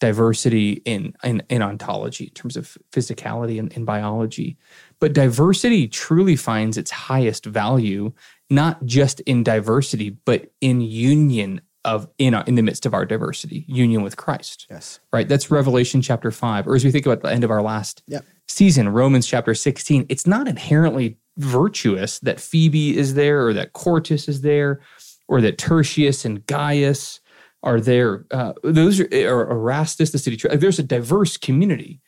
diversity 0.00 0.82
in, 0.84 1.14
in, 1.24 1.42
in 1.48 1.62
ontology 1.62 2.24
in 2.24 2.30
terms 2.30 2.56
of 2.56 2.76
physicality 2.92 3.58
and 3.58 3.72
in 3.72 3.84
biology. 3.84 4.56
But 5.00 5.12
diversity 5.12 5.88
truly 5.88 6.36
finds 6.36 6.76
its 6.76 6.90
highest 6.90 7.46
value 7.46 8.12
not 8.48 8.84
just 8.84 9.20
in 9.20 9.42
diversity, 9.42 10.10
but 10.10 10.52
in 10.60 10.80
union 10.80 11.60
of 11.84 12.08
in 12.18 12.34
our, 12.34 12.42
in 12.44 12.56
the 12.56 12.62
midst 12.62 12.84
of 12.84 12.94
our 12.94 13.06
diversity, 13.06 13.64
union 13.68 14.02
with 14.02 14.16
Christ. 14.16 14.66
Yes. 14.68 15.00
Right. 15.12 15.28
That's 15.28 15.50
Revelation 15.50 16.02
chapter 16.02 16.30
five. 16.30 16.66
Or 16.66 16.74
as 16.74 16.84
we 16.84 16.90
think 16.90 17.06
about 17.06 17.22
the 17.22 17.30
end 17.30 17.44
of 17.44 17.50
our 17.50 17.62
last 17.62 18.02
yep. 18.06 18.24
season, 18.48 18.88
Romans 18.88 19.26
chapter 19.26 19.54
16, 19.54 20.06
it's 20.08 20.26
not 20.26 20.48
inherently 20.48 21.16
virtuous 21.38 22.18
that 22.20 22.40
Phoebe 22.40 22.96
is 22.96 23.14
there 23.14 23.46
or 23.46 23.52
that 23.54 23.72
Quartus 23.72 24.28
is 24.28 24.40
there 24.40 24.80
or 25.28 25.40
that 25.40 25.58
Tertius 25.58 26.24
and 26.24 26.44
Gaius 26.46 27.20
are 27.66 27.80
there. 27.80 28.24
Uh, 28.30 28.52
those 28.62 29.00
are, 29.00 29.08
Erastus, 29.10 30.12
the 30.12 30.18
city. 30.18 30.40
There's 30.56 30.78
a 30.78 30.84
diverse 30.84 31.36
community, 31.36 32.00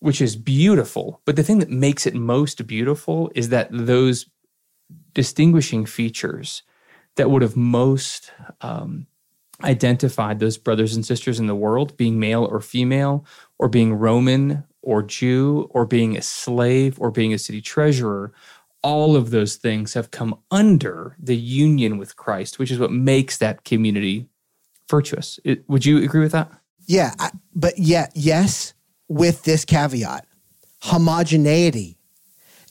which 0.00 0.20
is 0.20 0.36
beautiful. 0.36 1.22
But 1.24 1.36
the 1.36 1.44
thing 1.44 1.60
that 1.60 1.70
makes 1.70 2.06
it 2.06 2.14
most 2.14 2.66
beautiful 2.66 3.30
is 3.34 3.48
that 3.50 3.68
those 3.70 4.26
distinguishing 5.14 5.86
features 5.86 6.62
that 7.14 7.30
would 7.30 7.42
have 7.42 7.56
most 7.56 8.32
um, 8.60 9.06
identified 9.62 10.40
those 10.40 10.58
brothers 10.58 10.94
and 10.96 11.06
sisters 11.06 11.38
in 11.38 11.46
the 11.46 11.54
world, 11.54 11.96
being 11.96 12.18
male 12.18 12.44
or 12.44 12.60
female, 12.60 13.24
or 13.58 13.68
being 13.68 13.94
Roman 13.94 14.64
or 14.82 15.02
Jew, 15.02 15.68
or 15.70 15.86
being 15.86 16.16
a 16.16 16.22
slave, 16.22 17.00
or 17.00 17.10
being 17.10 17.32
a 17.32 17.38
city 17.38 17.60
treasurer, 17.60 18.32
all 18.82 19.16
of 19.16 19.30
those 19.30 19.56
things 19.56 19.94
have 19.94 20.10
come 20.10 20.38
under 20.50 21.16
the 21.18 21.36
union 21.36 21.96
with 21.96 22.16
Christ, 22.16 22.58
which 22.58 22.70
is 22.70 22.78
what 22.78 22.92
makes 22.92 23.38
that 23.38 23.64
community 23.64 24.28
virtuous. 24.88 25.40
It, 25.44 25.68
would 25.68 25.84
you 25.84 26.02
agree 26.02 26.20
with 26.20 26.32
that? 26.32 26.50
Yeah, 26.86 27.14
I, 27.18 27.30
but 27.54 27.78
yeah, 27.78 28.08
yes, 28.14 28.74
with 29.08 29.42
this 29.42 29.64
caveat, 29.64 30.26
homogeneity 30.80 31.98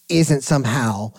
isn't 0.10 0.42
somehow 0.42 1.12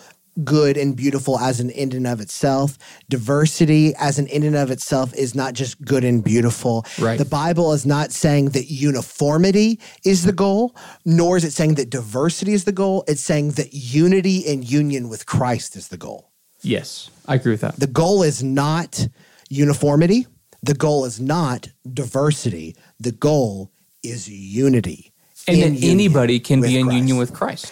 good 0.43 0.77
and 0.77 0.95
beautiful 0.95 1.39
as 1.39 1.59
an 1.59 1.69
in 1.71 1.93
and 1.93 2.07
of 2.07 2.21
itself. 2.21 2.77
Diversity 3.09 3.93
as 3.95 4.19
an 4.19 4.27
in 4.27 4.43
and 4.43 4.55
of 4.55 4.71
itself 4.71 5.13
is 5.15 5.33
not 5.33 5.53
just 5.53 5.81
good 5.83 6.03
and 6.03 6.23
beautiful. 6.23 6.85
Right. 6.99 7.17
The 7.17 7.25
Bible 7.25 7.73
is 7.73 7.85
not 7.85 8.11
saying 8.11 8.49
that 8.49 8.69
uniformity 8.69 9.79
is 10.05 10.23
the 10.23 10.31
goal, 10.31 10.75
nor 11.05 11.37
is 11.37 11.43
it 11.43 11.53
saying 11.53 11.75
that 11.75 11.89
diversity 11.89 12.53
is 12.53 12.65
the 12.65 12.71
goal. 12.71 13.03
It's 13.07 13.21
saying 13.21 13.51
that 13.51 13.73
unity 13.73 14.47
and 14.47 14.69
union 14.69 15.09
with 15.09 15.25
Christ 15.25 15.75
is 15.75 15.87
the 15.87 15.97
goal. 15.97 16.31
Yes, 16.61 17.09
I 17.27 17.35
agree 17.35 17.53
with 17.53 17.61
that. 17.61 17.79
The 17.79 17.87
goal 17.87 18.23
is 18.23 18.43
not 18.43 19.07
uniformity. 19.49 20.27
The 20.63 20.73
goal 20.73 21.05
is 21.05 21.19
not 21.19 21.69
diversity. 21.91 22.75
The 22.99 23.11
goal 23.11 23.71
is 24.03 24.27
unity. 24.29 25.13
And 25.47 25.61
then 25.61 25.77
anybody 25.81 26.39
can 26.39 26.61
be 26.61 26.77
in 26.77 26.85
Christ. 26.87 26.97
union 26.97 27.17
with 27.17 27.33
Christ. 27.33 27.71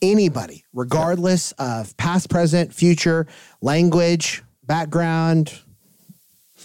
anybody, 0.00 0.64
regardless 0.72 1.52
of 1.52 1.96
past, 1.96 2.28
present, 2.30 2.72
future, 2.74 3.26
language, 3.60 4.42
background, 4.64 5.58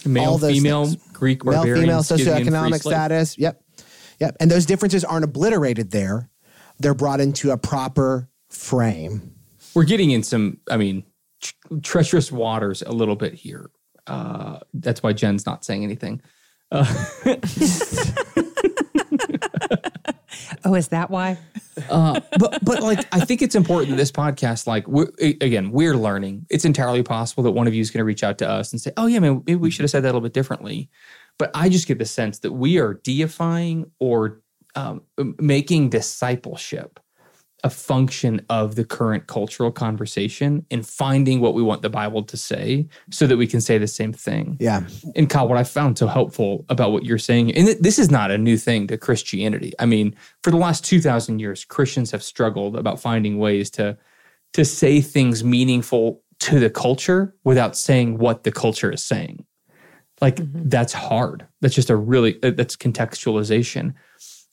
Male, 0.06 0.38
female, 0.38 0.86
things. 0.86 0.96
Greek, 1.12 1.44
male, 1.44 1.54
barbarian, 1.54 1.84
female, 1.86 2.00
socioeconomic 2.02 2.80
status. 2.80 3.36
Yep. 3.38 3.60
Yep. 4.20 4.36
And 4.40 4.50
those 4.50 4.66
differences 4.66 5.04
aren't 5.04 5.24
obliterated 5.24 5.90
there. 5.90 6.30
They're 6.78 6.94
brought 6.94 7.20
into 7.20 7.50
a 7.50 7.56
proper 7.58 8.28
frame. 8.48 9.34
We're 9.74 9.84
getting 9.84 10.10
in 10.12 10.22
some, 10.22 10.58
I 10.70 10.76
mean, 10.76 11.04
tr- 11.40 11.54
treacherous 11.82 12.30
waters 12.30 12.82
a 12.82 12.92
little 12.92 13.16
bit 13.16 13.34
here. 13.34 13.70
Uh, 14.08 14.58
that's 14.74 15.02
why 15.02 15.12
Jen's 15.12 15.46
not 15.46 15.64
saying 15.64 15.84
anything. 15.84 16.22
Oh, 20.64 20.74
is 20.74 20.88
that 20.88 21.10
why? 21.10 21.38
Uh, 21.90 22.20
but 22.40 22.58
but 22.64 22.82
like 22.82 23.06
I 23.12 23.20
think 23.20 23.40
it's 23.40 23.54
important 23.54 23.90
that 23.90 23.96
this 23.96 24.10
podcast, 24.10 24.66
like 24.66 24.86
we're, 24.88 25.06
again, 25.20 25.70
we're 25.70 25.94
learning. 25.94 26.44
It's 26.50 26.64
entirely 26.64 27.04
possible 27.04 27.44
that 27.44 27.52
one 27.52 27.68
of 27.68 27.72
you 27.72 27.80
is 27.80 27.92
going 27.92 28.00
to 28.00 28.04
reach 28.04 28.24
out 28.24 28.36
to 28.38 28.50
us 28.50 28.72
and 28.72 28.80
say, 28.80 28.90
"Oh 28.96 29.06
yeah, 29.06 29.20
man, 29.20 29.44
maybe 29.46 29.54
we 29.54 29.70
should 29.70 29.84
have 29.84 29.90
said 29.90 30.02
that 30.02 30.08
a 30.08 30.10
little 30.10 30.20
bit 30.20 30.32
differently." 30.32 30.90
But 31.38 31.52
I 31.54 31.68
just 31.68 31.86
get 31.86 32.00
the 32.00 32.04
sense 32.04 32.40
that 32.40 32.50
we 32.50 32.78
are 32.80 32.94
deifying 32.94 33.92
or 34.00 34.40
um, 34.74 35.02
making 35.38 35.90
discipleship 35.90 36.98
a 37.64 37.70
function 37.70 38.40
of 38.48 38.76
the 38.76 38.84
current 38.84 39.26
cultural 39.26 39.72
conversation 39.72 40.64
and 40.70 40.86
finding 40.86 41.40
what 41.40 41.54
we 41.54 41.62
want 41.62 41.82
the 41.82 41.90
Bible 41.90 42.22
to 42.22 42.36
say 42.36 42.86
so 43.10 43.26
that 43.26 43.36
we 43.36 43.48
can 43.48 43.60
say 43.60 43.78
the 43.78 43.88
same 43.88 44.12
thing. 44.12 44.56
Yeah. 44.60 44.82
And 45.16 45.28
Kyle, 45.28 45.48
what 45.48 45.58
I 45.58 45.64
found 45.64 45.98
so 45.98 46.06
helpful 46.06 46.64
about 46.68 46.92
what 46.92 47.04
you're 47.04 47.18
saying, 47.18 47.52
and 47.54 47.66
th- 47.66 47.78
this 47.78 47.98
is 47.98 48.10
not 48.10 48.30
a 48.30 48.38
new 48.38 48.56
thing 48.56 48.86
to 48.88 48.96
Christianity. 48.96 49.72
I 49.80 49.86
mean, 49.86 50.14
for 50.44 50.52
the 50.52 50.56
last 50.56 50.84
2,000 50.84 51.40
years, 51.40 51.64
Christians 51.64 52.12
have 52.12 52.22
struggled 52.22 52.76
about 52.76 53.00
finding 53.00 53.38
ways 53.38 53.70
to, 53.72 53.98
to 54.52 54.64
say 54.64 55.00
things 55.00 55.42
meaningful 55.42 56.22
to 56.40 56.60
the 56.60 56.70
culture 56.70 57.34
without 57.42 57.76
saying 57.76 58.18
what 58.18 58.44
the 58.44 58.52
culture 58.52 58.92
is 58.92 59.02
saying. 59.02 59.44
Like, 60.20 60.38
that's 60.42 60.92
hard. 60.92 61.46
That's 61.60 61.74
just 61.74 61.90
a 61.90 61.96
really, 61.96 62.40
uh, 62.42 62.50
that's 62.50 62.76
contextualization. 62.76 63.94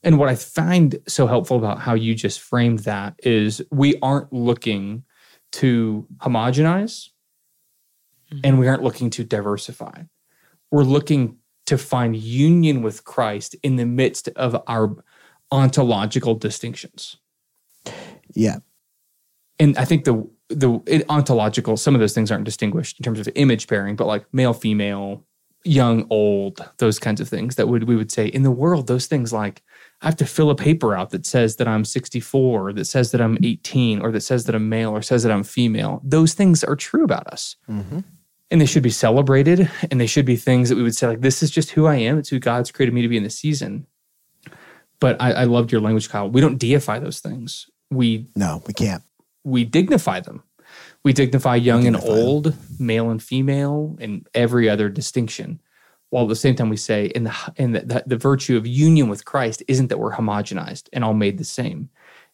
And 0.06 0.20
what 0.20 0.30
I 0.30 0.36
find 0.36 1.00
so 1.08 1.26
helpful 1.26 1.58
about 1.58 1.80
how 1.80 1.96
you 1.96 2.14
just 2.14 2.40
framed 2.40 2.80
that 2.80 3.16
is 3.24 3.62
we 3.72 3.96
aren't 4.04 4.32
looking 4.32 5.04
to 5.54 6.08
homogenize 6.20 7.10
mm-hmm. 8.32 8.40
and 8.44 8.60
we 8.60 8.68
aren't 8.68 8.84
looking 8.84 9.10
to 9.10 9.24
diversify. 9.24 10.04
We're 10.70 10.84
looking 10.84 11.38
to 11.66 11.78
find 11.80 12.16
union 12.16 12.84
with 12.84 13.04
Christ 13.04 13.56
in 13.64 13.78
the 13.78 13.86
midst 13.86 14.30
of 14.36 14.62
our 14.68 14.96
ontological 15.52 16.36
distinctions. 16.36 17.18
Yeah. 18.34 18.58
And 19.58 19.76
I 19.78 19.86
think 19.86 20.06
the 20.06 20.30
the 20.50 20.80
it, 20.86 21.04
ontological 21.10 21.76
some 21.78 21.96
of 21.96 22.02
those 22.02 22.14
things 22.14 22.30
aren't 22.30 22.44
distinguished 22.44 23.00
in 23.00 23.04
terms 23.04 23.20
of 23.20 23.28
image 23.34 23.66
bearing, 23.66 23.96
but 23.96 24.06
like 24.06 24.32
male, 24.32 24.54
female, 24.54 25.26
young, 25.64 26.06
old, 26.12 26.64
those 26.78 27.00
kinds 27.00 27.20
of 27.20 27.28
things 27.28 27.56
that 27.56 27.68
would 27.68 27.86
we 27.86 27.96
would 27.96 28.12
say 28.12 28.28
in 28.28 28.44
the 28.44 28.52
world. 28.52 28.86
Those 28.86 29.08
things 29.08 29.34
like 29.34 29.64
I 30.02 30.06
have 30.08 30.16
to 30.18 30.26
fill 30.26 30.50
a 30.50 30.56
paper 30.56 30.96
out 30.96 31.10
that 31.12 31.26
says 31.26 31.56
that 31.56 31.68
I'm 31.68 31.86
64, 31.86 32.68
or 32.68 32.74
that 32.74 32.86
says 32.86 33.12
that 33.12 33.22
I'm 33.22 33.38
18, 33.42 34.02
or 34.02 34.12
that 34.12 34.22
says 34.22 34.44
that 34.46 34.54
I'm 34.56 34.70
male, 34.70 34.92
or 34.92 35.02
says 35.02 35.24
that 35.24 35.32
I'm 35.32 35.44
female. 35.44 36.02
Those 36.04 36.34
things 36.34 36.64
are 36.64 36.76
true 36.76 37.04
about 37.04 37.28
us. 37.28 37.56
Mm-hmm. 37.70 38.00
And 38.52 38.62
they 38.62 38.66
should 38.68 38.84
be 38.84 38.92
celebrated 38.92 39.70
and 39.90 40.00
they 40.00 40.06
should 40.06 40.26
be 40.26 40.36
things 40.36 40.70
that 40.70 40.76
we 40.76 40.84
would 40.84 40.96
say 40.96 41.08
like 41.08 41.22
this 41.22 41.42
is 41.42 41.50
just 41.50 41.72
who 41.72 41.88
i 41.88 41.96
am. 41.96 42.20
It's 42.20 42.30
who 42.30 42.38
god's 42.40 42.72
created 42.72 42.94
me 42.94 43.02
to 43.02 43.08
be 43.08 43.18
in 43.18 43.24
this 43.24 43.40
season. 43.40 43.88
But 45.00 45.20
i, 45.22 45.32
I 45.32 45.44
loved 45.46 45.72
your 45.72 45.82
language 45.82 46.10
kyle. 46.10 46.30
We 46.30 46.42
don't 46.42 46.58
deify 46.60 47.00
those 47.00 47.20
things. 47.20 47.66
We 47.90 48.28
No, 48.36 48.62
we 48.68 48.74
can't. 48.74 49.02
we 49.44 49.64
dignify 49.66 50.20
them. 50.20 50.44
We 51.04 51.12
dignify 51.12 51.56
young 51.56 51.86
and 51.88 51.96
Dignify 51.96 52.16
them. 52.16 52.26
old 52.28 52.56
male 52.80 53.10
and 53.10 53.22
female 53.22 53.98
and 54.00 54.28
every 54.36 54.70
other 54.70 54.90
distinction 54.90 55.60
while 56.10 56.24
at 56.24 56.30
the 56.30 56.36
same 56.36 56.56
time 56.56 56.70
we 56.70 56.78
say 56.78 57.06
in 57.08 57.24
the 57.24 57.36
in 57.58 57.72
the, 57.74 57.80
the, 57.82 58.04
the 58.06 58.18
virtue 58.18 58.56
of 58.58 58.66
union 58.68 59.10
with 59.10 59.26
christ 59.26 59.64
isn't 59.68 59.88
that 59.88 59.98
we're 60.00 60.14
homogenized 60.14 60.88
and 60.94 61.04
all 61.04 61.14
made 61.14 61.38
the 61.38 61.44
same 61.44 61.90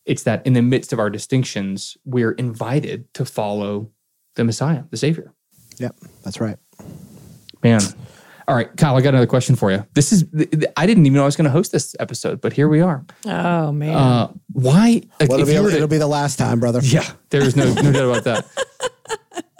it's 0.05 0.24
that 0.24 0.45
in 0.45 0.53
the 0.53 0.61
midst 0.61 0.91
of 0.93 0.99
our 0.99 1.09
distinctions 1.09 1.97
we're 2.05 2.32
invited 2.34 3.11
to 3.13 3.26
follow 3.26 3.89
the 4.36 4.43
messiah 4.43 4.84
the 4.91 4.97
savior 4.97 5.34
Yep. 5.78 5.95
That's 6.24 6.39
right. 6.39 6.57
Man. 7.63 7.82
All 8.47 8.53
right, 8.55 8.76
Kyle, 8.78 8.95
I 8.97 9.01
got 9.01 9.09
another 9.09 9.26
question 9.26 9.55
for 9.55 9.72
you. 9.72 9.84
This 9.95 10.11
is, 10.11 10.26
th- 10.36 10.51
th- 10.51 10.65
I 10.78 10.86
didn't 10.86 11.05
even 11.07 11.15
know 11.15 11.24
I 11.24 11.26
was 11.26 11.36
going 11.36 11.45
to 11.45 11.51
host 11.51 11.72
this 11.72 11.95
episode, 11.99 12.39
but 12.41 12.53
here 12.53 12.67
we 12.67 12.82
are. 12.82 13.03
Oh 13.26 13.72
man. 13.72 13.95
Uh, 13.95 14.32
why? 14.51 15.01
like, 15.19 15.30
Well, 15.30 15.39
it'll, 15.39 15.53
you 15.53 15.63
be, 15.63 15.69
to- 15.69 15.76
it'll 15.78 15.88
be 15.88 15.97
the 15.97 16.05
last 16.07 16.38
time, 16.38 16.59
brother. 16.59 16.82
yeah, 16.84 17.09
there 17.30 17.41
is 17.41 17.55
no, 17.55 17.74
no 17.74 17.91
doubt 17.91 18.09
about 18.09 18.24
that. 18.26 18.45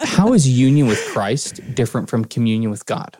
How 0.00 0.32
is 0.32 0.46
union 0.48 0.86
with 0.86 1.00
Christ 1.12 1.60
different 1.74 2.08
from 2.10 2.24
communion 2.24 2.70
with 2.70 2.86
God? 2.86 3.16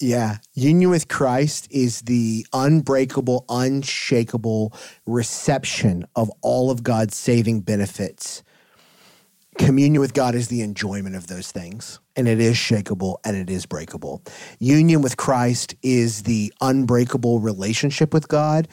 Yeah. 0.00 0.38
Union 0.54 0.88
with 0.88 1.08
Christ 1.08 1.68
is 1.70 2.00
the 2.02 2.46
unbreakable, 2.54 3.44
unshakable 3.50 4.72
reception 5.04 6.06
of 6.16 6.30
all 6.40 6.70
of 6.70 6.82
God's 6.82 7.14
saving 7.16 7.60
benefits. 7.60 8.42
Communion 9.58 10.00
with 10.00 10.14
God 10.14 10.34
is 10.34 10.48
the 10.48 10.62
enjoyment 10.62 11.16
of 11.16 11.26
those 11.26 11.52
things, 11.52 12.00
and 12.16 12.26
it 12.26 12.40
is 12.40 12.56
shakable 12.56 13.16
and 13.26 13.36
it 13.36 13.50
is 13.50 13.66
breakable. 13.66 14.22
Union 14.58 15.02
with 15.02 15.18
Christ 15.18 15.74
is 15.82 16.22
the 16.22 16.50
unbreakable 16.62 17.40
relationship 17.40 18.14
with 18.14 18.26
God. 18.26 18.68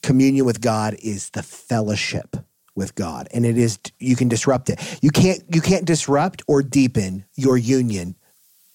Communion 0.00 0.46
with 0.46 0.60
God 0.60 0.94
is 1.02 1.30
the 1.30 1.42
fellowship 1.42 2.36
with 2.76 2.94
God, 2.94 3.26
and 3.34 3.44
it 3.44 3.58
is 3.58 3.80
you 3.98 4.14
can 4.14 4.28
disrupt 4.28 4.70
it. 4.70 4.78
You 5.02 5.10
can't 5.10 5.42
you 5.52 5.60
can't 5.60 5.84
disrupt 5.84 6.42
or 6.46 6.62
deepen 6.62 7.24
your 7.34 7.56
union 7.56 8.14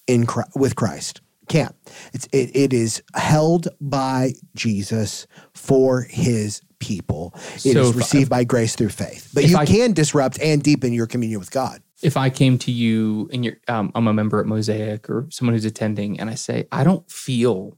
in 0.06 0.26
with 0.54 0.76
Christ. 0.76 1.22
Can't. 1.48 1.74
It's 2.12 2.26
it, 2.32 2.54
it 2.54 2.72
is 2.72 3.02
held 3.14 3.68
by 3.80 4.34
Jesus 4.54 5.26
for 5.54 6.02
his 6.02 6.60
people. 6.78 7.32
It 7.54 7.60
So 7.60 7.68
is 7.80 7.88
if 7.90 7.94
I- 7.94 7.98
received 7.98 8.30
by 8.30 8.44
grace 8.44 8.76
through 8.76 8.90
faith. 8.90 9.30
But 9.34 9.48
you 9.48 9.56
I- 9.56 9.66
can 9.66 9.92
disrupt 9.92 10.40
and 10.40 10.62
deepen 10.62 10.92
your 10.92 11.06
communion 11.06 11.40
with 11.40 11.50
God. 11.50 11.82
If 12.02 12.16
I 12.16 12.30
came 12.30 12.58
to 12.58 12.70
you 12.70 13.28
and 13.32 13.44
you're, 13.44 13.56
um, 13.66 13.90
I'm 13.94 14.06
a 14.06 14.12
member 14.14 14.38
at 14.38 14.46
Mosaic 14.46 15.10
or 15.10 15.26
someone 15.30 15.54
who's 15.54 15.64
attending, 15.64 16.20
and 16.20 16.30
I 16.30 16.34
say, 16.36 16.68
I 16.70 16.84
don't 16.84 17.10
feel 17.10 17.76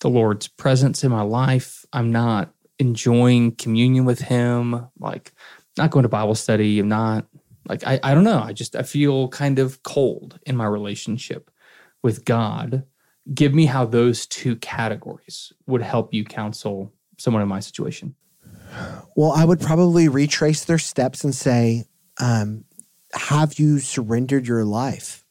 the 0.00 0.10
Lord's 0.10 0.46
presence 0.46 1.02
in 1.02 1.10
my 1.10 1.22
life. 1.22 1.86
I'm 1.92 2.12
not 2.12 2.52
enjoying 2.78 3.52
communion 3.56 4.04
with 4.04 4.20
Him. 4.20 4.88
Like, 4.98 5.32
not 5.78 5.90
going 5.90 6.02
to 6.02 6.08
Bible 6.10 6.34
study. 6.34 6.78
I'm 6.78 6.88
not 6.88 7.26
like 7.66 7.86
I, 7.86 7.98
I 8.02 8.12
don't 8.14 8.24
know. 8.24 8.40
I 8.40 8.52
just 8.52 8.76
I 8.76 8.82
feel 8.82 9.28
kind 9.28 9.58
of 9.58 9.82
cold 9.82 10.38
in 10.44 10.54
my 10.56 10.66
relationship 10.66 11.50
with 12.02 12.26
God. 12.26 12.84
Give 13.32 13.54
me 13.54 13.66
how 13.66 13.84
those 13.84 14.26
two 14.26 14.56
categories 14.56 15.52
would 15.66 15.82
help 15.82 16.14
you 16.14 16.24
counsel 16.24 16.92
someone 17.18 17.42
in 17.42 17.48
my 17.48 17.60
situation. 17.60 18.14
Well, 19.16 19.32
I 19.32 19.44
would 19.44 19.60
probably 19.60 20.08
retrace 20.08 20.64
their 20.64 20.78
steps 20.78 21.24
and 21.24 21.34
say, 21.34 21.86
um, 22.18 22.64
have 23.12 23.58
you 23.58 23.78
surrendered 23.78 24.46
your 24.46 24.64
life 24.64 25.24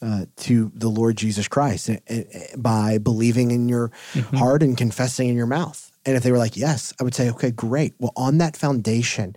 uh, 0.00 0.26
to 0.36 0.72
the 0.74 0.88
Lord 0.88 1.16
Jesus 1.16 1.48
Christ 1.48 1.90
uh, 1.90 1.96
uh, 2.08 2.22
by 2.56 2.98
believing 2.98 3.50
in 3.50 3.68
your 3.68 3.92
heart 4.34 4.62
and 4.62 4.76
confessing 4.76 5.28
in 5.28 5.36
your 5.36 5.46
mouth? 5.46 5.91
And 6.04 6.16
if 6.16 6.22
they 6.22 6.32
were 6.32 6.38
like, 6.38 6.56
yes, 6.56 6.92
I 7.00 7.04
would 7.04 7.14
say, 7.14 7.30
okay, 7.30 7.50
great. 7.50 7.94
Well, 7.98 8.12
on 8.16 8.38
that 8.38 8.56
foundation, 8.56 9.36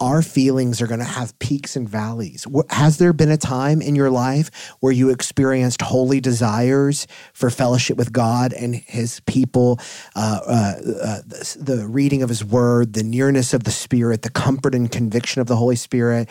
our 0.00 0.20
feelings 0.20 0.82
are 0.82 0.86
going 0.86 1.00
to 1.00 1.04
have 1.06 1.38
peaks 1.38 1.76
and 1.76 1.88
valleys. 1.88 2.46
Has 2.68 2.98
there 2.98 3.14
been 3.14 3.30
a 3.30 3.38
time 3.38 3.80
in 3.80 3.96
your 3.96 4.10
life 4.10 4.50
where 4.80 4.92
you 4.92 5.08
experienced 5.08 5.80
holy 5.80 6.20
desires 6.20 7.06
for 7.32 7.48
fellowship 7.48 7.96
with 7.96 8.12
God 8.12 8.52
and 8.52 8.74
His 8.74 9.20
people, 9.20 9.80
uh, 10.14 10.40
uh, 10.46 10.74
uh, 11.02 11.18
the, 11.56 11.86
reading 11.88 12.22
of 12.22 12.28
His 12.28 12.44
Word, 12.44 12.92
the 12.92 13.02
nearness 13.02 13.54
of 13.54 13.64
the 13.64 13.70
Spirit, 13.70 14.22
the 14.22 14.30
comfort 14.30 14.74
and 14.74 14.90
conviction 14.90 15.40
of 15.40 15.46
the 15.46 15.56
Holy 15.56 15.76
Spirit? 15.76 16.28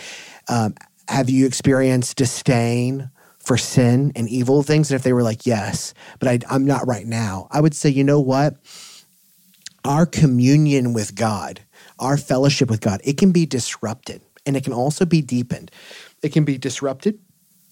Um, 0.47 0.75
have 1.07 1.29
you 1.29 1.45
experienced 1.45 2.17
disdain? 2.17 3.09
For 3.39 3.57
sin 3.57 4.13
and 4.15 4.29
evil 4.29 4.63
things, 4.63 4.89
and 4.89 4.95
if 4.95 5.03
they 5.03 5.11
were 5.11 5.21
like, 5.21 5.45
yes, 5.45 5.93
but 6.19 6.29
I, 6.29 6.39
I'm 6.49 6.63
not 6.63 6.87
right 6.87 7.05
now, 7.05 7.49
I 7.51 7.59
would 7.59 7.75
say, 7.75 7.89
you 7.89 8.01
know 8.01 8.21
what? 8.21 8.55
Our 9.85 10.05
communion 10.05 10.93
with 10.93 11.15
God, 11.15 11.61
our 11.99 12.17
fellowship 12.17 12.69
with 12.69 12.81
God, 12.81 13.01
it 13.03 13.17
can 13.17 13.31
be 13.31 13.45
disrupted 13.45 14.21
and 14.45 14.55
it 14.55 14.63
can 14.63 14.73
also 14.73 15.05
be 15.05 15.21
deepened. 15.21 15.71
It 16.21 16.33
can 16.33 16.45
be 16.45 16.57
disrupted 16.57 17.19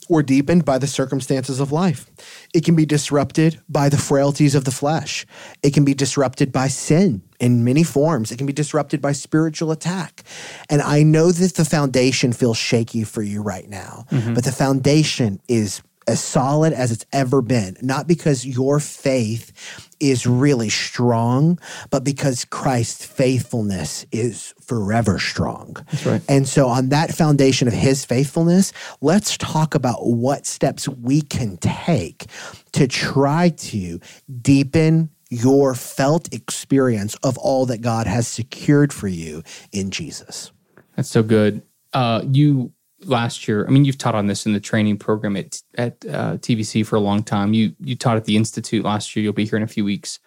or 0.10 0.24
deepened 0.24 0.66
by 0.66 0.78
the 0.78 0.88
circumstances 0.88 1.60
of 1.60 1.72
life. 1.72 2.10
It 2.54 2.66
can 2.66 2.76
be 2.76 2.86
disrupted 2.86 3.62
by 3.70 3.88
the 3.88 3.98
frailties 3.98 4.56
of 4.56 4.66
the 4.66 4.72
flesh. 4.72 5.26
It 5.64 5.74
can 5.74 5.86
be 5.86 5.94
disrupted 5.94 6.52
by 6.52 6.68
sin 6.68 7.22
in 7.40 7.64
many 7.64 7.84
forms. 7.84 8.32
It 8.32 8.38
can 8.38 8.48
be 8.48 8.54
disrupted 8.54 9.02
by 9.02 9.14
spiritual 9.14 9.72
attack. 9.72 10.24
And 10.70 10.82
I 10.82 11.04
know 11.04 11.32
that 11.32 11.56
the 11.56 11.66
foundation 11.66 12.34
feels 12.34 12.58
shaky 12.58 13.04
for 13.04 13.22
you 13.22 13.42
right 13.42 13.70
now, 13.70 14.06
mm-hmm. 14.12 14.34
but 14.34 14.44
the 14.44 14.52
foundation 14.52 15.40
is 15.48 15.82
as 16.12 16.22
solid 16.22 16.74
as 16.74 16.92
it's 16.92 17.06
ever 17.14 17.42
been, 17.42 17.78
not 17.82 18.06
because 18.06 18.46
your 18.46 18.82
faith 18.82 19.54
is 20.02 20.28
really 20.28 20.68
strong, 20.68 21.58
but 21.90 22.04
because 22.04 22.44
Christ's 22.44 23.06
faithfulness 23.06 24.06
is 24.12 24.54
forever 24.62 25.20
strong. 25.20 25.78
That's 25.90 26.06
right. 26.06 26.22
And 26.28 26.46
so, 26.46 26.68
on 26.68 26.90
that 26.90 27.14
foundation 27.16 27.70
of 27.70 27.74
his 27.74 28.04
faithfulness, 28.04 28.74
let's 29.00 29.38
talk 29.38 29.74
about 29.74 30.06
what 30.06 30.46
steps 30.46 30.86
we 30.90 31.22
can 31.22 31.56
take 31.58 32.26
to 32.74 32.90
try 32.90 33.50
to 33.50 34.02
deepen 34.42 35.12
your 35.30 35.74
felt 35.76 36.34
experience 36.34 37.16
of 37.24 37.38
all 37.38 37.66
that 37.68 37.80
God 37.80 38.06
has 38.06 38.28
secured 38.28 38.92
for 38.92 39.08
you 39.08 39.44
in 39.72 39.92
Jesus. 39.92 40.52
That's 40.98 41.08
so 41.08 41.24
good. 41.24 41.62
Uh, 41.94 42.22
you 42.30 42.74
last 43.06 43.48
year, 43.48 43.66
I 43.68 43.72
mean, 43.72 43.86
you've 43.86 43.98
taught 43.98 44.16
on 44.16 44.28
this 44.28 44.46
in 44.46 44.54
the 44.54 44.60
training 44.60 44.98
program 44.98 45.36
at 45.38 45.62
at 45.78 46.04
uh, 46.06 46.38
TVC 46.38 46.86
for 46.86 46.96
a 46.96 47.00
long 47.00 47.24
time. 47.24 47.54
You 47.54 47.74
you 47.80 47.96
taught 47.96 48.18
at 48.18 48.26
the 48.26 48.38
institute 48.38 48.84
last 48.86 49.16
year. 49.16 49.24
You'll 49.24 49.34
be 49.34 49.46
here 49.46 49.58
in 49.58 49.64
a 49.64 49.68
few 49.68 49.86
weeks 49.86 50.20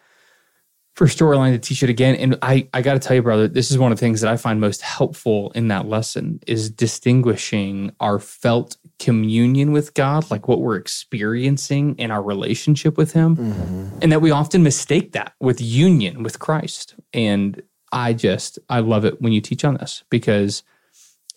for 0.96 1.08
storyline 1.08 1.50
to 1.52 1.58
teach 1.58 1.82
it 1.82 1.90
again. 1.90 2.14
And 2.14 2.38
I 2.40 2.68
I 2.72 2.80
got 2.82 2.94
to 2.94 3.00
tell 3.00 3.16
you, 3.16 3.22
brother, 3.22 3.48
this 3.48 3.70
is 3.70 3.78
one 3.78 3.90
of 3.90 3.98
the 3.98 4.00
things 4.00 4.20
that 4.20 4.30
I 4.30 4.36
find 4.36 4.60
most 4.60 4.80
helpful 4.80 5.50
in 5.54 5.68
that 5.68 5.86
lesson 5.86 6.40
is 6.46 6.70
distinguishing 6.70 7.90
our 8.00 8.18
felt 8.20 8.76
communion 9.00 9.72
with 9.72 9.94
God, 9.94 10.30
like 10.30 10.46
what 10.46 10.60
we're 10.60 10.76
experiencing 10.76 11.96
in 11.98 12.10
our 12.10 12.22
relationship 12.22 12.96
with 12.96 13.12
Him, 13.12 13.36
Mm-hmm. 13.36 13.98
and 14.02 14.12
that 14.12 14.20
we 14.20 14.30
often 14.30 14.62
mistake 14.62 15.12
that 15.12 15.32
with 15.40 15.60
union 15.60 16.22
with 16.22 16.38
Christ. 16.38 16.94
And 17.12 17.60
I 17.92 18.12
just 18.12 18.58
I 18.68 18.80
love 18.80 19.04
it 19.04 19.20
when 19.20 19.32
you 19.32 19.40
teach 19.40 19.64
on 19.64 19.74
this 19.74 20.04
because 20.10 20.62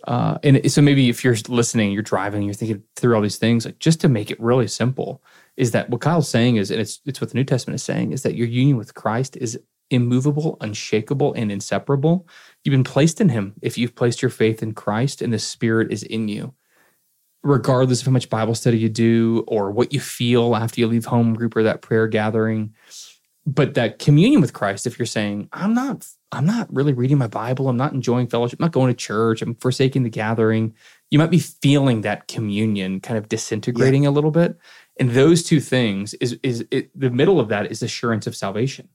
uh, 0.06 0.38
and 0.44 0.72
so 0.72 0.82
maybe 0.82 1.10
if 1.10 1.24
you're 1.24 1.36
listening, 1.48 1.92
you're 1.92 2.04
driving, 2.04 2.44
you're 2.44 2.54
thinking 2.54 2.84
through 2.96 3.16
all 3.16 3.22
these 3.22 3.38
things, 3.38 3.66
like 3.66 3.80
just 3.80 4.00
to 4.02 4.10
make 4.10 4.30
it 4.30 4.40
really 4.40 4.68
simple, 4.68 5.24
is 5.58 5.72
that 5.72 5.90
what 5.90 6.02
Kyle's 6.02 6.30
saying 6.30 6.58
is, 6.58 6.70
and 6.70 6.80
it's 6.80 7.02
it's 7.06 7.20
what 7.20 7.32
the 7.32 7.36
New 7.36 7.44
Testament 7.44 7.76
is 7.76 7.84
saying, 7.84 8.12
is 8.12 8.24
that 8.24 8.36
your 8.36 8.48
union 8.48 8.78
with 8.78 8.94
Christ 8.94 9.36
is 9.38 9.60
immovable, 9.90 10.58
unshakable, 10.62 11.34
and 11.34 11.52
inseparable. 11.52 12.28
You've 12.64 12.74
been 12.74 12.84
placed 12.84 13.20
in 13.22 13.30
Him 13.30 13.56
if 13.62 13.78
you've 13.78 13.96
placed 13.96 14.22
your 14.22 14.32
faith 14.32 14.62
in 14.62 14.74
Christ, 14.74 15.22
and 15.22 15.34
the 15.34 15.40
Spirit 15.40 15.92
is 15.92 16.04
in 16.04 16.28
you. 16.28 16.54
Regardless 17.44 18.02
of 18.02 18.08
how 18.08 18.12
much 18.12 18.30
Bible 18.30 18.56
study 18.56 18.78
you 18.78 18.90
do 18.90 19.46
or 19.48 19.72
what 19.72 19.94
you 19.94 20.00
feel 20.00 20.56
after 20.56 20.82
you 20.82 20.88
leave 20.88 21.06
home 21.06 21.34
group 21.34 21.56
or 21.56 21.64
that 21.64 21.82
prayer 21.82 22.08
gathering, 22.08 22.76
but 23.46 23.76
that 23.76 24.00
communion 24.00 24.42
with 24.42 24.54
Christ, 24.54 24.86
if 24.86 25.00
you're 25.00 25.06
saying, 25.06 25.48
I'm 25.54 25.74
not, 25.74 26.06
I'm 26.32 26.46
not 26.46 26.74
really 26.74 26.94
reading 26.94 27.18
my 27.18 27.28
Bible, 27.28 27.70
I'm 27.70 27.78
not 27.78 27.94
enjoying 27.94 28.28
fellowship, 28.28 28.60
I'm 28.60 28.66
not 28.66 28.74
going 28.74 28.92
to 28.92 28.98
church, 28.98 29.42
I'm 29.42 29.56
forsaking 29.56 30.04
the 30.04 30.10
gathering, 30.10 30.74
you 31.10 31.20
might 31.20 31.32
be 31.32 31.40
feeling 31.40 32.02
that 32.02 32.28
communion 32.28 33.00
kind 33.00 33.18
of 33.18 33.30
disintegrating 33.30 34.06
a 34.06 34.12
little 34.12 34.32
bit. 34.32 34.58
And 35.00 35.12
those 35.12 35.44
two 35.44 35.60
things 35.60 36.14
is 36.16 36.38
is 36.44 36.66
it, 36.72 36.90
the 37.00 37.10
middle 37.10 37.40
of 37.40 37.50
that 37.50 37.72
is 37.72 37.82
assurance 37.82 38.28
of 38.28 38.36
salvation. 38.36 38.90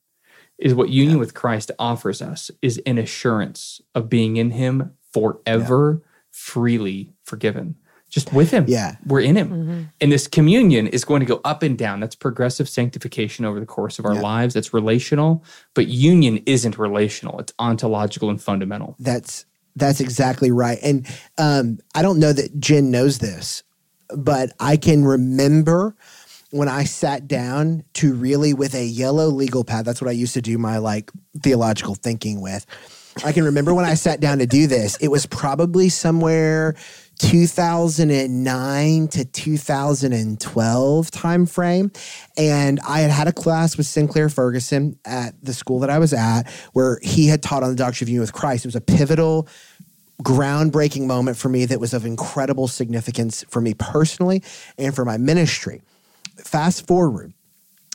Is 0.59 0.75
what 0.75 0.91
union 0.91 1.19
with 1.19 1.35
Christ 1.35 1.71
offers 1.79 2.21
us 2.21 2.51
is 2.61 2.81
an 2.85 2.99
assurance 2.99 3.81
of 3.95 4.09
being 4.09 4.37
in 4.37 4.51
him 4.51 4.93
forever, 5.13 6.03
freely 6.31 7.15
forgiven. 7.25 7.77
Just 8.13 8.31
with 8.31 8.51
him. 8.51 8.67
Yeah. 8.69 8.97
We're 9.07 9.23
in 9.23 9.37
him. 9.37 9.89
And 9.99 10.13
this 10.13 10.29
communion 10.29 10.87
is 10.87 11.03
going 11.03 11.21
to 11.21 11.27
go 11.27 11.41
up 11.47 11.63
and 11.63 11.79
down. 11.79 11.99
That's 11.99 12.15
progressive 12.15 12.69
sanctification 12.69 13.47
over 13.47 13.59
the 13.59 13.65
course 13.65 13.99
of 13.99 14.05
our 14.05 14.13
Yeah. 14.15 14.21
lives. 14.21 14.53
That's 14.53 14.75
relational. 14.75 15.43
But 15.73 15.89
union 15.89 16.43
isn't 16.45 16.77
relational, 16.79 17.41
it's 17.41 17.55
ontological 17.59 18.29
and 18.29 18.41
fundamental. 18.41 18.97
That's 19.01 19.47
that's 19.77 20.01
exactly 20.01 20.51
right. 20.51 20.79
And 20.83 21.07
um, 21.39 21.79
I 21.95 22.03
don't 22.03 22.19
know 22.21 22.35
that 22.35 22.61
Jen 22.61 22.91
knows 22.91 23.17
this, 23.19 23.63
but 24.15 24.53
I 24.61 24.77
can 24.77 25.03
remember 25.07 25.97
when 26.51 26.69
I 26.69 26.85
sat 26.85 27.27
down 27.27 27.83
to 27.95 28.13
really 28.13 28.53
with 28.53 28.75
a 28.75 28.85
yellow 28.85 29.29
legal 29.29 29.65
pad. 29.65 29.87
That's 29.87 30.03
what 30.03 30.09
I 30.11 30.13
used 30.13 30.35
to 30.35 30.43
do 30.43 30.59
my 30.59 30.77
like 30.77 31.11
theological 31.43 31.95
thinking 31.95 32.43
with. 32.43 32.67
I 33.25 33.33
can 33.33 33.45
remember 33.45 33.73
when 33.73 33.87
I 33.87 33.95
sat 33.95 34.21
down 34.21 34.39
to 34.39 34.47
do 34.47 34.67
this. 34.67 34.97
It 34.99 35.09
was 35.09 35.25
probably 35.25 35.89
somewhere 35.89 36.75
2009 37.19 39.09
to 39.09 39.25
2012 39.25 41.11
timeframe. 41.11 41.97
And 42.37 42.81
i 42.81 43.01
had 43.01 43.11
had 43.11 43.29
a 43.29 43.33
class 43.33 43.77
with 43.77 43.87
sinclair 43.87 44.29
ferguson 44.29 44.99
at 45.05 45.35
the 45.43 45.55
school 45.55 45.79
that 45.81 45.91
i 45.91 45.99
was 45.99 46.13
at 46.13 46.51
where 46.73 46.99
he 47.03 47.27
had 47.27 47.43
taught 47.43 47.63
on 47.63 47.71
the 47.71 47.77
doctrine 47.77 48.07
of 48.07 48.09
union 48.09 48.23
with 48.23 48.33
christ. 48.33 48.65
It 48.65 48.69
was 48.69 48.77
a 48.77 48.81
pivotal 48.81 49.49
groundbreaking 50.23 51.07
moment 51.07 51.37
for 51.37 51.49
me 51.49 51.65
that 51.67 51.81
was 51.81 51.95
of 51.95 52.05
incredible 52.07 52.69
significance 52.69 53.45
for 53.49 53.61
me 53.61 53.75
personally 53.75 54.43
and 54.79 54.95
for 54.95 55.05
my 55.05 55.17
ministry. 55.17 55.83
Fast 56.37 56.87
forward 56.87 57.33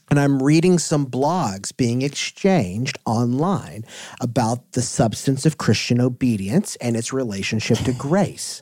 and 0.09 0.19
I'm 0.19 0.41
reading 0.41 0.79
some 0.79 1.05
blogs 1.05 1.75
being 1.75 2.01
exchanged 2.01 2.97
online 3.05 3.83
about 4.21 4.71
the 4.71 4.81
substance 4.81 5.45
of 5.45 5.57
Christian 5.57 5.99
obedience 5.99 6.77
and 6.77 6.95
its 6.95 7.11
relationship 7.11 7.79
to 7.79 7.93
grace. 7.97 8.61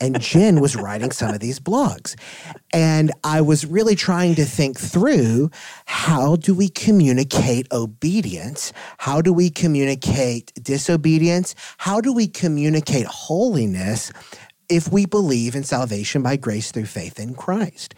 And 0.00 0.20
Jen 0.20 0.60
was 0.60 0.76
writing 0.76 1.10
some 1.10 1.34
of 1.34 1.40
these 1.40 1.60
blogs. 1.60 2.18
And 2.72 3.12
I 3.22 3.42
was 3.42 3.66
really 3.66 3.94
trying 3.94 4.34
to 4.36 4.44
think 4.44 4.78
through 4.78 5.50
how 5.84 6.36
do 6.36 6.54
we 6.54 6.68
communicate 6.68 7.70
obedience? 7.70 8.72
How 8.98 9.20
do 9.20 9.32
we 9.32 9.50
communicate 9.50 10.52
disobedience? 10.62 11.54
How 11.78 12.00
do 12.00 12.12
we 12.12 12.26
communicate 12.28 13.06
holiness? 13.06 14.12
If 14.70 14.90
we 14.90 15.04
believe 15.04 15.54
in 15.54 15.64
salvation 15.64 16.22
by 16.22 16.36
grace 16.36 16.70
through 16.70 16.86
faith 16.86 17.18
in 17.18 17.34
Christ. 17.34 17.94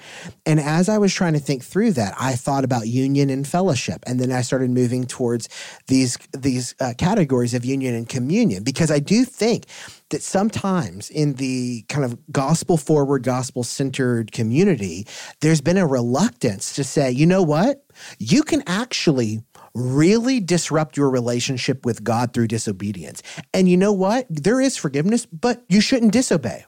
And 0.46 0.58
as 0.58 0.88
I 0.88 0.98
was 0.98 1.12
trying 1.12 1.34
to 1.34 1.38
think 1.38 1.62
through 1.62 1.92
that, 1.92 2.14
I 2.18 2.34
thought 2.34 2.64
about 2.64 2.88
union 2.88 3.30
and 3.30 3.46
fellowship, 3.46 4.02
and 4.06 4.18
then 4.18 4.32
I 4.32 4.40
started 4.40 4.70
moving 4.70 5.04
towards 5.04 5.48
these 5.86 6.16
these 6.32 6.74
uh, 6.80 6.94
categories 6.96 7.54
of 7.54 7.64
union 7.64 7.94
and 7.94 8.08
communion. 8.08 8.64
Because 8.64 8.90
I 8.90 8.98
do 8.98 9.24
think 9.24 9.66
that 10.10 10.22
sometimes 10.22 11.10
in 11.10 11.34
the 11.34 11.84
kind 11.88 12.04
of 12.04 12.18
gospel 12.32 12.76
forward, 12.76 13.22
gospel 13.22 13.64
centered 13.64 14.32
community, 14.32 15.06
there's 15.40 15.60
been 15.60 15.78
a 15.78 15.86
reluctance 15.86 16.74
to 16.74 16.84
say, 16.84 17.10
you 17.10 17.26
know 17.26 17.42
what, 17.42 17.84
you 18.18 18.42
can 18.42 18.62
actually 18.66 19.42
really 19.74 20.40
disrupt 20.40 20.96
your 20.96 21.10
relationship 21.10 21.84
with 21.84 22.04
God 22.04 22.32
through 22.32 22.48
disobedience. 22.48 23.22
And 23.54 23.68
you 23.68 23.76
know 23.76 23.92
what? 23.92 24.26
There 24.28 24.60
is 24.60 24.76
forgiveness, 24.76 25.26
but 25.26 25.64
you 25.68 25.80
shouldn't 25.80 26.12
disobey. 26.12 26.64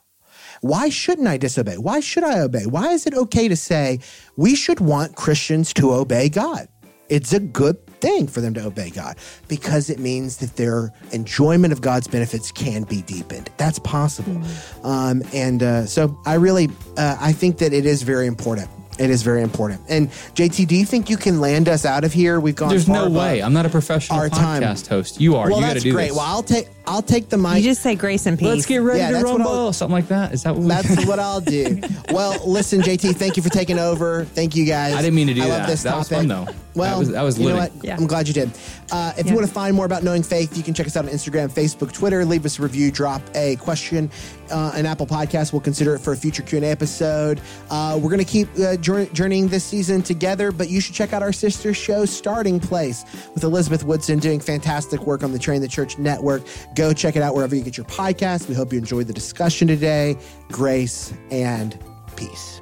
Why 0.61 0.89
shouldn't 0.89 1.29
I 1.29 1.37
disobey? 1.37 1.77
Why 1.77 2.01
should 2.01 2.25
I 2.25 2.41
obey? 2.41 2.65
Why 2.65 2.93
is 2.93 3.07
it 3.07 3.15
okay 3.15 3.49
to 3.49 3.57
say 3.57 4.01
we 4.37 4.55
should 4.55 4.81
want 4.81 5.17
Christians 5.17 5.73
to 5.75 5.93
obey 5.93 6.29
God? 6.29 6.69
It's 7.11 7.35
a 7.35 7.41
good 7.41 7.87
thing 8.01 8.27
for 8.27 8.41
them 8.41 8.55
to 8.55 8.65
obey 8.65 8.89
God 8.89 9.17
because 9.47 9.91
it 9.91 9.99
means 9.99 10.39
that 10.39 10.57
their 10.57 10.91
enjoyment 11.13 11.73
of 11.73 11.83
God's 11.83 12.09
benefits 12.09 12.51
can 12.51 12.85
be 12.85 13.03
deepened. 13.03 13.51
That's 13.59 13.79
possible. 13.79 14.41
Um, 14.83 15.23
and 15.35 15.63
uh, 15.63 15.87
so 15.87 16.19
I 16.25 16.35
really, 16.35 16.71
uh, 16.97 17.19
I 17.21 17.33
think 17.33 17.59
that 17.59 17.75
it 17.75 17.85
is 17.85 18.03
very 18.03 18.27
important. 18.27 18.71
It 18.99 19.11
is 19.11 19.23
very 19.23 19.43
important. 19.43 19.81
And 19.89 20.09
JT, 20.11 20.69
do 20.69 20.77
you 20.77 20.85
think 20.85 21.11
you 21.11 21.17
can 21.17 21.41
land 21.41 21.69
us 21.69 21.85
out 21.85 22.05
of 22.05 22.13
here? 22.13 22.39
We've 22.39 22.55
gone. 22.55 22.69
There's 22.69 22.87
far 22.87 23.09
no 23.09 23.19
way. 23.19 23.43
I'm 23.43 23.53
not 23.53 23.67
a 23.67 23.69
professional 23.69 24.19
our 24.21 24.29
time. 24.29 24.63
podcast 24.63 24.87
host. 24.87 25.21
You 25.21 25.35
are. 25.37 25.49
Well, 25.49 25.57
you 25.59 25.63
got 25.63 25.69
to 25.69 25.75
that's 25.75 25.85
do 25.85 25.93
great. 25.93 26.09
this. 26.09 26.17
Well, 26.17 26.27
I'll 26.27 26.43
take 26.45 26.69
I'll 26.87 27.03
take 27.03 27.29
the 27.29 27.37
mic. 27.39 27.57
You 27.57 27.63
just 27.63 27.83
say 27.83 27.95
grace 27.97 28.27
and 28.27 28.39
peace. 28.39 28.47
Let's 28.49 28.67
get 28.67 28.79
ready 28.79 29.01
Yeah, 29.01 29.09
to 29.09 29.13
that's 29.15 29.25
what 29.25 29.39
rumble. 29.41 29.73
Something 29.73 29.95
like 29.95 30.09
that. 30.09 30.33
Is 30.33 30.43
that 30.45 30.55
what 30.55 30.63
we 30.63 30.69
That's 30.69 31.07
what 31.07 31.19
I'll 31.19 31.41
do. 31.41 31.81
Well, 32.13 32.41
listen, 32.49 32.83
JT, 32.83 33.17
thank 33.17 33.37
you 33.37 33.43
for 33.43 33.49
taking 33.49 33.79
over. 33.79 34.25
Thank 34.27 34.55
you 34.55 34.65
guys. 34.65 34.95
I 34.95 34.99
didn't 35.03 35.15
mean 35.15 35.27
to 35.29 35.35
do 35.35 35.43
I 35.43 35.47
love 35.47 35.59
that. 35.63 35.69
this 35.69 35.83
That 35.83 35.97
was 35.97 36.09
fun, 36.09 36.29
though. 36.29 36.47
Well, 36.75 36.93
That 36.93 36.99
was- 36.99 37.09
that 37.11 37.23
was 37.23 37.39
you 37.39 37.49
know 37.49 37.57
what? 37.57 37.73
Yeah. 37.83 37.97
I'm 37.97 38.07
glad 38.07 38.29
you 38.29 38.35
did. 38.35 38.51
Uh, 38.93 39.13
if 39.17 39.27
you 39.29 39.35
want 39.35 39.47
to 39.47 39.53
find 39.53 39.75
more 39.75 39.87
about 39.87 40.03
knowing 40.05 40.23
faith, 40.23 40.57
you 40.57 40.63
can 40.63 40.75
check 40.75 40.87
us 40.87 40.97
out 40.97 41.05
on 41.07 41.11
Instagram, 41.11 41.51
Facebook, 41.51 41.91
Twitter. 41.93 42.25
Leave 42.25 42.45
us 42.45 42.59
a 42.59 42.63
review. 42.63 42.91
Drop 42.91 43.23
a 43.35 43.57
question. 43.57 44.11
Uh, 44.51 44.73
an 44.75 44.87
Apple 44.87 45.07
Podcast. 45.07 45.53
We'll 45.53 45.61
consider 45.61 45.95
it 45.95 46.01
for 46.01 46.13
a 46.13 46.17
future 46.17 46.43
Q 46.43 46.59
and 46.59 46.65
A 46.65 46.69
episode. 46.69 47.41
Uh, 47.71 47.99
we're 48.01 48.11
going 48.11 48.25
to 48.25 48.31
keep 48.31 48.49
uh, 48.59 48.77
journeying 48.77 49.49
this 49.49 49.65
season 49.65 50.03
together, 50.03 50.53
but 50.53 50.69
you 50.69 50.81
should 50.81 50.95
check 50.95 51.13
out 51.13 51.23
our 51.23 51.33
sister 51.33 51.75
show, 51.75 52.05
Starting 52.05 52.61
Place, 52.61 53.05
with 53.35 53.45
Elizabeth 53.45 53.85
Woodson 53.85 54.19
doing 54.19 54.41
fantastic 54.41 55.01
work 55.07 55.23
on 55.23 55.33
the 55.33 55.39
Train 55.39 55.61
the 55.61 55.69
Church 55.69 55.99
Network. 55.99 56.43
Go 56.75 56.93
check 56.93 57.17
it 57.17 57.23
out 57.23 57.35
wherever 57.35 57.55
you 57.55 57.63
get 57.63 57.77
your 57.77 57.87
podcast. 57.87 58.49
We 58.49 58.55
hope 58.55 58.73
you 58.73 58.79
enjoyed 58.79 59.07
the 59.07 59.13
discussion 59.13 59.69
today. 59.69 60.17
Grace 60.51 61.13
and 61.31 61.79
peace. 62.17 62.61